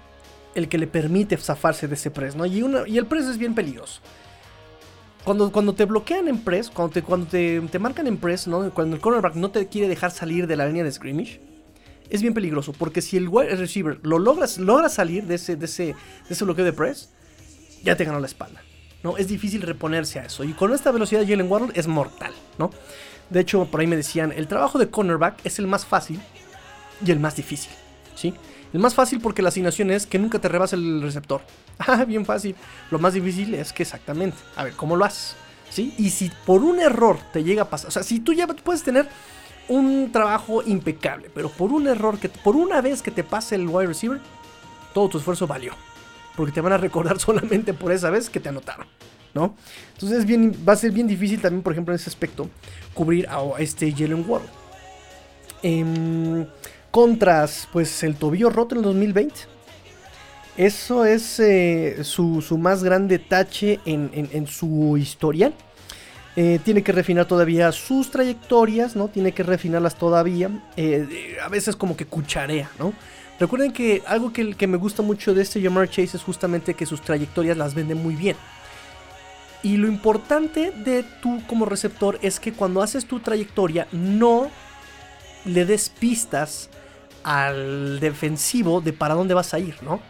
El 0.54 0.68
que 0.68 0.76
le 0.78 0.86
permite 0.86 1.36
zafarse 1.38 1.88
de 1.88 1.94
ese 1.94 2.10
press, 2.10 2.36
¿no? 2.36 2.44
Y, 2.46 2.62
una, 2.62 2.86
y 2.86 2.98
el 2.98 3.06
press 3.06 3.24
es 3.26 3.38
bien 3.38 3.54
peligroso. 3.54 4.00
Cuando, 5.24 5.52
cuando 5.52 5.74
te 5.74 5.84
bloquean 5.84 6.26
en 6.26 6.38
press, 6.38 6.68
cuando, 6.68 6.94
te, 6.94 7.02
cuando 7.02 7.26
te, 7.26 7.60
te 7.60 7.78
marcan 7.78 8.06
en 8.08 8.16
press, 8.16 8.48
¿no? 8.48 8.70
cuando 8.74 8.96
el 8.96 9.02
cornerback 9.02 9.36
no 9.36 9.50
te 9.50 9.68
quiere 9.68 9.88
dejar 9.88 10.10
salir 10.10 10.46
de 10.46 10.56
la 10.56 10.66
línea 10.66 10.82
de 10.82 10.90
scrimmage, 10.90 11.40
es 12.10 12.22
bien 12.22 12.34
peligroso. 12.34 12.72
Porque 12.72 13.00
si 13.00 13.16
el 13.16 13.28
wide 13.28 13.54
receiver 13.54 14.00
lo 14.02 14.18
logras, 14.18 14.58
logra 14.58 14.88
salir 14.88 15.24
de 15.24 15.36
ese, 15.36 15.56
de, 15.56 15.66
ese, 15.66 15.84
de 15.84 15.94
ese 16.28 16.44
bloqueo 16.44 16.64
de 16.64 16.72
press, 16.72 17.10
ya 17.84 17.96
te 17.96 18.04
ganó 18.04 18.18
la 18.18 18.26
espalda. 18.26 18.62
¿no? 19.02 19.16
Es 19.16 19.28
difícil 19.28 19.62
reponerse 19.62 20.18
a 20.18 20.24
eso. 20.24 20.44
Y 20.44 20.52
con 20.52 20.72
esta 20.72 20.90
velocidad 20.90 21.22
Jalen 21.22 21.50
Waddle 21.50 21.72
es 21.74 21.86
mortal. 21.86 22.32
¿no? 22.58 22.70
De 23.30 23.40
hecho, 23.40 23.64
por 23.66 23.80
ahí 23.80 23.86
me 23.86 23.96
decían, 23.96 24.32
el 24.32 24.48
trabajo 24.48 24.78
de 24.78 24.90
cornerback 24.90 25.44
es 25.44 25.58
el 25.58 25.66
más 25.66 25.86
fácil 25.86 26.20
y 27.04 27.10
el 27.10 27.20
más 27.20 27.36
difícil. 27.36 27.72
¿sí? 28.14 28.34
El 28.72 28.80
más 28.80 28.94
fácil 28.94 29.20
porque 29.20 29.42
la 29.42 29.50
asignación 29.50 29.90
es 29.90 30.06
que 30.06 30.18
nunca 30.18 30.38
te 30.38 30.48
rebase 30.48 30.76
el 30.76 31.02
receptor. 31.02 31.42
Ah, 31.78 32.04
bien 32.04 32.24
fácil. 32.24 32.54
Lo 32.90 32.98
más 32.98 33.14
difícil 33.14 33.54
es 33.54 33.72
que 33.72 33.82
exactamente. 33.82 34.36
A 34.54 34.64
ver, 34.64 34.74
¿cómo 34.74 34.94
lo 34.94 35.04
haces? 35.04 35.34
¿Sí? 35.68 35.94
Y 35.98 36.10
si 36.10 36.30
por 36.46 36.62
un 36.62 36.78
error 36.78 37.18
te 37.32 37.42
llega 37.42 37.62
a 37.62 37.70
pasar. 37.70 37.88
O 37.88 37.90
sea, 37.90 38.02
si 38.04 38.20
tú 38.20 38.32
ya 38.32 38.46
puedes 38.46 38.82
tener 38.84 39.08
un 39.68 40.10
trabajo 40.12 40.62
impecable, 40.62 41.30
pero 41.34 41.48
por 41.48 41.72
un 41.72 41.88
error 41.88 42.18
que 42.18 42.28
por 42.28 42.54
una 42.56 42.80
vez 42.80 43.02
que 43.02 43.10
te 43.10 43.24
pase 43.24 43.56
el 43.56 43.66
wide 43.66 43.88
receiver, 43.88 44.20
todo 44.94 45.08
tu 45.08 45.18
esfuerzo 45.18 45.46
valió. 45.46 45.72
Porque 46.36 46.52
te 46.52 46.60
van 46.60 46.72
a 46.72 46.78
recordar 46.78 47.18
solamente 47.20 47.74
por 47.74 47.90
esa 47.90 48.10
vez 48.10 48.30
que 48.30 48.38
te 48.38 48.48
anotaron. 48.48 48.86
¿No? 49.34 49.56
Entonces 49.94 50.26
va 50.68 50.74
a 50.74 50.76
ser 50.76 50.92
bien 50.92 51.06
difícil 51.06 51.40
también, 51.40 51.62
por 51.62 51.72
ejemplo, 51.72 51.94
en 51.94 51.96
ese 51.98 52.10
aspecto, 52.10 52.50
cubrir 52.92 53.26
a 53.28 53.40
este 53.58 53.90
Jalen 53.90 54.24
Waddle. 54.28 54.48
Em, 55.62 56.46
contras, 56.92 57.68
pues 57.72 58.04
el 58.04 58.14
tobillo 58.14 58.50
roto 58.50 58.76
en 58.76 58.78
el 58.80 58.84
2020. 58.84 59.34
Eso 60.56 61.04
es 61.06 61.40
eh, 61.40 62.04
su, 62.04 62.42
su 62.42 62.58
más 62.58 62.84
grande 62.84 63.18
tache 63.18 63.80
en, 63.86 64.10
en- 64.32 64.46
su 64.46 64.96
historial. 64.98 65.54
Eh, 66.36 66.60
tiene 66.64 66.82
que 66.82 66.92
refinar 66.92 67.26
todavía 67.26 67.72
sus 67.72 68.10
trayectorias, 68.10 68.94
¿no? 68.94 69.08
Tiene 69.08 69.32
que 69.32 69.42
refinarlas 69.42 69.96
todavía. 69.96 70.50
Eh, 70.76 71.36
a 71.42 71.48
veces 71.48 71.74
como 71.74 71.96
que 71.96 72.04
cucharea, 72.06 72.70
¿no? 72.78 72.92
Recuerden 73.40 73.72
que 73.72 74.02
algo 74.06 74.32
que, 74.32 74.54
que 74.54 74.66
me 74.66 74.76
gusta 74.76 75.02
mucho 75.02 75.34
de 75.34 75.42
este 75.42 75.60
Jamar 75.60 75.88
Chase 75.88 76.16
es 76.18 76.22
justamente 76.22 76.74
que 76.74 76.86
sus 76.86 77.00
trayectorias 77.02 77.56
las 77.56 77.74
vende 77.74 77.94
muy 77.94 78.14
bien. 78.14 78.36
Y 79.62 79.76
lo 79.78 79.88
importante 79.88 80.70
de 80.70 81.02
tú 81.22 81.40
como 81.46 81.64
receptor 81.64 82.18
es 82.22 82.38
que 82.40 82.52
cuando 82.52 82.82
haces 82.82 83.06
tu 83.06 83.20
trayectoria 83.20 83.86
no 83.92 84.50
le 85.44 85.64
des 85.64 85.88
pistas 85.88 86.68
al 87.24 88.00
defensivo 88.00 88.80
de 88.80 88.92
para 88.92 89.14
dónde 89.14 89.34
vas 89.34 89.54
a 89.54 89.58
ir, 89.58 89.76
¿no? 89.82 90.00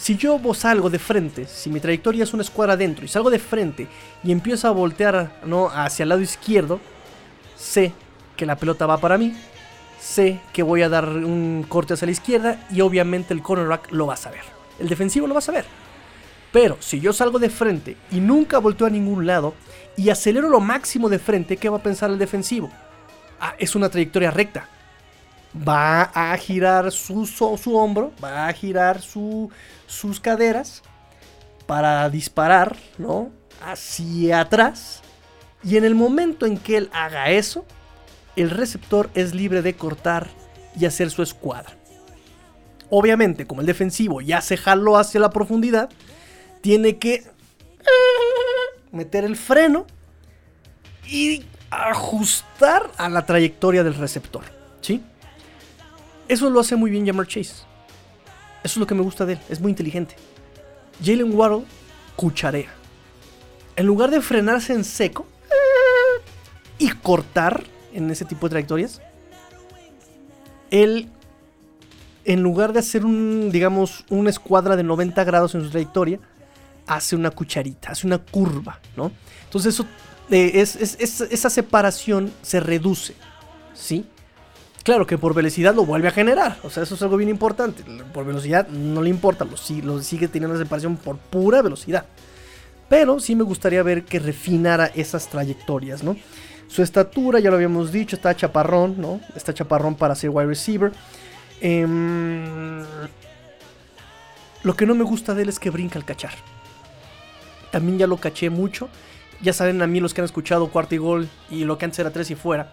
Si 0.00 0.16
yo 0.16 0.40
salgo 0.54 0.88
de 0.88 0.98
frente, 0.98 1.46
si 1.46 1.68
mi 1.68 1.78
trayectoria 1.78 2.24
es 2.24 2.32
una 2.32 2.42
escuadra 2.42 2.72
adentro 2.72 3.04
y 3.04 3.08
salgo 3.08 3.28
de 3.28 3.38
frente 3.38 3.86
y 4.24 4.32
empiezo 4.32 4.66
a 4.66 4.70
voltear 4.70 5.40
¿no? 5.44 5.68
hacia 5.68 6.04
el 6.04 6.08
lado 6.08 6.22
izquierdo, 6.22 6.80
sé 7.54 7.92
que 8.34 8.46
la 8.46 8.56
pelota 8.56 8.86
va 8.86 8.96
para 8.96 9.18
mí, 9.18 9.36
sé 10.00 10.40
que 10.54 10.62
voy 10.62 10.80
a 10.80 10.88
dar 10.88 11.06
un 11.06 11.66
corte 11.68 11.92
hacia 11.92 12.06
la 12.06 12.12
izquierda 12.12 12.66
y 12.70 12.80
obviamente 12.80 13.34
el 13.34 13.42
cornerback 13.42 13.92
lo 13.92 14.06
va 14.06 14.14
a 14.14 14.16
saber. 14.16 14.40
El 14.78 14.88
defensivo 14.88 15.26
lo 15.26 15.34
va 15.34 15.40
a 15.40 15.42
saber. 15.42 15.66
Pero 16.50 16.78
si 16.80 16.98
yo 16.98 17.12
salgo 17.12 17.38
de 17.38 17.50
frente 17.50 17.98
y 18.10 18.20
nunca 18.20 18.58
volteo 18.58 18.86
a 18.86 18.90
ningún 18.90 19.26
lado 19.26 19.54
y 19.98 20.08
acelero 20.08 20.48
lo 20.48 20.60
máximo 20.60 21.10
de 21.10 21.18
frente, 21.18 21.58
¿qué 21.58 21.68
va 21.68 21.76
a 21.76 21.82
pensar 21.82 22.08
el 22.08 22.18
defensivo? 22.18 22.70
Ah, 23.38 23.54
es 23.58 23.74
una 23.74 23.90
trayectoria 23.90 24.30
recta. 24.30 24.66
Va 25.56 26.02
a 26.02 26.36
girar 26.36 26.92
su, 26.92 27.26
su, 27.26 27.76
hombro, 27.76 28.12
va 28.22 28.46
a 28.46 28.52
girar 28.52 29.00
su, 29.00 29.50
sus 29.86 30.20
caderas 30.20 30.82
para 31.66 32.08
disparar, 32.08 32.76
¿no? 32.98 33.30
Hacia 33.60 34.40
atrás. 34.40 35.02
Y 35.64 35.76
en 35.76 35.84
el 35.84 35.94
momento 35.94 36.46
en 36.46 36.56
que 36.56 36.76
él 36.76 36.90
haga 36.92 37.30
eso, 37.30 37.64
el 38.36 38.50
receptor 38.50 39.10
es 39.14 39.34
libre 39.34 39.60
de 39.62 39.74
cortar 39.74 40.28
y 40.78 40.86
hacer 40.86 41.10
su 41.10 41.22
escuadra. 41.22 41.76
Obviamente, 42.88 43.46
como 43.46 43.60
el 43.60 43.66
defensivo 43.66 44.20
ya 44.20 44.40
se 44.40 44.56
jaló 44.56 44.96
hacia 44.96 45.20
la 45.20 45.30
profundidad, 45.30 45.90
tiene 46.60 46.98
que 46.98 47.24
meter 48.92 49.24
el 49.24 49.36
freno 49.36 49.86
y 51.06 51.44
ajustar 51.70 52.90
a 52.96 53.08
la 53.08 53.26
trayectoria 53.26 53.84
del 53.84 53.94
receptor. 53.94 54.44
¿Sí? 54.80 55.02
Eso 56.30 56.48
lo 56.48 56.60
hace 56.60 56.76
muy 56.76 56.90
bien 56.92 57.04
Jamar 57.04 57.26
Chase. 57.26 57.50
Eso 57.50 57.64
es 58.64 58.76
lo 58.76 58.86
que 58.86 58.94
me 58.94 59.02
gusta 59.02 59.26
de 59.26 59.32
él. 59.32 59.38
Es 59.48 59.60
muy 59.60 59.70
inteligente. 59.70 60.14
Jalen 61.04 61.34
Waddle 61.34 61.64
cucharea. 62.14 62.70
En 63.74 63.86
lugar 63.86 64.10
de 64.12 64.20
frenarse 64.20 64.72
en 64.72 64.84
seco 64.84 65.26
y 66.78 66.88
cortar 66.90 67.64
en 67.92 68.08
ese 68.10 68.24
tipo 68.24 68.46
de 68.46 68.50
trayectorias, 68.50 69.00
él 70.70 71.08
en 72.24 72.42
lugar 72.42 72.72
de 72.72 72.78
hacer 72.78 73.04
un, 73.04 73.50
digamos, 73.50 74.04
una 74.08 74.30
escuadra 74.30 74.76
de 74.76 74.84
90 74.84 75.24
grados 75.24 75.54
en 75.56 75.64
su 75.64 75.70
trayectoria, 75.70 76.20
hace 76.86 77.16
una 77.16 77.30
cucharita, 77.32 77.90
hace 77.90 78.06
una 78.06 78.18
curva, 78.18 78.78
¿no? 78.96 79.10
Entonces 79.46 79.74
eso, 79.74 79.84
eh, 80.30 80.52
es- 80.54 80.76
esa 81.00 81.50
separación 81.50 82.32
se 82.42 82.60
reduce, 82.60 83.14
¿sí? 83.74 84.06
Claro 84.82 85.06
que 85.06 85.18
por 85.18 85.34
velocidad 85.34 85.74
lo 85.74 85.84
vuelve 85.84 86.08
a 86.08 86.10
generar, 86.10 86.56
o 86.62 86.70
sea, 86.70 86.82
eso 86.82 86.94
es 86.94 87.02
algo 87.02 87.16
bien 87.18 87.28
importante. 87.28 87.84
Por 88.14 88.24
velocidad 88.24 88.66
no 88.68 89.02
le 89.02 89.10
importa, 89.10 89.44
lo, 89.44 89.56
si- 89.56 89.82
lo 89.82 90.00
sigue 90.02 90.26
teniendo 90.26 90.54
una 90.56 90.64
separación 90.64 90.96
por 90.96 91.18
pura 91.18 91.60
velocidad. 91.60 92.06
Pero 92.88 93.20
sí 93.20 93.36
me 93.36 93.44
gustaría 93.44 93.82
ver 93.82 94.04
que 94.04 94.18
refinara 94.18 94.86
esas 94.86 95.28
trayectorias, 95.28 96.02
¿no? 96.02 96.16
Su 96.66 96.82
estatura, 96.82 97.40
ya 97.40 97.50
lo 97.50 97.56
habíamos 97.56 97.92
dicho, 97.92 98.16
está 98.16 98.34
chaparrón, 98.34 98.94
¿no? 99.00 99.20
Está 99.36 99.52
chaparrón 99.52 99.94
para 99.96 100.14
ser 100.14 100.30
wide 100.30 100.46
receiver. 100.46 100.92
Em, 101.60 102.82
lo 104.62 104.74
que 104.74 104.86
no 104.86 104.94
me 104.94 105.04
gusta 105.04 105.34
de 105.34 105.42
él 105.42 105.48
es 105.50 105.58
que 105.58 105.70
brinca 105.70 105.98
al 105.98 106.04
cachar. 106.04 106.32
También 107.70 107.98
ya 107.98 108.06
lo 108.06 108.16
caché 108.16 108.50
mucho. 108.50 108.88
Ya 109.42 109.52
saben 109.52 109.80
a 109.82 109.86
mí 109.86 110.00
los 110.00 110.14
que 110.14 110.20
han 110.20 110.24
escuchado 110.24 110.68
cuarto 110.68 110.94
y 110.94 110.98
gol 110.98 111.28
y 111.50 111.64
lo 111.64 111.76
que 111.78 111.84
antes 111.84 111.98
era 111.98 112.10
tres 112.10 112.30
y 112.30 112.34
fuera. 112.34 112.72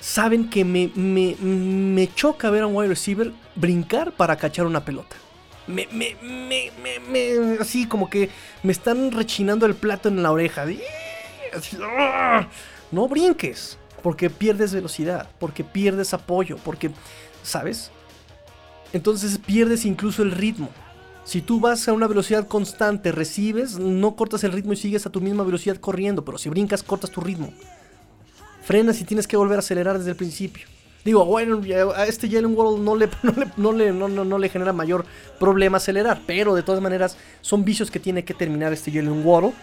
Saben 0.00 0.48
que 0.48 0.64
me, 0.64 0.90
me, 0.94 1.36
me 1.36 2.12
choca 2.14 2.50
ver 2.50 2.62
a 2.62 2.66
un 2.66 2.74
wide 2.74 2.88
receiver 2.88 3.32
brincar 3.54 4.12
para 4.12 4.36
cachar 4.36 4.66
una 4.66 4.84
pelota. 4.84 5.16
Me, 5.66 5.86
me, 5.92 6.16
me, 6.22 6.70
me, 7.08 7.58
así 7.60 7.86
como 7.86 8.08
que 8.08 8.30
me 8.62 8.72
están 8.72 9.12
rechinando 9.12 9.66
el 9.66 9.74
plato 9.74 10.08
en 10.08 10.22
la 10.22 10.32
oreja. 10.32 10.64
¡ah! 11.82 12.48
No 12.90 13.08
brinques, 13.08 13.78
porque 14.02 14.30
pierdes 14.30 14.72
velocidad, 14.72 15.28
porque 15.38 15.62
pierdes 15.62 16.14
apoyo, 16.14 16.56
porque, 16.64 16.90
¿sabes? 17.42 17.90
Entonces 18.92 19.38
pierdes 19.38 19.84
incluso 19.84 20.22
el 20.22 20.32
ritmo. 20.32 20.70
Si 21.24 21.42
tú 21.42 21.60
vas 21.60 21.86
a 21.86 21.92
una 21.92 22.08
velocidad 22.08 22.48
constante, 22.48 23.12
recibes, 23.12 23.78
no 23.78 24.16
cortas 24.16 24.42
el 24.42 24.52
ritmo 24.52 24.72
y 24.72 24.76
sigues 24.76 25.06
a 25.06 25.10
tu 25.10 25.20
misma 25.20 25.44
velocidad 25.44 25.76
corriendo, 25.76 26.24
pero 26.24 26.38
si 26.38 26.48
brincas, 26.48 26.82
cortas 26.82 27.10
tu 27.10 27.20
ritmo. 27.20 27.52
Frenas 28.70 29.00
y 29.00 29.04
tienes 29.04 29.26
que 29.26 29.36
volver 29.36 29.56
a 29.56 29.58
acelerar 29.58 29.98
desde 29.98 30.10
el 30.10 30.16
principio. 30.16 30.64
Digo, 31.04 31.24
bueno, 31.24 31.60
a 31.96 32.06
este 32.06 32.28
Jalen 32.30 32.56
Waddle 32.56 32.78
no 32.84 32.94
le, 32.94 33.08
no, 33.56 33.72
le, 33.72 33.92
no, 33.92 34.06
no, 34.06 34.24
no- 34.24 34.38
le 34.38 34.48
genera 34.48 34.72
mayor 34.72 35.04
problema 35.40 35.78
acelerar, 35.78 36.20
pero 36.24 36.54
de 36.54 36.62
todas 36.62 36.80
maneras 36.80 37.16
son 37.40 37.64
vicios 37.64 37.90
que 37.90 37.98
tiene 37.98 38.24
que 38.24 38.32
terminar 38.32 38.72
este 38.72 38.92
Jalen 38.92 39.26
Waddle. 39.26 39.54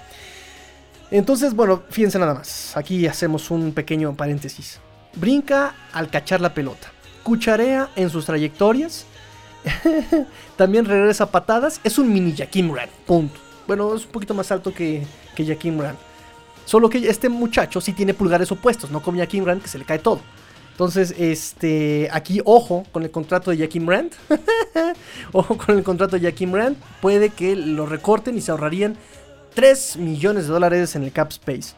Entonces, 1.10 1.54
bueno, 1.54 1.84
fíjense 1.90 2.20
nada 2.20 2.34
más. 2.34 2.76
Aquí 2.76 3.08
hacemos 3.08 3.50
un 3.50 3.72
pequeño 3.72 4.14
paréntesis. 4.14 4.82
Brinca 5.16 5.74
al 5.94 6.10
cachar 6.10 6.42
la 6.42 6.54
pelota. 6.54 6.92
Cucharea 7.24 7.88
en 7.96 8.10
sus 8.10 8.26
trayectorias. 8.26 9.06
También 10.58 10.84
regresa 10.84 11.32
patadas. 11.32 11.80
Es 11.86 11.98
un 11.98 12.12
mini 12.12 12.36
Jaquim 12.36 12.76
Rand. 12.76 12.92
Punto. 13.06 13.40
Bueno, 13.68 13.96
es 13.96 14.06
un 14.06 14.12
poquito 14.12 14.34
más 14.34 14.52
alto 14.52 14.74
que, 14.74 15.08
que 15.34 15.46
Rand. 15.46 15.98
Solo 16.68 16.90
que 16.90 16.98
este 17.08 17.30
muchacho 17.30 17.80
sí 17.80 17.94
tiene 17.94 18.14
pulgares 18.14 18.52
opuestos, 18.52 18.92
no 18.92 19.02
como 19.02 19.20
Jaquim 19.20 19.46
Rand 19.46 19.62
que 19.62 19.70
se 19.70 19.78
le 19.78 19.86
cae 19.86 20.00
todo. 20.00 20.20
Entonces, 20.72 21.16
este, 21.18 22.10
aquí 22.12 22.42
ojo 22.44 22.86
con 22.92 23.04
el 23.04 23.10
contrato 23.10 23.52
de 23.52 23.60
Jaquim 23.60 23.88
Rand. 23.88 24.12
ojo 25.32 25.58
con 25.58 25.78
el 25.78 25.84
contrato 25.86 26.20
de 26.20 26.30
Jaquim 26.30 26.54
Rand. 26.54 26.76
Puede 27.00 27.30
que 27.30 27.56
lo 27.56 27.86
recorten 27.86 28.38
y 28.38 28.42
se 28.42 28.52
ahorrarían 28.52 28.98
3 29.56 29.96
millones 29.96 30.48
de 30.48 30.52
dólares 30.52 30.94
en 30.98 31.04
el 31.04 31.14
cap 31.14 31.32
space. 31.32 31.74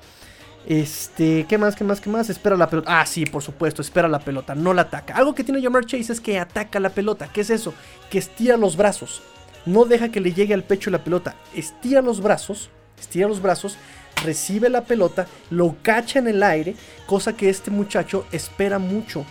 Este, 0.65 1.45
¿qué 1.47 1.59
más? 1.59 1.75
¿Qué 1.75 1.83
más? 1.83 2.01
¿Qué 2.01 2.09
más? 2.09 2.31
Espera 2.31 2.57
la 2.57 2.67
pelota. 2.67 2.99
Ah, 2.99 3.05
sí, 3.05 3.27
por 3.27 3.43
supuesto, 3.43 3.83
espera 3.83 4.07
la 4.07 4.19
pelota, 4.19 4.55
no 4.55 4.73
la 4.73 4.81
ataca. 4.81 5.13
Algo 5.13 5.35
que 5.35 5.43
tiene 5.43 5.61
Jamar 5.61 5.85
Chase 5.85 6.11
es 6.11 6.19
que 6.19 6.39
ataca 6.39 6.79
la 6.79 6.89
pelota. 6.89 7.29
¿Qué 7.31 7.41
es 7.41 7.51
eso? 7.51 7.75
Que 8.09 8.17
estira 8.17 8.57
los 8.57 8.75
brazos. 8.75 9.21
No 9.67 9.85
deja 9.85 10.09
que 10.09 10.19
le 10.19 10.33
llegue 10.33 10.55
al 10.55 10.63
pecho 10.63 10.89
la 10.89 11.03
pelota. 11.03 11.35
Estira 11.53 12.01
los 12.01 12.21
brazos, 12.21 12.71
estira 12.99 13.27
los 13.27 13.39
brazos, 13.39 13.77
recibe 14.23 14.69
la 14.69 14.83
pelota, 14.83 15.27
lo 15.49 15.75
cacha 15.81 16.19
en 16.19 16.27
el 16.27 16.43
aire, 16.43 16.75
cosa 17.05 17.33
que 17.33 17.49
este 17.49 17.71
muchacho 17.71 18.25
espera 18.31 18.79
mucho 18.79 19.25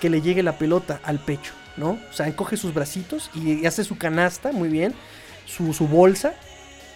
que 0.00 0.10
le 0.10 0.22
llegue 0.22 0.42
la 0.42 0.58
pelota 0.58 1.00
al 1.04 1.18
pecho, 1.18 1.52
¿no? 1.76 1.98
O 2.10 2.12
sea, 2.12 2.26
encoge 2.26 2.56
sus 2.56 2.74
bracitos 2.74 3.30
y 3.34 3.66
hace 3.66 3.84
su 3.84 3.98
canasta, 3.98 4.52
muy 4.52 4.68
bien, 4.68 4.94
su, 5.46 5.72
bolsa, 5.86 6.34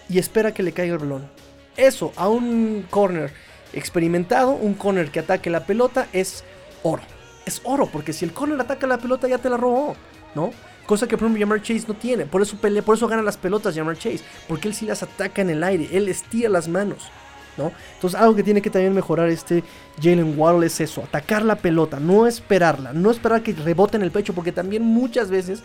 y 0.09 0.17
espera 0.17 0.53
que 0.53 0.63
le 0.63 0.71
caiga 0.71 0.93
el 0.93 0.99
balón. 0.99 1.29
Eso, 1.77 2.13
a 2.15 2.27
un 2.27 2.85
corner 2.89 3.31
experimentado, 3.73 4.51
un 4.51 4.73
corner 4.73 5.11
que 5.11 5.19
ataque 5.19 5.49
la 5.49 5.65
pelota, 5.65 6.07
es 6.13 6.43
oro. 6.83 7.03
Es 7.45 7.61
oro, 7.63 7.87
porque 7.91 8.13
si 8.13 8.25
el 8.25 8.33
corner 8.33 8.59
ataca 8.59 8.87
la 8.87 8.97
pelota 8.97 9.27
ya 9.27 9.37
te 9.37 9.49
la 9.49 9.57
robó, 9.57 9.95
¿no? 10.33 10.51
Cosa 10.85 11.07
que 11.07 11.17
por 11.17 11.25
ejemplo 11.25 11.45
Jamar 11.45 11.61
Chase 11.61 11.85
no 11.87 11.95
tiene. 11.95 12.25
Por 12.25 12.41
eso 12.41 12.57
pelea, 12.57 12.83
por 12.83 12.95
eso 12.95 13.07
gana 13.07 13.23
las 13.23 13.37
pelotas 13.37 13.75
Jamar 13.75 13.97
Chase. 13.97 14.21
Porque 14.47 14.67
él 14.67 14.75
sí 14.75 14.85
las 14.85 15.01
ataca 15.01 15.41
en 15.41 15.49
el 15.49 15.63
aire. 15.63 15.89
Él 15.91 16.07
estira 16.09 16.47
las 16.47 16.67
manos. 16.67 17.09
¿No? 17.57 17.71
Entonces 17.93 18.19
algo 18.19 18.35
que 18.35 18.43
tiene 18.43 18.61
que 18.61 18.69
también 18.69 18.93
mejorar 18.93 19.29
este 19.29 19.63
Jalen 20.01 20.37
Waddle 20.37 20.65
es 20.65 20.79
eso. 20.81 21.03
Atacar 21.03 21.43
la 21.43 21.55
pelota. 21.55 21.99
No 21.99 22.27
esperarla. 22.27 22.93
No 22.93 23.11
esperar 23.11 23.41
que 23.41 23.53
rebote 23.53 23.97
en 23.97 24.03
el 24.03 24.11
pecho. 24.11 24.33
Porque 24.33 24.51
también 24.51 24.83
muchas 24.83 25.29
veces 25.29 25.61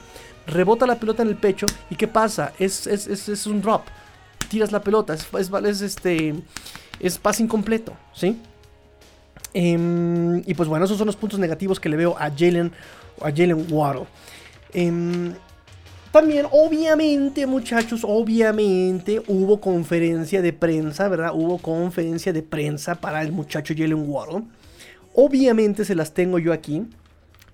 rebota 0.47 0.87
la 0.87 0.97
pelota 0.97 1.23
en 1.23 1.29
el 1.29 1.37
pecho. 1.37 1.67
¿Y 1.91 1.97
qué 1.97 2.09
pasa? 2.09 2.53
Es, 2.59 2.87
es, 2.87 3.07
es, 3.07 3.29
es 3.29 3.47
un 3.47 3.61
drop. 3.61 3.83
Tiras 4.49 4.73
la 4.73 4.81
pelota. 4.81 5.15
Es, 5.15 5.27
es, 5.39 5.51
es 5.65 5.81
este... 5.81 6.35
Es 6.99 7.19
pase 7.19 7.43
incompleto. 7.43 7.95
¿Sí? 8.13 8.39
Em, 9.55 10.43
y 10.47 10.55
pues 10.55 10.69
bueno, 10.69 10.85
esos 10.85 10.99
son 10.99 11.07
los 11.07 11.17
puntos 11.17 11.39
negativos 11.39 11.81
que 11.81 11.89
le 11.89 11.97
veo 11.97 12.17
a 12.19 12.31
Jalen 12.31 12.73
a 13.21 13.31
Jalen 13.31 13.67
Waddle. 13.71 14.07
Em, 14.73 15.35
también, 16.13 16.47
obviamente, 16.51 17.47
muchachos, 17.47 18.01
obviamente 18.03 19.23
hubo 19.29 19.61
conferencia 19.61 20.43
de 20.43 20.53
prensa, 20.53 21.09
¿verdad? 21.09 21.33
Hubo 21.35 21.59
conferencia 21.59 22.33
de 22.33 22.43
prensa 22.43 22.97
para 22.97 23.23
el 23.23 23.31
muchacho 23.31 23.75
Jalen 23.77 24.09
Waddle. 24.09 24.43
Obviamente 25.15 25.85
se 25.85 25.95
las 25.95 26.13
tengo 26.13 26.39
yo 26.39 26.53
aquí, 26.53 26.83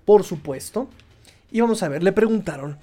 por 0.05 0.23
supuesto. 0.23 0.89
Y 1.51 1.61
vamos 1.61 1.83
a 1.83 1.87
ver, 1.87 2.01
le 2.01 2.11
preguntaron. 2.11 2.77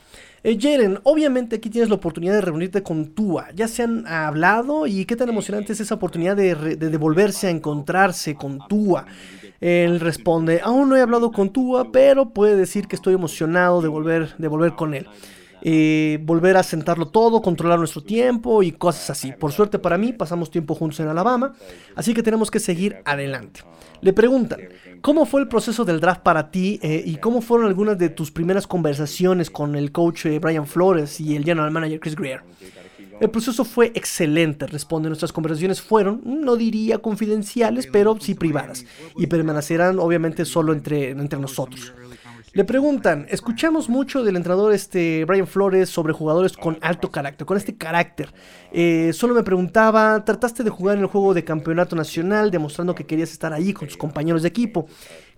Eh, 0.45 0.59
Jalen, 0.61 1.01
obviamente 1.03 1.57
aquí 1.57 1.71
tienes 1.71 1.89
la 1.89 1.97
oportunidad 1.97 2.35
de 2.35 2.41
reunirte 2.41 2.83
con 2.83 3.07
Tua. 3.07 3.49
Ya 3.55 3.67
se 3.67 3.83
han 3.83 4.07
hablado 4.07 4.87
y 4.87 5.05
qué 5.07 5.17
tan 5.17 5.29
emocionante 5.29 5.73
es 5.73 5.81
esa 5.81 5.97
oportunidad 5.97 6.37
de, 6.37 6.55
de, 6.55 6.77
de 6.77 6.97
volverse 6.99 7.49
a 7.49 7.51
encontrarse 7.51 8.35
con 8.37 8.61
Tua. 8.69 9.07
Él 9.61 10.01
responde, 10.01 10.61
aún 10.63 10.89
no 10.89 10.97
he 10.97 11.01
hablado 11.01 11.33
con 11.33 11.51
Tua, 11.51 11.91
pero 11.91 12.31
puede 12.31 12.57
decir 12.57 12.87
que 12.87 12.97
estoy 12.97 13.15
emocionado 13.15 13.83
de 13.83 13.89
volver, 13.89 14.37
de 14.37 14.49
volver 14.49 14.75
con 14.75 14.95
él. 14.95 15.07
Eh, 15.67 16.19
volver 16.23 16.59
a 16.59 16.63
sentarlo 16.63 17.09
todo, 17.09 17.41
controlar 17.41 17.79
nuestro 17.79 18.03
tiempo 18.03 18.63
y 18.63 18.73
cosas 18.73 19.09
así. 19.11 19.33
Por 19.33 19.51
suerte 19.51 19.79
para 19.79 19.97
mí, 19.97 20.13
pasamos 20.13 20.51
tiempo 20.51 20.75
juntos 20.75 21.01
en 21.01 21.09
Alabama, 21.09 21.55
así 21.97 22.13
que 22.13 22.23
tenemos 22.23 22.51
que 22.51 22.61
seguir 22.61 22.99
adelante. 23.07 23.61
Le 24.03 24.13
preguntan, 24.13 24.61
¿cómo 25.01 25.25
fue 25.25 25.41
el 25.41 25.49
proceso 25.49 25.87
del 25.87 26.01
draft 26.01 26.21
para 26.21 26.51
ti 26.51 26.79
eh, 26.83 27.03
y 27.07 27.17
cómo 27.17 27.41
fueron 27.41 27.67
algunas 27.67 27.97
de 27.97 28.11
tus 28.11 28.31
primeras 28.31 28.67
conversaciones 28.67 29.49
con 29.49 29.75
el 29.75 29.91
coach 29.91 30.27
eh, 30.27 30.39
Brian 30.39 30.67
Flores 30.67 31.19
y 31.19 31.35
el 31.35 31.45
general 31.45 31.71
manager 31.71 31.99
Chris 31.99 32.15
Greer? 32.15 32.43
El 33.21 33.31
proceso 33.31 33.65
fue 33.65 33.93
excelente, 33.95 34.67
responde. 34.67 35.09
Nuestras 35.09 35.33
conversaciones 35.33 35.81
fueron, 35.81 36.21
no 36.25 36.57
diría 36.57 36.99
confidenciales, 36.99 37.87
pero 37.87 38.19
sí 38.21 38.35
privadas. 38.35 38.85
Y 39.17 39.29
permanecerán 39.29 39.99
obviamente 39.99 40.45
solo 40.45 40.73
entre, 40.73 41.11
entre 41.11 41.39
nosotros. 41.39 41.95
Le 42.55 42.65
preguntan, 42.65 43.27
escuchamos 43.31 43.89
mucho 43.89 44.23
del 44.23 44.37
entrenador 44.37 44.73
este 44.73 45.25
Brian 45.25 45.49
Flores 45.49 45.91
sobre 45.91 46.13
jugadores 46.13 46.57
con 46.57 46.79
alto 46.83 47.11
carácter, 47.11 47.45
con 47.45 47.57
este 47.57 47.77
carácter. 47.77 48.33
Eh, 48.71 49.11
solo 49.13 49.35
me 49.35 49.43
preguntaba, 49.43 50.25
trataste 50.25 50.63
de 50.63 50.71
jugar 50.71 50.97
en 50.97 51.03
el 51.03 51.09
juego 51.09 51.35
de 51.35 51.43
campeonato 51.43 51.97
nacional, 51.97 52.53
demostrando 52.53 52.95
que 52.95 53.07
querías 53.07 53.33
estar 53.33 53.53
ahí 53.53 53.73
con 53.73 53.89
tus 53.89 53.97
compañeros 53.97 54.43
de 54.43 54.49
equipo. 54.51 54.87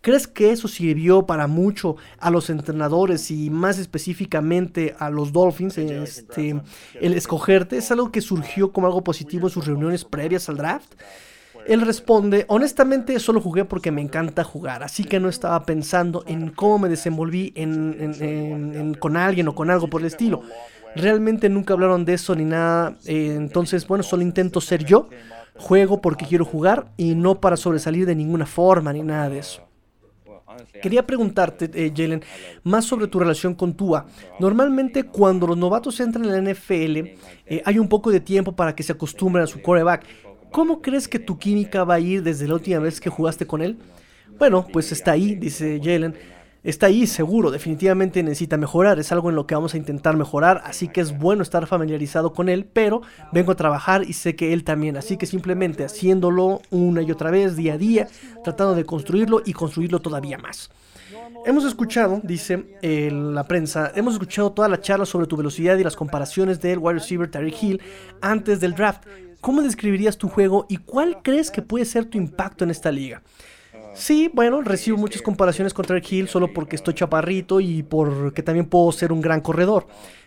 ¿Crees 0.03 0.27
que 0.27 0.51
eso 0.51 0.69
sirvió 0.69 1.25
para 1.25 1.47
mucho 1.47 1.97
a 2.19 2.31
los 2.31 2.51
entrenadores 2.51 3.31
y 3.31 3.49
más 3.49 3.79
específicamente 3.79 4.95
a 4.99 5.09
los 5.09 5.33
Dolphins? 5.33 5.79
Este, 5.79 6.61
el 7.01 7.15
escogerte 7.15 7.79
es 7.79 7.91
algo 7.91 8.13
que 8.13 8.21
surgió 8.21 8.73
como 8.73 8.89
algo 8.89 9.03
positivo 9.03 9.47
en 9.47 9.55
sus 9.55 9.67
reuniones 9.67 10.05
previas 10.05 10.51
al 10.51 10.59
draft. 10.59 10.93
Él 11.69 11.81
responde, 11.81 12.45
honestamente 12.49 13.19
solo 13.19 13.41
jugué 13.41 13.65
porque 13.65 13.91
me 13.91 14.01
encanta 14.01 14.45
jugar, 14.45 14.83
así 14.83 15.05
que 15.05 15.19
no 15.21 15.29
estaba 15.29 15.65
pensando 15.65 16.23
en 16.27 16.51
cómo 16.51 16.79
me 16.79 16.89
desenvolví 16.89 17.53
en- 17.57 18.95
con 18.99 19.17
alguien 19.17 19.49
o 19.49 19.55
con 19.55 19.71
algo 19.71 19.89
por 19.89 20.01
el 20.01 20.07
estilo. 20.07 20.43
Realmente 20.95 21.49
nunca 21.49 21.75
hablaron 21.75 22.05
de 22.05 22.15
eso 22.15 22.35
ni 22.35 22.45
nada, 22.45 22.97
eh, 23.05 23.35
entonces 23.37 23.87
bueno, 23.87 24.03
solo 24.03 24.23
intento 24.23 24.61
ser 24.61 24.85
yo, 24.85 25.09
juego 25.59 26.01
porque 26.01 26.25
quiero 26.27 26.45
jugar 26.45 26.87
y 26.97 27.15
no 27.15 27.41
para 27.41 27.57
sobresalir 27.57 28.07
de 28.07 28.15
ninguna 28.15 28.47
forma 28.47 28.93
ni 28.93 29.03
nada 29.03 29.29
de 29.29 29.39
eso. 29.41 29.63
Quería 30.81 31.07
preguntarte, 31.07 31.71
eh, 31.75 31.93
Jalen, 31.95 32.23
más 32.63 32.87
sobre 32.87 33.09
tu 33.09 33.19
relación 33.19 33.55
con 33.55 33.75
Tua. 33.75 34.07
Normalmente 34.41 35.05
cuando 35.05 35.47
los 35.47 35.57
novatos 35.57 36.01
entran 36.01 36.25
en 36.25 36.33
la 36.33 36.39
NFL, 36.53 37.15
eh, 37.47 37.63
hay 37.65 37.79
un 37.79 37.89
poco 37.89 38.11
de 38.11 38.21
tiempo 38.21 38.53
para 38.53 38.75
que 38.75 38.83
se 38.83 38.93
acostumbren 38.93 39.45
a 39.45 39.47
su 39.47 39.61
quarterback. 39.61 40.07
¿Cómo 40.51 40.81
crees 40.81 41.09
que 41.09 41.19
tu 41.19 41.39
química 41.39 41.85
va 41.85 41.95
a 41.95 42.01
ir 42.01 42.23
desde 42.23 42.49
la 42.49 42.55
última 42.55 42.79
vez 42.79 43.01
que 43.01 43.11
jugaste 43.11 43.47
con 43.47 43.63
él? 43.63 43.79
Bueno, 44.39 44.67
pues 44.73 44.93
está 44.93 45.13
ahí, 45.13 45.35
dice 45.35 45.81
Jalen. 45.83 46.15
Está 46.67 46.87
ahí, 46.87 47.07
seguro, 47.07 47.53
definitivamente 47.53 48.25
necesita 48.25 48.57
mejorar, 48.57 48.99
es 48.99 49.13
algo 49.13 49.31
en 49.31 49.37
lo 49.37 49.47
que 49.47 49.55
vamos 49.55 49.75
a 49.75 49.77
intentar 49.77 50.17
mejorar, 50.17 50.63
así 50.65 50.89
que 50.89 51.01
es 51.01 51.17
bueno 51.17 51.45
estar 51.45 51.65
familiarizado 51.69 52.33
con 52.33 52.49
él, 52.49 52.65
pero 52.65 53.03
vengo 53.31 53.53
a 53.53 53.55
trabajar 53.55 54.03
y 54.03 54.15
sé 54.15 54.35
que 54.35 54.53
él 54.53 54.65
también, 54.65 54.97
así 54.97 55.17
que 55.17 55.27
simplemente 55.27 55.85
haciéndolo 55.85 56.61
una 56.71 57.03
y 57.03 57.13
otra 57.13 57.31
vez, 57.31 57.55
día 57.55 57.75
a 57.75 57.79
día, 57.79 58.09
tratando 58.43 58.75
de 58.75 58.85
construirlo 58.85 59.43
y 59.45 59.53
construirlo 59.53 60.01
todavía 60.01 60.39
más. 60.39 60.69
Hemos 61.45 61.65
escuchado, 61.65 62.21
dice 62.25 62.77
eh, 62.83 63.11
la 63.13 63.45
prensa, 63.45 63.93
hemos 63.95 64.15
escuchado 64.15 64.51
toda 64.51 64.69
la 64.69 64.81
charla 64.81 65.07
sobre 65.07 65.29
tu 65.29 65.37
velocidad 65.37 65.77
y 65.79 65.85
las 65.85 65.95
comparaciones 65.95 66.61
del 66.61 66.79
wide 66.79 66.95
receiver 66.95 67.31
Tyreek 67.31 67.63
Hill 67.63 67.83
antes 68.21 68.59
del 68.59 68.75
draft. 68.75 69.05
¿Cómo 69.47 69.63
describirías 69.63 70.19
tu 70.19 70.29
juego 70.29 70.67
y 70.69 70.79
cuál 70.79 71.23
crees 71.23 71.53
que 71.53 71.63
puede 71.63 71.85
ser 71.85 72.07
tu 72.07 72.19
impacto 72.19 72.65
en 72.65 72.71
esta 72.73 72.91
liga? 72.91 73.23
Sí, 73.95 74.29
bueno, 74.35 74.61
recibo 74.61 74.99
muchas 74.99 75.23
comparaciones 75.23 75.73
con 75.73 75.85
Tyreek 75.85 76.11
Hill 76.11 76.29
solo 76.29 76.53
porque 76.53 76.75
estoy 76.75 76.95
chaparrito 76.95 77.61
y 77.61 77.85
porque 77.85 78.43
también 78.43 78.67
puedo 78.67 78.91
ser 78.91 79.13
un 79.13 79.21
gran 79.21 79.41
corredor. 79.41 79.87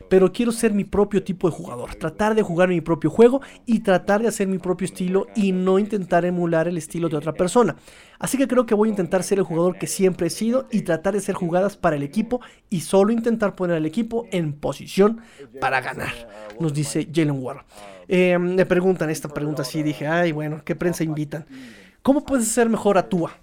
Pero 0.09 0.32
quiero 0.32 0.53
ser 0.53 0.72
mi 0.72 0.86
propio 0.86 1.22
tipo 1.22 1.49
de 1.49 1.55
jugador, 1.55 1.95
tratar 1.95 2.34
de 2.34 2.43
jugar 2.43 2.70
mi 2.70 2.80
propio 2.80 3.09
juego 3.09 3.41
y 3.65 3.82
tratar 3.82 4.22
de 4.22 4.30
hacer 4.30 4.47
mi 4.47 4.57
propio 4.57 4.86
estilo 4.86 5.28
y 5.36 5.51
no 5.51 5.80
intentar 5.80 6.24
emular 6.24 6.70
el 6.70 6.78
estilo 6.78 7.09
de 7.09 7.17
otra 7.17 7.34
persona. 7.34 7.76
Así 8.20 8.38
que 8.38 8.47
creo 8.47 8.65
que 8.65 8.74
voy 8.74 8.88
a 8.88 8.91
intentar 8.91 9.24
ser 9.24 9.39
el 9.39 9.43
jugador 9.43 9.78
que 9.78 9.88
siempre 9.88 10.28
he 10.28 10.30
sido 10.30 10.70
y 10.72 10.84
tratar 10.84 11.11
de 11.11 11.20
hacer 11.20 11.36
jugadas 11.36 11.76
para 11.76 11.97
el 11.97 12.03
equipo 12.03 12.39
y 12.70 12.80
solo 12.80 13.11
intentar 13.11 13.53
poner 13.53 13.76
al 13.76 13.86
equipo 13.86 14.28
en 14.32 14.53
posición 14.53 15.20
para 15.59 15.82
ganar, 15.82 16.13
nos 16.57 16.74
dice 16.74 17.05
Jalen 17.13 17.43
Warren. 17.43 17.65
Eh, 18.12 18.39
me 18.39 18.66
preguntan 18.66 19.12
esta 19.12 19.30
pregunta 19.30 19.62
así, 19.62 19.84
dije, 19.84 20.07
ay 20.07 20.32
bueno, 20.32 20.64
¿qué 20.66 20.76
prensa 20.76 21.03
invitan? 21.03 21.45
¿Cómo 22.01 22.26
puedes 22.26 22.47
ser 22.47 22.68
mejor 22.68 22.97
a 22.97 23.07
Tua? 23.07 23.38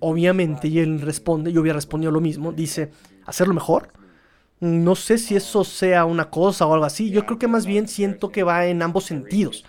Obviamente, 0.00 0.68
y 0.68 0.78
él 0.78 1.00
responde, 1.00 1.52
yo 1.52 1.60
había 1.60 1.72
respondido 1.72 2.12
lo 2.12 2.20
mismo, 2.20 2.52
dice, 2.52 2.90
¿hacerlo 3.24 3.54
mejor? 3.54 3.88
No 4.60 4.94
sé 4.94 5.16
si 5.16 5.36
eso 5.36 5.64
sea 5.64 6.04
una 6.04 6.28
cosa 6.28 6.66
o 6.66 6.74
algo 6.74 6.84
así, 6.84 7.10
yo 7.10 7.24
creo 7.24 7.38
que 7.38 7.48
más 7.48 7.64
bien 7.64 7.88
siento 7.88 8.30
que 8.30 8.42
va 8.42 8.66
en 8.66 8.82
ambos 8.82 9.04
sentidos. 9.04 9.64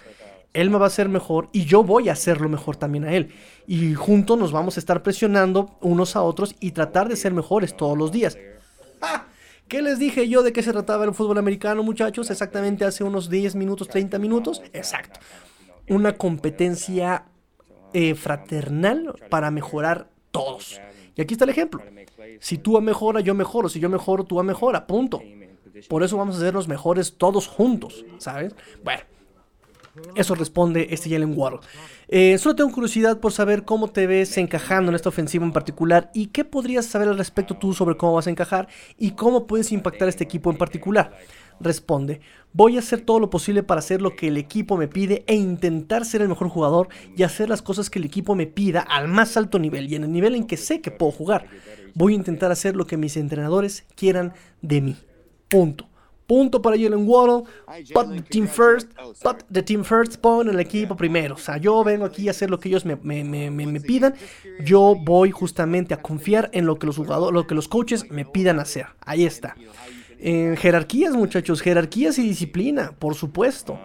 Él 0.52 0.70
me 0.70 0.78
va 0.78 0.86
a 0.86 0.88
hacer 0.88 1.08
mejor 1.08 1.48
y 1.54 1.64
yo 1.64 1.82
voy 1.84 2.10
a 2.10 2.12
hacerlo 2.14 2.50
mejor 2.50 2.76
también 2.76 3.06
a 3.06 3.14
él. 3.14 3.34
Y 3.68 3.94
juntos 3.94 4.38
nos 4.38 4.52
vamos 4.52 4.76
a 4.76 4.82
estar 4.82 5.02
presionando 5.02 5.78
unos 5.80 6.18
a 6.18 6.22
otros 6.22 6.56
y 6.60 6.72
tratar 6.72 7.08
de 7.08 7.16
ser 7.16 7.34
mejores 7.34 7.76
todos 7.76 7.98
los 7.98 8.12
días. 8.12 8.38
¡Ah! 9.02 9.28
¿Qué 9.74 9.82
les 9.82 9.98
dije 9.98 10.30
yo 10.30 10.44
de 10.44 10.54
qué 10.54 10.62
se 10.62 10.72
trataba 10.72 11.04
el 11.04 11.16
fútbol 11.16 11.40
americano, 11.40 11.82
muchachos? 11.82 12.30
Exactamente 12.30 12.86
hace 12.86 13.04
unos 13.04 13.28
10 13.28 13.56
minutos, 13.56 13.88
30 13.88 14.20
minutos. 14.20 14.62
Exacto. 14.72 15.20
Una 15.90 16.16
competencia 16.16 17.26
eh, 17.92 18.14
fraternal 18.14 19.16
para 19.32 19.50
mejorar 19.50 20.12
todos. 20.30 20.80
Y 21.16 21.24
aquí 21.24 21.34
está 21.34 21.46
el 21.46 21.50
ejemplo. 21.50 21.82
Si 22.40 22.60
tú 22.60 22.80
mejora, 22.82 23.22
yo 23.22 23.34
mejoro. 23.34 23.68
Si 23.68 23.80
yo 23.80 23.90
mejoro, 23.90 24.26
tú 24.26 24.44
mejora. 24.44 24.86
Punto. 24.86 25.24
Por 25.90 26.04
eso 26.04 26.18
vamos 26.18 26.38
a 26.38 26.42
ser 26.42 26.54
los 26.54 26.68
mejores 26.68 27.18
todos 27.18 27.48
juntos, 27.48 28.06
¿sabes? 28.20 28.54
Bueno. 28.84 29.02
Eso 30.16 30.34
responde 30.34 30.88
este 30.90 31.10
Jalen 31.10 31.38
Waddle. 31.38 31.60
Eh, 32.08 32.38
solo 32.40 32.56
tengo 32.56 32.72
curiosidad 32.72 33.20
por 33.20 33.32
saber 33.32 33.64
cómo 33.64 33.90
te 33.90 34.08
ves 34.08 34.38
encajando 34.38 34.90
en 34.90 34.96
esta 34.96 35.10
ofensiva 35.10 35.46
en 35.46 35.52
particular 35.52 36.10
y 36.14 36.28
qué 36.28 36.44
podrías 36.44 36.86
saber 36.86 37.10
al 37.10 37.18
respecto 37.18 37.56
tú 37.56 37.74
sobre 37.74 37.96
cómo 37.96 38.14
vas 38.14 38.28
a 38.28 38.32
encajar 38.32 38.68
y 38.98 39.12
cómo 39.12 39.46
puedes 39.46 39.72
impactar 39.72 40.08
a 40.08 40.10
este 40.10 40.24
equipo 40.24 40.50
en 40.50 40.58
particular. 40.58 41.16
Responde, 41.60 42.22
voy 42.52 42.76
a 42.76 42.80
hacer 42.80 43.02
todo 43.02 43.20
lo 43.20 43.30
posible 43.30 43.62
para 43.62 43.80
hacer 43.80 44.02
lo 44.02 44.16
que 44.16 44.30
el 44.30 44.38
equipo 44.38 44.78
me 44.78 44.88
pide 44.88 45.24
e 45.28 45.36
intentar 45.36 46.06
ser 46.06 46.22
el 46.22 46.30
mejor 46.30 46.50
jugador 46.50 46.90
y 47.16 47.24
hacer 47.24 47.48
las 47.48 47.62
cosas 47.62 47.90
que 47.90 48.00
el 48.00 48.06
equipo 48.06 48.34
me 48.36 48.48
pida 48.48 48.82
al 48.82 49.08
más 49.08 49.38
alto 49.38 49.60
nivel 49.60 49.92
y 49.92 49.96
en 49.96 50.06
el 50.06 50.12
nivel 50.12 50.34
en 50.36 50.48
que 50.48 50.58
sé 50.58 50.82
que 50.82 50.92
puedo 50.92 51.12
jugar. 51.12 51.46
Voy 51.94 52.14
a 52.14 52.16
intentar 52.16 52.52
hacer 52.52 52.76
lo 52.76 52.88
que 52.88 52.98
mis 52.98 53.16
entrenadores 53.16 53.86
quieran 53.96 54.34
de 54.62 54.82
mí. 54.82 54.98
Punto. 55.48 55.93
Punto 56.34 56.62
para 56.64 56.76
Jalen 56.76 57.06
Waddle. 57.08 57.44
Put 57.94 58.08
the 58.16 58.22
team 58.30 58.48
first. 58.48 58.88
Put 59.22 59.44
the 59.52 59.62
team 59.62 59.84
first. 59.84 60.18
Pon 60.18 60.50
el 60.50 60.60
equipo 60.60 60.96
primero. 60.96 61.36
O 61.36 61.38
sea, 61.38 61.58
yo 61.58 61.84
vengo 61.84 62.06
aquí 62.06 62.28
a 62.28 62.32
hacer 62.32 62.50
lo 62.50 62.60
que 62.60 62.70
ellos 62.70 62.86
me, 62.86 62.96
me- 63.04 63.24
me- 63.24 63.52
me- 63.52 63.68
me 63.68 63.80
pidan. 63.82 64.16
Yo 64.66 64.96
voy 65.00 65.30
justamente 65.30 65.94
a 65.94 66.02
confiar 66.02 66.50
en 66.54 66.66
lo 66.66 66.80
que 66.80 66.88
los 66.88 66.98
jugadores, 66.98 67.34
lo 67.36 67.46
que 67.46 67.54
los 67.54 67.68
coaches 67.68 68.10
me 68.10 68.26
pidan 68.26 68.60
hacer. 68.60 68.88
Ahí 69.02 69.26
está. 69.26 69.56
Jerarquías, 70.58 71.14
muchachos, 71.16 71.62
jerarquías 71.62 72.18
y 72.18 72.24
disciplina, 72.24 72.94
por 72.98 73.14
supuesto. 73.16 73.78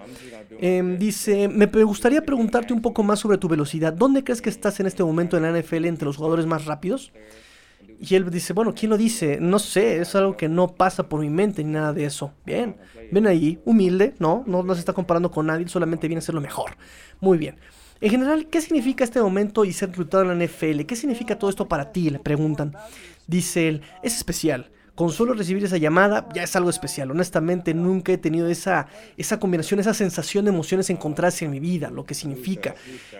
Dice, 0.99 1.49
me 1.49 1.67
gustaría 1.85 2.23
preguntarte 2.23 2.73
un 2.73 2.81
poco 2.81 3.03
más 3.03 3.19
sobre 3.19 3.39
tu 3.39 3.49
velocidad. 3.49 3.93
¿Dónde 3.93 4.25
crees 4.25 4.41
que 4.41 4.49
estás 4.51 4.81
en 4.81 4.87
este 4.87 5.03
momento 5.05 5.37
en 5.37 5.43
la 5.43 5.51
NFL 5.51 5.85
entre 5.87 6.07
los 6.07 6.17
jugadores 6.17 6.47
más 6.47 6.65
rápidos? 6.65 7.13
Y 8.01 8.15
él 8.15 8.31
dice, 8.31 8.53
bueno, 8.53 8.75
¿quién 8.75 8.91
lo 8.91 8.97
dice? 8.97 9.39
No 9.41 9.59
sé, 9.59 9.99
es 9.99 10.15
algo 10.15 10.37
que 10.37 10.49
no 10.49 10.69
pasa 10.69 11.09
por 11.09 11.21
mi 11.21 11.31
mente 11.31 11.65
ni 11.65 11.73
nada 11.73 11.93
de 11.93 12.05
eso. 12.05 12.33
Bien, 12.47 12.77
ven 13.11 13.27
ahí, 13.27 13.59
humilde, 13.65 14.15
¿no? 14.19 14.45
No, 14.47 14.63
no 14.63 14.75
se 14.75 14.81
está 14.81 14.93
comparando 14.93 15.31
con 15.31 15.47
nadie, 15.47 15.67
solamente 15.69 16.07
viene 16.07 16.19
a 16.19 16.23
ser 16.23 16.35
lo 16.35 16.41
mejor. 16.41 16.77
Muy 17.21 17.39
bien. 17.39 17.57
En 18.01 18.11
general, 18.11 18.47
¿qué 18.47 18.61
significa 18.61 19.03
este 19.03 19.21
momento 19.21 19.65
y 19.65 19.73
ser 19.73 19.89
reclutado 19.89 20.31
en 20.31 20.39
la 20.39 20.45
NFL? 20.47 20.83
¿Qué 20.83 20.95
significa 20.95 21.37
todo 21.37 21.51
esto 21.51 21.67
para 21.67 21.91
ti? 21.91 22.11
Le 22.11 22.21
preguntan. 22.21 22.77
Dice 23.27 23.67
él, 23.67 23.83
es 24.03 24.17
especial. 24.17 24.71
Con 24.99 25.13
solo 25.13 25.33
recibir 25.33 25.63
esa 25.65 25.77
llamada 25.77 26.29
ya 26.35 26.43
es 26.43 26.57
algo 26.57 26.71
especial. 26.71 27.13
Honestamente, 27.13 27.73
nunca 27.73 28.11
he 28.11 28.19
tenido 28.19 28.49
esa, 28.49 28.89
esa 29.17 29.39
combinación, 29.39 29.79
esa 29.79 29.95
sensación 29.95 30.45
de 30.45 30.51
emociones 30.51 30.91
encontrarse 30.91 31.45
en 31.45 31.53
mi 31.53 31.61
vida, 31.61 31.89
lo 31.89 32.05
que 32.05 32.15
significa 32.15 32.75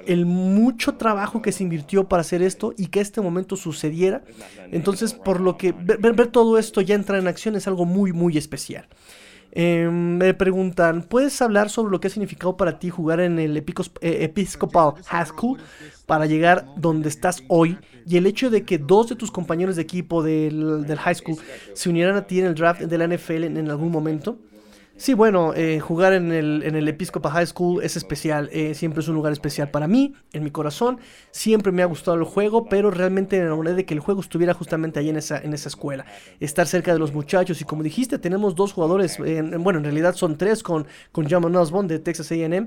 el 0.05 0.27
mucho 0.27 0.97
trabajo 0.97 1.41
que 1.41 1.53
se 1.53 1.63
invirtió 1.63 2.09
para 2.09 2.23
hacer 2.23 2.43
esto 2.43 2.75
y 2.77 2.89
que 2.89 2.99
este 3.01 3.21
momento 3.21 3.55
sucediera. 3.55 4.25
Entonces, 4.73 5.15
por 5.15 5.39
lo 5.39 5.57
que 5.57 5.71
ver, 5.71 5.99
ver- 6.01 6.27
todo 6.27 6.59
esto 6.59 6.81
ya 6.81 6.97
entrar 6.97 7.21
en 7.21 7.29
acción 7.29 7.55
es 7.55 7.69
algo 7.69 7.85
muy, 7.85 8.13
muy 8.13 8.37
especial. 8.37 8.89
Eh, 9.53 9.89
me 9.91 10.35
preguntan, 10.35 11.03
¿puedes 11.03 11.41
hablar 11.41 11.71
sobre 11.71 11.91
lo 11.91 12.01
que 12.01 12.09
ha 12.09 12.11
significado 12.11 12.57
para 12.57 12.79
ti 12.79 12.91
jugar 12.91 13.21
en 13.21 13.39
el 13.39 13.57
eh, 13.57 13.65
Episcopal 14.01 14.95
High 15.07 15.27
School 15.27 15.59
para 16.07 16.27
llegar 16.27 16.67
donde 16.77 17.09
estás 17.09 17.43
hoy? 17.49 17.79
Y 18.07 18.17
el 18.17 18.27
hecho 18.27 18.51
de 18.51 18.65
que 18.65 18.79
dos 18.79 19.09
de 19.09 19.17
tus 19.17 19.31
compañeros 19.31 19.77
de 19.77 19.83
equipo 19.83 20.23
del, 20.23 20.85
high 20.99 21.15
school 21.15 21.37
se 21.75 21.89
unieran 21.89 22.17
a 22.17 22.27
ti 22.27 22.41
en 22.41 22.47
el 22.47 22.55
draft 22.55 22.83
de 22.83 22.99
la 22.99 23.07
NFL 23.07 23.45
en 23.45 23.71
algún 23.71 23.91
momento. 23.91 24.39
Sí, 25.01 25.15
bueno, 25.15 25.55
eh, 25.55 25.79
jugar 25.79 26.13
en 26.13 26.33
el, 26.33 26.65
en 26.65 26.75
el 26.75 26.89
Episcopal 26.89 27.31
High 27.31 27.47
School 27.47 27.85
es 27.85 27.97
especial, 27.97 28.51
eh, 28.53 28.75
siempre 28.75 29.01
es 29.01 29.07
un 29.07 29.15
lugar 29.15 29.33
especial 29.33 29.71
para 29.71 29.87
mí, 29.87 30.15
en 30.33 30.43
mi 30.43 30.51
corazón, 30.51 30.99
siempre 31.31 31.71
me 31.71 31.83
ha 31.83 31.87
gustado 31.87 32.17
el 32.17 32.25
juego, 32.25 32.69
pero 32.69 32.91
realmente 32.91 33.39
me 33.39 33.45
enamoré 33.47 33.75
de 33.75 33.85
que 33.87 33.95
el 33.95 34.01
juego 34.01 34.21
estuviera 34.21 34.55
justamente 34.55 34.99
ahí 34.99 35.09
en 35.09 35.17
esa, 35.17 35.39
en 35.39 35.55
esa 35.55 35.69
escuela, 35.69 36.05
estar 36.41 36.67
cerca 36.67 36.93
de 36.93 36.99
los 36.99 37.13
muchachos 37.15 37.61
y 37.61 37.65
como 37.65 37.85
dijiste, 37.85 38.19
tenemos 38.19 38.57
dos 38.57 38.73
jugadores, 38.73 39.21
en- 39.21 39.63
bueno, 39.63 39.79
en 39.79 39.85
realidad 39.85 40.17
son 40.17 40.37
tres 40.37 40.65
con, 40.65 40.89
con 41.13 41.29
Jamon 41.29 41.55
Osborne 41.55 41.89
de 41.89 42.01
Texas 42.01 42.33
A&M, 42.33 42.67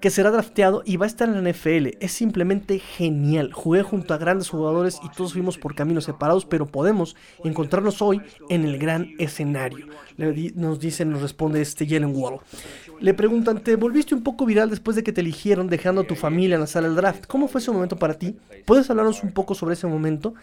que 0.00 0.10
será 0.10 0.30
drafteado 0.30 0.82
y 0.84 0.96
va 0.96 1.06
a 1.06 1.08
estar 1.08 1.28
en 1.28 1.42
la 1.42 1.50
NFL. 1.50 1.96
Es 2.00 2.12
simplemente 2.12 2.78
genial. 2.78 3.52
Jugué 3.52 3.82
junto 3.82 4.14
a 4.14 4.18
grandes 4.18 4.48
jugadores 4.48 5.00
y 5.02 5.08
todos 5.10 5.32
fuimos 5.32 5.58
por 5.58 5.74
caminos 5.74 6.04
separados, 6.04 6.44
pero 6.44 6.66
podemos 6.66 7.16
encontrarnos 7.44 8.02
hoy 8.02 8.20
en 8.48 8.64
el 8.64 8.78
gran 8.78 9.14
escenario. 9.18 9.86
Nos 10.16 10.80
dice, 10.80 11.04
nos 11.04 11.22
responde 11.22 11.60
este 11.60 11.86
Jalen 11.86 12.14
Wall. 12.14 12.40
Le 13.00 13.14
preguntan, 13.14 13.62
¿te 13.62 13.76
volviste 13.76 14.14
un 14.14 14.22
poco 14.22 14.46
viral 14.46 14.70
después 14.70 14.96
de 14.96 15.02
que 15.02 15.12
te 15.12 15.20
eligieron 15.20 15.68
dejando 15.68 16.02
a 16.02 16.06
tu 16.06 16.14
familia 16.14 16.54
en 16.54 16.60
la 16.60 16.66
sala 16.66 16.88
del 16.88 16.96
draft? 16.96 17.26
¿Cómo 17.26 17.48
fue 17.48 17.60
ese 17.60 17.70
momento 17.70 17.96
para 17.96 18.14
ti? 18.14 18.36
¿Puedes 18.64 18.88
hablarnos 18.88 19.22
un 19.22 19.32
poco 19.32 19.54
sobre 19.54 19.74
ese 19.74 19.86
momento? 19.86 20.34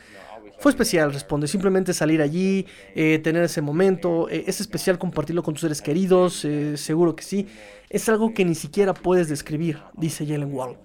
Fue 0.63 0.71
especial, 0.71 1.11
responde. 1.11 1.45
Simplemente 1.49 1.93
salir 1.93 2.21
allí, 2.21 2.65
eh, 2.95 3.19
tener 3.21 3.43
ese 3.43 3.61
momento. 3.61 4.29
eh, 4.29 4.45
es 4.47 4.61
especial 4.61 4.97
compartirlo 4.97 5.43
con 5.43 5.53
tus 5.55 5.59
seres 5.59 5.81
queridos, 5.81 6.45
eh, 6.45 6.77
seguro 6.77 7.17
que 7.17 7.23
sí. 7.25 7.47
Es 7.89 8.07
algo 8.07 8.33
que 8.33 8.45
ni 8.45 8.55
siquiera 8.55 8.93
puedes 8.93 9.27
describir, 9.27 9.81
dice 9.93 10.25
Jalen 10.25 10.53
Wall. 10.53 10.77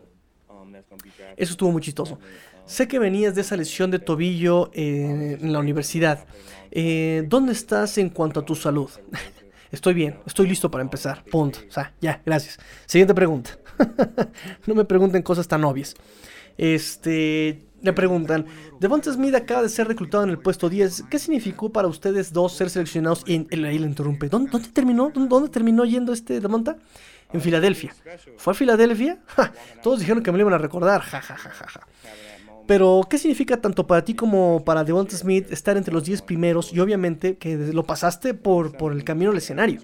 Eso 1.37 1.53
estuvo 1.53 1.71
muy 1.71 1.81
chistoso. 1.81 2.19
Sé 2.67 2.89
que 2.89 2.99
venías 2.99 3.37
de 3.37 3.43
esa 3.43 3.57
lesión 3.57 3.93
de 3.93 4.01
tobillo 4.01 4.73
en 4.75 5.53
la 5.53 5.61
universidad. 5.61 6.27
¿Dónde 7.29 7.53
estás 7.53 7.99
en 7.99 8.09
cuanto 8.09 8.41
a 8.41 8.45
tu 8.45 8.57
salud? 8.57 8.91
Estoy 9.71 9.95
bien, 9.95 10.19
estoy 10.27 10.49
listo 10.49 10.73
para 10.73 10.83
empezar. 10.83 11.23
Punto. 11.31 11.61
O 11.69 11.71
sea, 11.71 11.95
ya, 12.01 12.21
gracias. 12.27 12.59
Siguiente 12.85 13.15
pregunta. 13.15 13.51
no 14.67 14.75
me 14.75 14.85
pregunten 14.85 15.23
cosas 15.23 15.47
tan 15.47 15.63
obvias. 15.63 15.95
Este, 16.57 17.68
le 17.81 17.93
preguntan, 17.93 18.47
Devonta 18.81 19.13
Smith 19.13 19.35
acaba 19.35 19.63
de 19.63 19.69
ser 19.69 19.87
reclutado 19.87 20.25
en 20.25 20.31
el 20.31 20.39
puesto 20.39 20.69
10. 20.69 21.05
¿Qué 21.11 21.19
significó 21.19 21.71
para 21.71 21.87
ustedes 21.89 22.33
dos 22.33 22.53
ser 22.53 22.71
seleccionados? 22.71 23.23
Y 23.27 23.47
ahí 23.65 23.79
le 23.79 23.87
interrumpe. 23.87 24.29
¿Dónde, 24.29 24.59
terminó? 24.73 25.11
¿Dónde, 25.15 25.49
terminó 25.49 25.85
yendo 25.85 26.13
este 26.13 26.41
Devonta? 26.41 26.77
En 27.33 27.41
Filadelfia. 27.41 27.95
¿Fue 28.37 28.53
a 28.53 28.55
Filadelfia? 28.55 29.19
Todos 29.83 30.01
dijeron 30.01 30.23
que 30.23 30.33
me 30.33 30.39
lo 30.39 30.43
iban 30.43 30.55
a 30.55 30.59
recordar. 30.59 31.03
Ja, 31.03 31.21
ja, 31.21 31.37
ja, 31.37 31.51
ja, 31.51 31.67
ja. 31.69 31.81
Pero, 32.67 33.03
¿qué 33.09 33.17
significa 33.17 33.61
tanto 33.61 33.87
para 33.87 34.05
ti 34.05 34.15
como 34.15 34.63
para 34.65 34.85
Devonta 34.85 35.17
Smith 35.17 35.51
estar 35.51 35.77
entre 35.77 35.93
los 35.93 36.05
10 36.05 36.23
primeros 36.23 36.73
y 36.73 36.81
obviamente 36.81 37.37
que 37.37 37.57
lo 37.57 37.85
pasaste 37.85 38.35
por, 38.35 38.77
por 38.77 38.93
el 38.93 39.05
camino 39.05 39.31
al 39.31 39.37
escenario? 39.37 39.81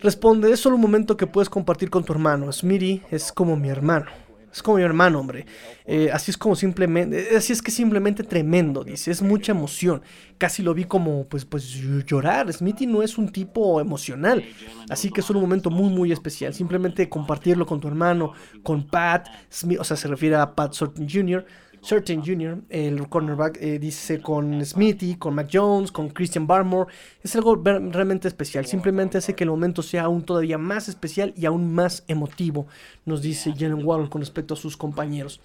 Responde, 0.00 0.52
es 0.52 0.60
solo 0.60 0.76
un 0.76 0.82
momento 0.82 1.16
que 1.16 1.26
puedes 1.26 1.48
compartir 1.48 1.90
con 1.90 2.04
tu 2.04 2.12
hermano. 2.12 2.52
Smitty 2.52 3.02
es 3.10 3.32
como 3.32 3.56
mi 3.56 3.68
hermano. 3.68 4.27
Es 4.52 4.62
como 4.62 4.78
mi 4.78 4.82
hermano, 4.82 5.20
hombre. 5.20 5.46
Eh, 5.84 6.10
así 6.12 6.30
es 6.30 6.36
como 6.36 6.56
simplemente, 6.56 7.36
así 7.36 7.52
es 7.52 7.62
que 7.62 7.70
simplemente 7.70 8.22
tremendo, 8.22 8.82
dice, 8.84 9.10
es 9.10 9.22
mucha 9.22 9.52
emoción. 9.52 10.02
Casi 10.38 10.62
lo 10.62 10.74
vi 10.74 10.84
como, 10.84 11.26
pues, 11.28 11.44
pues 11.44 11.64
llorar. 12.06 12.52
Smithy 12.52 12.86
no 12.86 13.02
es 13.02 13.18
un 13.18 13.30
tipo 13.30 13.80
emocional, 13.80 14.44
así 14.88 15.10
que 15.10 15.20
es 15.20 15.30
un 15.30 15.40
momento 15.40 15.70
muy, 15.70 15.90
muy 15.90 16.12
especial. 16.12 16.54
Simplemente 16.54 17.08
compartirlo 17.08 17.66
con 17.66 17.80
tu 17.80 17.88
hermano, 17.88 18.32
con 18.62 18.86
Pat, 18.86 19.28
Smith, 19.52 19.78
o 19.80 19.84
sea, 19.84 19.96
se 19.96 20.08
refiere 20.08 20.36
a 20.36 20.54
Pat 20.54 20.72
Surtain 20.72 21.08
Jr., 21.08 21.44
Certain 21.82 22.22
Jr., 22.24 22.62
el 22.68 23.08
cornerback, 23.08 23.58
eh, 23.60 23.78
dice 23.78 24.20
con 24.20 24.64
Smithy, 24.64 25.16
con 25.16 25.34
Mac 25.34 25.48
Jones, 25.52 25.92
con 25.92 26.08
Christian 26.08 26.46
Barmore. 26.46 26.92
Es 27.22 27.34
algo 27.36 27.56
realmente 27.56 28.28
especial. 28.28 28.66
Simplemente 28.66 29.18
hace 29.18 29.34
que 29.34 29.44
el 29.44 29.50
momento 29.50 29.82
sea 29.82 30.04
aún 30.04 30.22
todavía 30.22 30.58
más 30.58 30.88
especial 30.88 31.32
y 31.36 31.46
aún 31.46 31.74
más 31.74 32.04
emotivo, 32.08 32.66
nos 33.04 33.22
dice 33.22 33.52
Jalen 33.52 33.84
Waddle 33.84 34.08
con 34.08 34.20
respecto 34.20 34.54
a 34.54 34.56
sus 34.56 34.76
compañeros. 34.76 35.40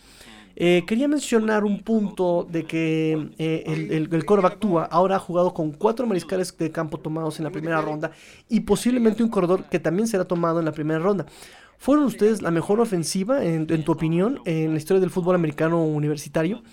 Eh, 0.56 0.84
quería 0.86 1.08
mencionar 1.08 1.64
un 1.64 1.82
punto 1.82 2.48
de 2.48 2.64
que 2.66 3.30
eh, 3.40 3.64
el, 3.66 3.92
el, 3.92 4.14
el 4.14 4.26
quarterback 4.26 4.60
Tua 4.60 4.84
ahora 4.86 5.16
ha 5.16 5.20
jugado 5.20 5.52
con 5.52 5.72
cuatro 5.72 6.06
mariscales 6.06 6.56
de 6.56 6.72
campo 6.72 7.00
tomados 7.00 7.40
en 7.40 7.46
la 7.46 7.50
primera 7.50 7.82
ronda 7.82 8.12
y 8.50 8.60
posiblemente 8.60 9.24
un 9.24 9.30
corredor 9.30 9.66
que 9.66 9.80
también 9.80 10.08
será 10.08 10.26
tomado 10.26 10.60
en 10.60 10.66
la 10.66 10.72
primera 10.72 11.00
ronda. 11.00 11.26
¿Fueron 11.84 12.06
ustedes 12.06 12.42
la 12.42 12.50
mejor 12.50 12.80
ofensiva, 12.80 13.44
en, 13.44 13.68
tu 13.84 13.92
opinión, 13.92 14.40
en 14.46 14.72
la 14.72 14.78
historia 14.78 15.02
del 15.02 15.10
fútbol 15.10 15.36
americano 15.36 15.84
universitario? 15.84 16.64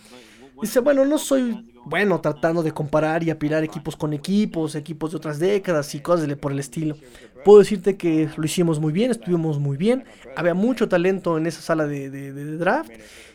Dice, 0.63 0.79
bueno, 0.79 1.05
no 1.05 1.19
soy 1.19 1.73
bueno 1.85 2.21
tratando 2.21 2.63
de 2.63 2.71
comparar 2.71 3.25
y 3.25 3.31
apilar 3.31 3.65
equipos 3.65 3.97
con 3.97 4.13
equipos, 4.13 4.77
equipos 4.77 5.11
de 5.11 5.17
otras 5.17 5.41
décadas 5.41 5.93
y 5.97 6.01
cosas 6.01 6.33
por 6.37 6.53
el 6.53 6.61
estilo. 6.61 6.95
Puedo 7.45 7.59
decirte 7.59 7.97
que 7.97 8.29
lo 8.37 8.45
hicimos 8.45 8.79
muy 8.79 8.93
bien, 8.93 9.11
estuvimos 9.11 9.59
muy 9.59 9.77
bien, 9.77 10.05
había 10.37 10.55
mucho 10.55 10.89
talento 10.89 11.37
en 11.39 11.47
esa 11.47 11.61
sala 11.61 11.87
de, 11.89 12.09
de- 12.09 12.33
de 12.33 12.57
draft 12.57 12.93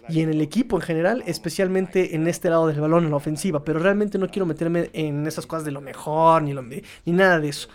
y 0.07 0.21
en 0.21 0.29
el 0.29 0.39
equipo 0.39 0.77
en 0.77 0.81
general, 0.81 1.23
especialmente 1.25 2.15
en 2.15 2.27
este 2.27 2.49
lado 2.49 2.67
del 2.67 2.79
balón, 2.79 3.03
en 3.03 3.09
la 3.09 3.17
ofensiva, 3.17 3.65
pero 3.65 3.79
realmente 3.79 4.17
no 4.17 4.29
quiero 4.29 4.45
meterme 4.45 4.91
en 4.93 5.27
esas 5.27 5.45
cosas 5.45 5.65
de 5.65 5.71
lo 5.71 5.81
mejor 5.81 6.43
ni, 6.43 6.53
lo, 6.53 6.61
ni 6.61 6.83
nada 7.11 7.41
de 7.41 7.49
eso. 7.49 7.67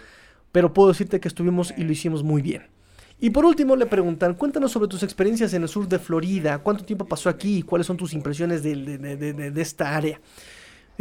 Pero 0.53 0.73
puedo 0.73 0.89
decirte 0.89 1.21
que 1.21 1.29
estuvimos 1.29 1.75
y 1.77 1.85
lo 1.85 1.93
hicimos 1.93 2.23
muy 2.23 2.41
bien. 2.41 2.63
Y 3.21 3.31
por 3.31 3.45
último 3.45 3.77
le 3.77 3.85
preguntan, 3.87 4.35
cuéntanos 4.35 4.73
sobre 4.73 4.89
tus 4.89 5.03
experiencias 5.03 5.53
en 5.53 5.63
el 5.63 5.69
sur 5.69 5.87
de 5.87 5.99
Florida, 5.99 6.59
cuánto 6.59 6.85
tiempo 6.85 7.05
pasó 7.05 7.29
aquí 7.29 7.59
y 7.59 7.63
cuáles 7.63 7.87
son 7.87 7.97
tus 7.99 8.15
impresiones 8.15 8.63
de, 8.63 8.75
de- 8.75 9.17
de- 9.17 9.51
de- 9.51 9.61
esta 9.63 9.95
área. 9.95 10.21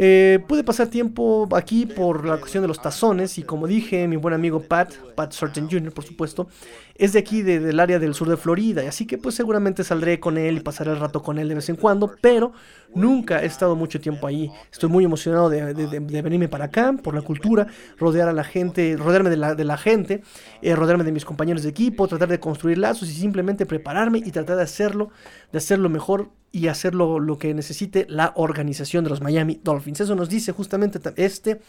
Eh, 0.02 0.38
pude 0.48 0.64
pasar 0.64 0.86
tiempo 0.88 1.46
aquí 1.54 1.84
por 1.84 2.24
la 2.24 2.38
cuestión 2.38 2.62
de 2.62 2.68
los 2.68 2.80
tazones 2.80 3.36
y 3.36 3.42
como 3.42 3.66
dije, 3.66 4.08
mi 4.08 4.16
buen 4.16 4.32
amigo 4.32 4.60
Pat, 4.62 4.94
Pat 5.14 5.32
Surtain 5.32 5.68
Jr., 5.70 5.92
por 5.92 6.04
supuesto, 6.04 6.48
es 6.94 7.12
de 7.12 7.18
aquí, 7.18 7.42
de- 7.42 7.60
del 7.60 7.78
área 7.78 7.98
del 7.98 8.14
sur 8.14 8.26
de 8.26 8.38
Florida, 8.38 8.82
y 8.82 8.86
así 8.86 9.06
que 9.06 9.18
pues 9.18 9.34
seguramente 9.34 9.84
saldré 9.84 10.18
con 10.18 10.38
él 10.38 10.56
y 10.56 10.60
pasaré 10.60 10.92
el 10.92 11.00
rato 11.00 11.22
con 11.22 11.38
él 11.38 11.50
de 11.50 11.54
vez 11.56 11.68
en 11.68 11.76
cuando, 11.76 12.14
pero 12.22 12.52
nunca 12.94 13.42
he 13.42 13.46
estado 13.46 13.76
mucho 13.76 14.00
tiempo 14.00 14.26
ahí. 14.26 14.50
Estoy 14.72 14.88
muy 14.88 15.04
emocionado 15.04 15.50
de, 15.50 15.74
venirme 16.22 16.48
para 16.48 16.64
acá, 16.64 16.94
por 16.94 17.14
la 17.14 17.20
cultura, 17.20 17.66
rodear 17.98 18.30
a 18.30 18.32
la 18.32 18.44
gente, 18.44 18.96
rodearme 18.96 19.28
de 19.28 19.36
la, 19.36 19.54
de 19.54 19.64
la 19.64 19.76
gente, 19.76 20.22
eh, 20.62 20.74
rodearme 20.74 21.04
de 21.04 21.12
mis 21.12 21.26
compañeros 21.26 21.62
de 21.62 21.68
equipo, 21.68 22.08
tratar 22.08 22.28
de 22.30 22.40
construir 22.40 22.78
lazos 22.78 23.10
y 23.10 23.12
simplemente 23.12 23.66
prepararme 23.66 24.16
y 24.24 24.30
tratar 24.30 24.56
de 24.56 24.62
hacerlo, 24.62 25.10
de 25.52 25.58
hacerlo 25.58 25.90
mejor 25.90 26.30
y 26.52 26.66
hacerlo 26.68 27.18
lo 27.20 27.38
que 27.38 27.54
necesite 27.54 28.06
la 28.08 28.32
organización 28.36 29.04
de 29.04 29.10
los 29.10 29.20
Miami 29.20 29.60
Dolphins. 29.62 30.00
Eso 30.00 30.14
nos 30.14 30.28
dice 30.28 30.52
justamente 30.52 30.98
ta- 30.98 31.14
este 31.16 31.60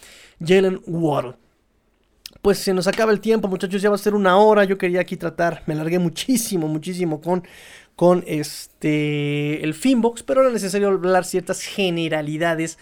Jalen 0.44 0.82
Waddle. 0.88 1.36
Pues 2.42 2.58
se 2.58 2.74
nos 2.74 2.88
acaba 2.88 3.12
el 3.12 3.20
tiempo, 3.20 3.48
muchachos, 3.48 3.82
ya 3.82 3.90
va 3.90 3.96
a 3.96 4.00
ser 4.00 4.16
una 4.16 4.38
hora. 4.38 4.64
Yo 4.64 4.78
quería 4.78 5.02
aquí 5.02 5.16
tratar, 5.18 5.62
me 5.68 5.74
alargué 5.76 6.00
muchísimo, 6.00 6.68
muchísimo 6.68 7.22
con, 7.22 7.44
con 7.96 8.24
este 8.26 9.64
el 9.64 9.74
Finbox, 9.76 10.24
pero 10.24 10.42
era 10.42 10.50
necesario 10.50 10.88
hablar 10.88 11.26
ciertas 11.26 11.62
generalidades 11.62 12.80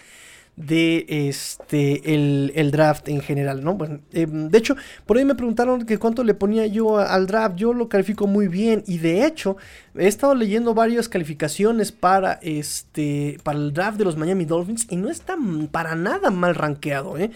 de 0.66 1.06
este 1.08 2.14
el, 2.14 2.52
el 2.54 2.70
draft 2.70 3.08
en 3.08 3.20
general, 3.20 3.64
¿no? 3.64 3.74
Bueno, 3.74 4.00
eh, 4.12 4.26
de 4.28 4.58
hecho, 4.58 4.76
por 5.06 5.16
ahí 5.16 5.24
me 5.24 5.34
preguntaron 5.34 5.86
que 5.86 5.98
cuánto 5.98 6.22
le 6.22 6.34
ponía 6.34 6.66
yo 6.66 6.98
al 6.98 7.26
draft. 7.26 7.56
Yo 7.56 7.72
lo 7.72 7.88
califico 7.88 8.26
muy 8.26 8.48
bien 8.48 8.84
y 8.86 8.98
de 8.98 9.26
hecho 9.26 9.56
he 9.94 10.06
estado 10.06 10.34
leyendo 10.34 10.74
varias 10.74 11.08
calificaciones 11.08 11.92
para 11.92 12.38
este 12.42 13.38
para 13.42 13.58
el 13.58 13.72
draft 13.72 13.98
de 13.98 14.04
los 14.04 14.16
Miami 14.16 14.44
Dolphins 14.44 14.86
y 14.90 14.96
no 14.96 15.10
está 15.10 15.36
para 15.70 15.94
nada 15.94 16.30
mal 16.30 16.54
rankeado, 16.54 17.16
¿eh? 17.16 17.30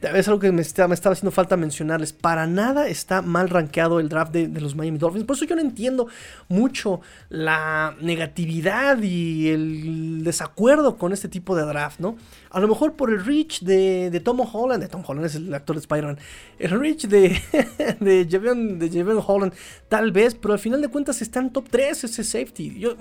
Es 0.00 0.28
algo 0.28 0.38
que 0.38 0.52
me, 0.52 0.62
está- 0.62 0.86
me 0.86 0.94
estaba 0.94 1.12
haciendo 1.14 1.32
falta 1.32 1.56
mencionarles. 1.56 2.12
Para 2.12 2.46
nada 2.46 2.86
está 2.86 3.20
mal 3.20 3.48
rankeado 3.50 3.98
el 3.98 4.08
draft 4.08 4.30
de, 4.32 4.46
de 4.46 4.60
los 4.60 4.76
Miami 4.76 4.96
Dolphins. 4.96 5.24
Por 5.24 5.34
eso 5.34 5.44
yo 5.44 5.56
no 5.56 5.60
entiendo 5.60 6.06
mucho 6.48 7.00
la 7.30 7.96
negatividad 8.00 9.02
y 9.02 9.48
el 9.48 10.22
desacuerdo 10.22 10.96
con 10.98 11.12
este 11.12 11.28
tipo 11.28 11.56
de 11.56 11.64
draft, 11.64 11.98
¿no? 11.98 12.16
A 12.50 12.60
lo 12.60 12.68
mejor 12.68 12.94
por 12.94 13.10
el 13.10 13.24
reach 13.24 13.60
de, 13.62 14.10
de 14.10 14.20
Tom 14.20 14.38
Holland. 14.40 14.80
De 14.82 14.88
Tom 14.88 15.02
Holland 15.04 15.26
es 15.26 15.34
el 15.34 15.52
actor 15.52 15.74
de 15.74 15.80
Spider-Man. 15.80 16.18
El 16.60 16.70
reach 16.78 17.06
de, 17.08 17.40
de, 18.00 18.28
Javion, 18.30 18.78
de 18.78 18.88
Javion 18.88 19.20
Holland, 19.26 19.52
tal 19.88 20.12
vez. 20.12 20.36
Pero 20.36 20.54
al 20.54 20.60
final 20.60 20.80
de 20.80 20.86
cuentas 20.88 21.20
está 21.22 21.40
en 21.40 21.50
top 21.50 21.66
3 21.70 22.04
ese 22.04 22.22
safety. 22.22 22.78
Yo, 22.78 22.94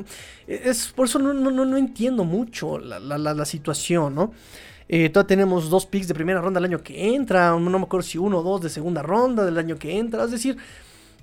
es, 0.47 0.87
por 0.95 1.05
eso 1.05 1.19
no, 1.19 1.31
no, 1.31 1.51
no, 1.51 1.77
entiendo 1.77 2.23
mucho 2.23 2.79
la, 2.79 2.99
la, 2.99 3.17
la 3.19 3.45
situación, 3.45 4.15
¿no? 4.15 4.33
Eh, 4.89 5.09
todavía 5.09 5.27
tenemos 5.27 5.69
dos 5.69 5.85
picks 5.85 6.07
de 6.07 6.13
primera 6.13 6.41
ronda 6.41 6.59
el 6.59 6.65
año 6.65 6.81
que 6.81 7.13
entra. 7.13 7.51
No 7.51 7.59
me 7.79 7.83
acuerdo 7.85 8.07
si 8.07 8.17
uno 8.17 8.39
o 8.39 8.43
dos 8.43 8.61
de 8.61 8.69
segunda 8.69 9.01
ronda 9.01 9.45
del 9.45 9.57
año 9.57 9.77
que 9.77 9.97
entra. 9.97 10.23
Es 10.23 10.31
decir, 10.31 10.57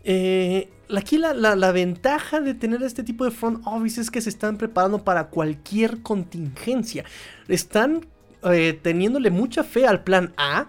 eh, 0.05 0.69
aquí 0.95 1.19
la, 1.19 1.33
la- 1.33 1.73
ventaja 1.73 2.41
de 2.41 2.55
tener 2.55 2.83
este 2.83 3.03
tipo 3.03 3.25
de 3.25 3.31
front 3.31 3.63
office 3.67 4.01
es 4.01 4.11
que 4.11 4.21
se 4.21 4.29
están 4.29 4.57
preparando 4.59 5.03
para 5.03 5.29
cualquier 5.29 6.03
contingencia. 6.03 7.05
Están 7.49 8.07
eh, 8.43 8.79
teniéndole 8.83 9.31
mucha 9.31 9.65
fe 9.65 9.87
al 9.87 10.03
plan 10.05 10.33
A. 10.37 10.67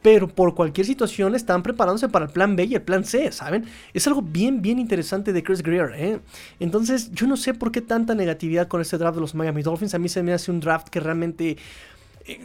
Pero 0.00 0.26
por 0.26 0.56
cualquier 0.56 0.84
situación 0.84 1.36
están 1.36 1.62
preparándose 1.62 2.08
para 2.08 2.24
el 2.24 2.32
plan 2.32 2.56
B 2.56 2.64
y 2.64 2.74
el 2.74 2.82
plan 2.82 3.04
C, 3.04 3.30
¿saben? 3.30 3.66
Es 3.94 4.04
algo 4.08 4.20
bien, 4.20 4.60
bien 4.60 4.80
interesante 4.80 5.32
de 5.32 5.44
Chris 5.44 5.62
Greer, 5.62 5.92
¿eh? 5.94 6.18
Entonces, 6.58 7.12
yo 7.12 7.28
no 7.28 7.36
sé 7.36 7.54
por 7.54 7.70
qué 7.70 7.82
tanta 7.82 8.12
negatividad 8.16 8.66
con 8.66 8.80
este 8.80 8.98
draft 8.98 9.14
de 9.14 9.20
los 9.20 9.36
Miami 9.36 9.62
Dolphins. 9.62 9.94
A 9.94 10.00
mí 10.00 10.08
se 10.08 10.24
me 10.24 10.32
hace 10.32 10.50
un 10.50 10.58
draft 10.58 10.88
que 10.88 10.98
realmente 10.98 11.56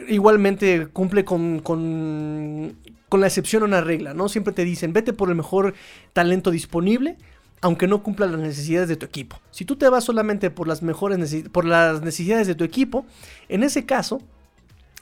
igualmente 0.08 0.88
cumple 0.88 1.24
con, 1.24 1.60
con, 1.60 2.76
con 3.08 3.20
la 3.20 3.26
excepción 3.26 3.62
a 3.62 3.66
una 3.66 3.80
regla, 3.80 4.14
¿no? 4.14 4.28
Siempre 4.28 4.52
te 4.52 4.64
dicen, 4.64 4.92
vete 4.92 5.12
por 5.12 5.28
el 5.28 5.34
mejor 5.34 5.74
talento 6.12 6.50
disponible, 6.50 7.16
aunque 7.60 7.86
no 7.86 8.02
cumpla 8.02 8.26
las 8.26 8.40
necesidades 8.40 8.88
de 8.88 8.96
tu 8.96 9.06
equipo. 9.06 9.40
Si 9.50 9.64
tú 9.64 9.76
te 9.76 9.88
vas 9.88 10.04
solamente 10.04 10.50
por 10.50 10.68
las 10.68 10.82
mejores 10.82 11.34
por 11.52 11.64
las 11.64 12.02
necesidades 12.02 12.46
de 12.46 12.54
tu 12.54 12.64
equipo, 12.64 13.06
en 13.48 13.62
ese 13.62 13.84
caso 13.86 14.20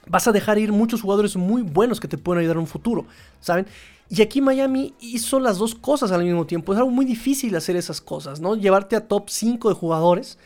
vas 0.09 0.29
a 0.29 0.33
dejar 0.33 0.59
ir 0.59 0.73
muchos 0.73 1.03
jugadores 1.03 1.37
muy 1.37 1.63
buenos 1.63 2.01
que 2.01 2.09
te 2.09 2.19
pueden 2.19 2.41
ayudar 2.41 2.57
en 2.57 2.61
un 2.61 2.67
futuro, 2.67 3.07
¿saben? 3.41 3.67
Y 4.09 4.23
aquí 4.23 4.41
Miami 4.41 4.95
hizo 5.01 5.41
las 5.41 5.59
dos 5.59 5.75
cosas 5.75 6.13
al 6.13 6.23
mismo 6.23 6.47
tiempo. 6.47 6.73
Es 6.73 6.79
algo 6.79 6.93
muy 6.93 7.05
difícil 7.05 7.57
hacer 7.57 7.75
esas 7.75 8.01
cosas, 8.01 8.41
¿no? 8.41 8.55
Llevarte 8.55 8.95
a 8.95 9.09
top 9.09 9.29
5 9.29 9.69
de 9.69 9.75
jugadores 9.75 10.39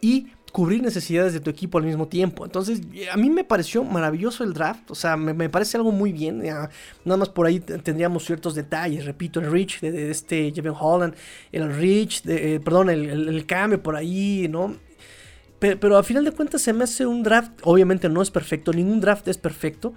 y 0.00 0.28
cubrir 0.52 0.82
necesidades 0.82 1.32
de 1.32 1.40
tu 1.40 1.48
equipo 1.50 1.78
al 1.78 1.84
mismo 1.84 2.06
tiempo. 2.08 2.44
Entonces, 2.44 2.82
a 3.10 3.16
mí 3.16 3.30
me 3.30 3.42
pareció 3.42 3.82
maravilloso 3.84 4.44
el 4.44 4.52
draft. 4.52 4.90
O 4.90 4.94
sea, 4.94 5.16
me, 5.16 5.32
me 5.32 5.48
parece 5.48 5.78
algo 5.78 5.90
muy 5.92 6.12
bien. 6.12 6.40
Nada 6.42 6.68
más 7.04 7.30
por 7.30 7.46
ahí 7.46 7.58
tendríamos 7.58 8.24
ciertos 8.26 8.54
detalles. 8.54 9.06
Repito, 9.06 9.40
el 9.40 9.50
reach 9.50 9.80
de, 9.80 10.10
este 10.10 10.52
Jevon 10.54 10.76
Holland, 10.78 11.14
el 11.52 11.74
reach, 11.74 12.22
de, 12.22 12.56
eh, 12.56 12.60
perdón, 12.60 12.90
el, 12.90 13.28
el, 13.28 13.46
cambio 13.46 13.82
por 13.82 13.96
ahí, 13.96 14.46
¿no? 14.48 14.76
Pe- 15.58 15.76
Pero, 15.76 15.96
a 15.96 16.02
final 16.02 16.24
de 16.24 16.32
cuentas 16.32 16.60
se 16.60 16.72
me 16.72 16.84
hace 16.84 17.06
un 17.06 17.22
draft, 17.22 17.52
obviamente 17.62 18.08
no 18.08 18.20
es 18.20 18.30
perfecto, 18.30 18.72
ningún 18.72 19.00
draft 19.00 19.28
es 19.28 19.38
perfecto, 19.38 19.94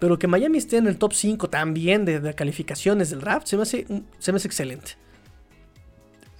pero 0.00 0.18
que 0.18 0.26
Miami 0.26 0.58
esté 0.58 0.76
en 0.76 0.86
el 0.86 0.98
top 0.98 1.14
5 1.14 1.48
también 1.48 2.04
de, 2.04 2.20
de 2.20 2.34
calificaciones 2.34 3.10
del 3.10 3.20
draft, 3.20 3.46
se 3.46 3.56
me, 3.56 3.62
hace, 3.62 3.86
se 4.18 4.32
me 4.32 4.36
hace 4.36 4.48
excelente. 4.48 4.92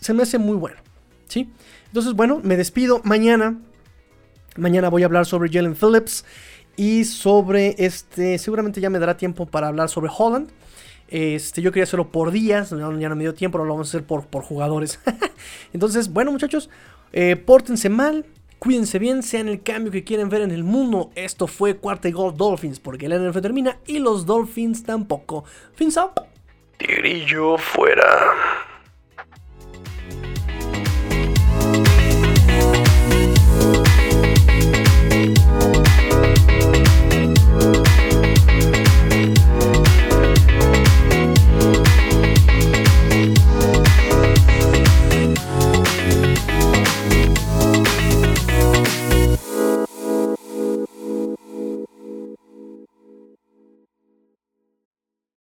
Se 0.01 0.13
me 0.13 0.23
hace 0.25 0.39
muy 0.39 0.57
bueno, 0.57 0.77
¿sí? 1.29 1.49
Entonces, 1.95 2.15
bueno, 2.15 2.41
me 2.43 2.57
despido 2.57 3.01
mañana. 3.05 3.57
Mañana 4.57 4.89
voy 4.89 5.05
a 5.05 5.07
hablar 5.07 5.27
sobre 5.27 5.49
Jalen 5.49 5.77
Phillips 5.77 6.25
y 6.77 7.05
sobre 7.05 7.77
este, 7.79 8.37
seguramente 8.39 8.81
ya 8.81 8.91
me 8.91 8.99
dará 8.99 9.17
tiempo 9.17 9.47
para 9.47 9.69
hablar 9.69 9.89
sobre 9.89 10.11
Holland. 10.11 10.51
Este, 11.07 11.63
yo 11.63 11.71
quería 11.71 11.85
hacerlo 11.85 12.09
por 12.09 12.33
días, 12.33 12.71
ya 12.71 12.79
no 12.79 13.15
me 13.15 13.23
dio 13.23 13.33
tiempo, 13.35 13.59
ahora 13.59 13.69
lo 13.69 13.75
vamos 13.75 13.87
a 13.87 13.91
hacer 13.91 14.05
por, 14.05 14.27
por 14.27 14.43
jugadores. 14.43 14.99
Entonces, 15.73 16.13
bueno 16.13 16.33
muchachos, 16.33 16.69
eh, 17.13 17.37
pórtense 17.37 17.89
mal, 17.91 18.27
cuídense 18.59 18.99
bien, 18.99 19.23
sean 19.23 19.47
el 19.47 19.63
cambio 19.63 19.93
que 19.93 20.03
quieren 20.03 20.29
ver 20.29 20.41
en 20.41 20.51
el 20.51 20.65
mundo. 20.65 21.13
Esto 21.15 21.47
fue 21.47 21.77
Cuarta 21.77 22.09
y 22.09 22.11
Gol 22.11 22.37
Dolphins, 22.37 22.81
porque 22.81 23.07
el 23.07 23.31
NFL 23.31 23.39
termina 23.39 23.79
y 23.87 24.01
los 24.01 24.27
Dolphins 24.27 24.83
tampoco. 24.83 25.45
Fins 25.77 25.97
up. 25.97 26.27
Fuera. 27.57 28.74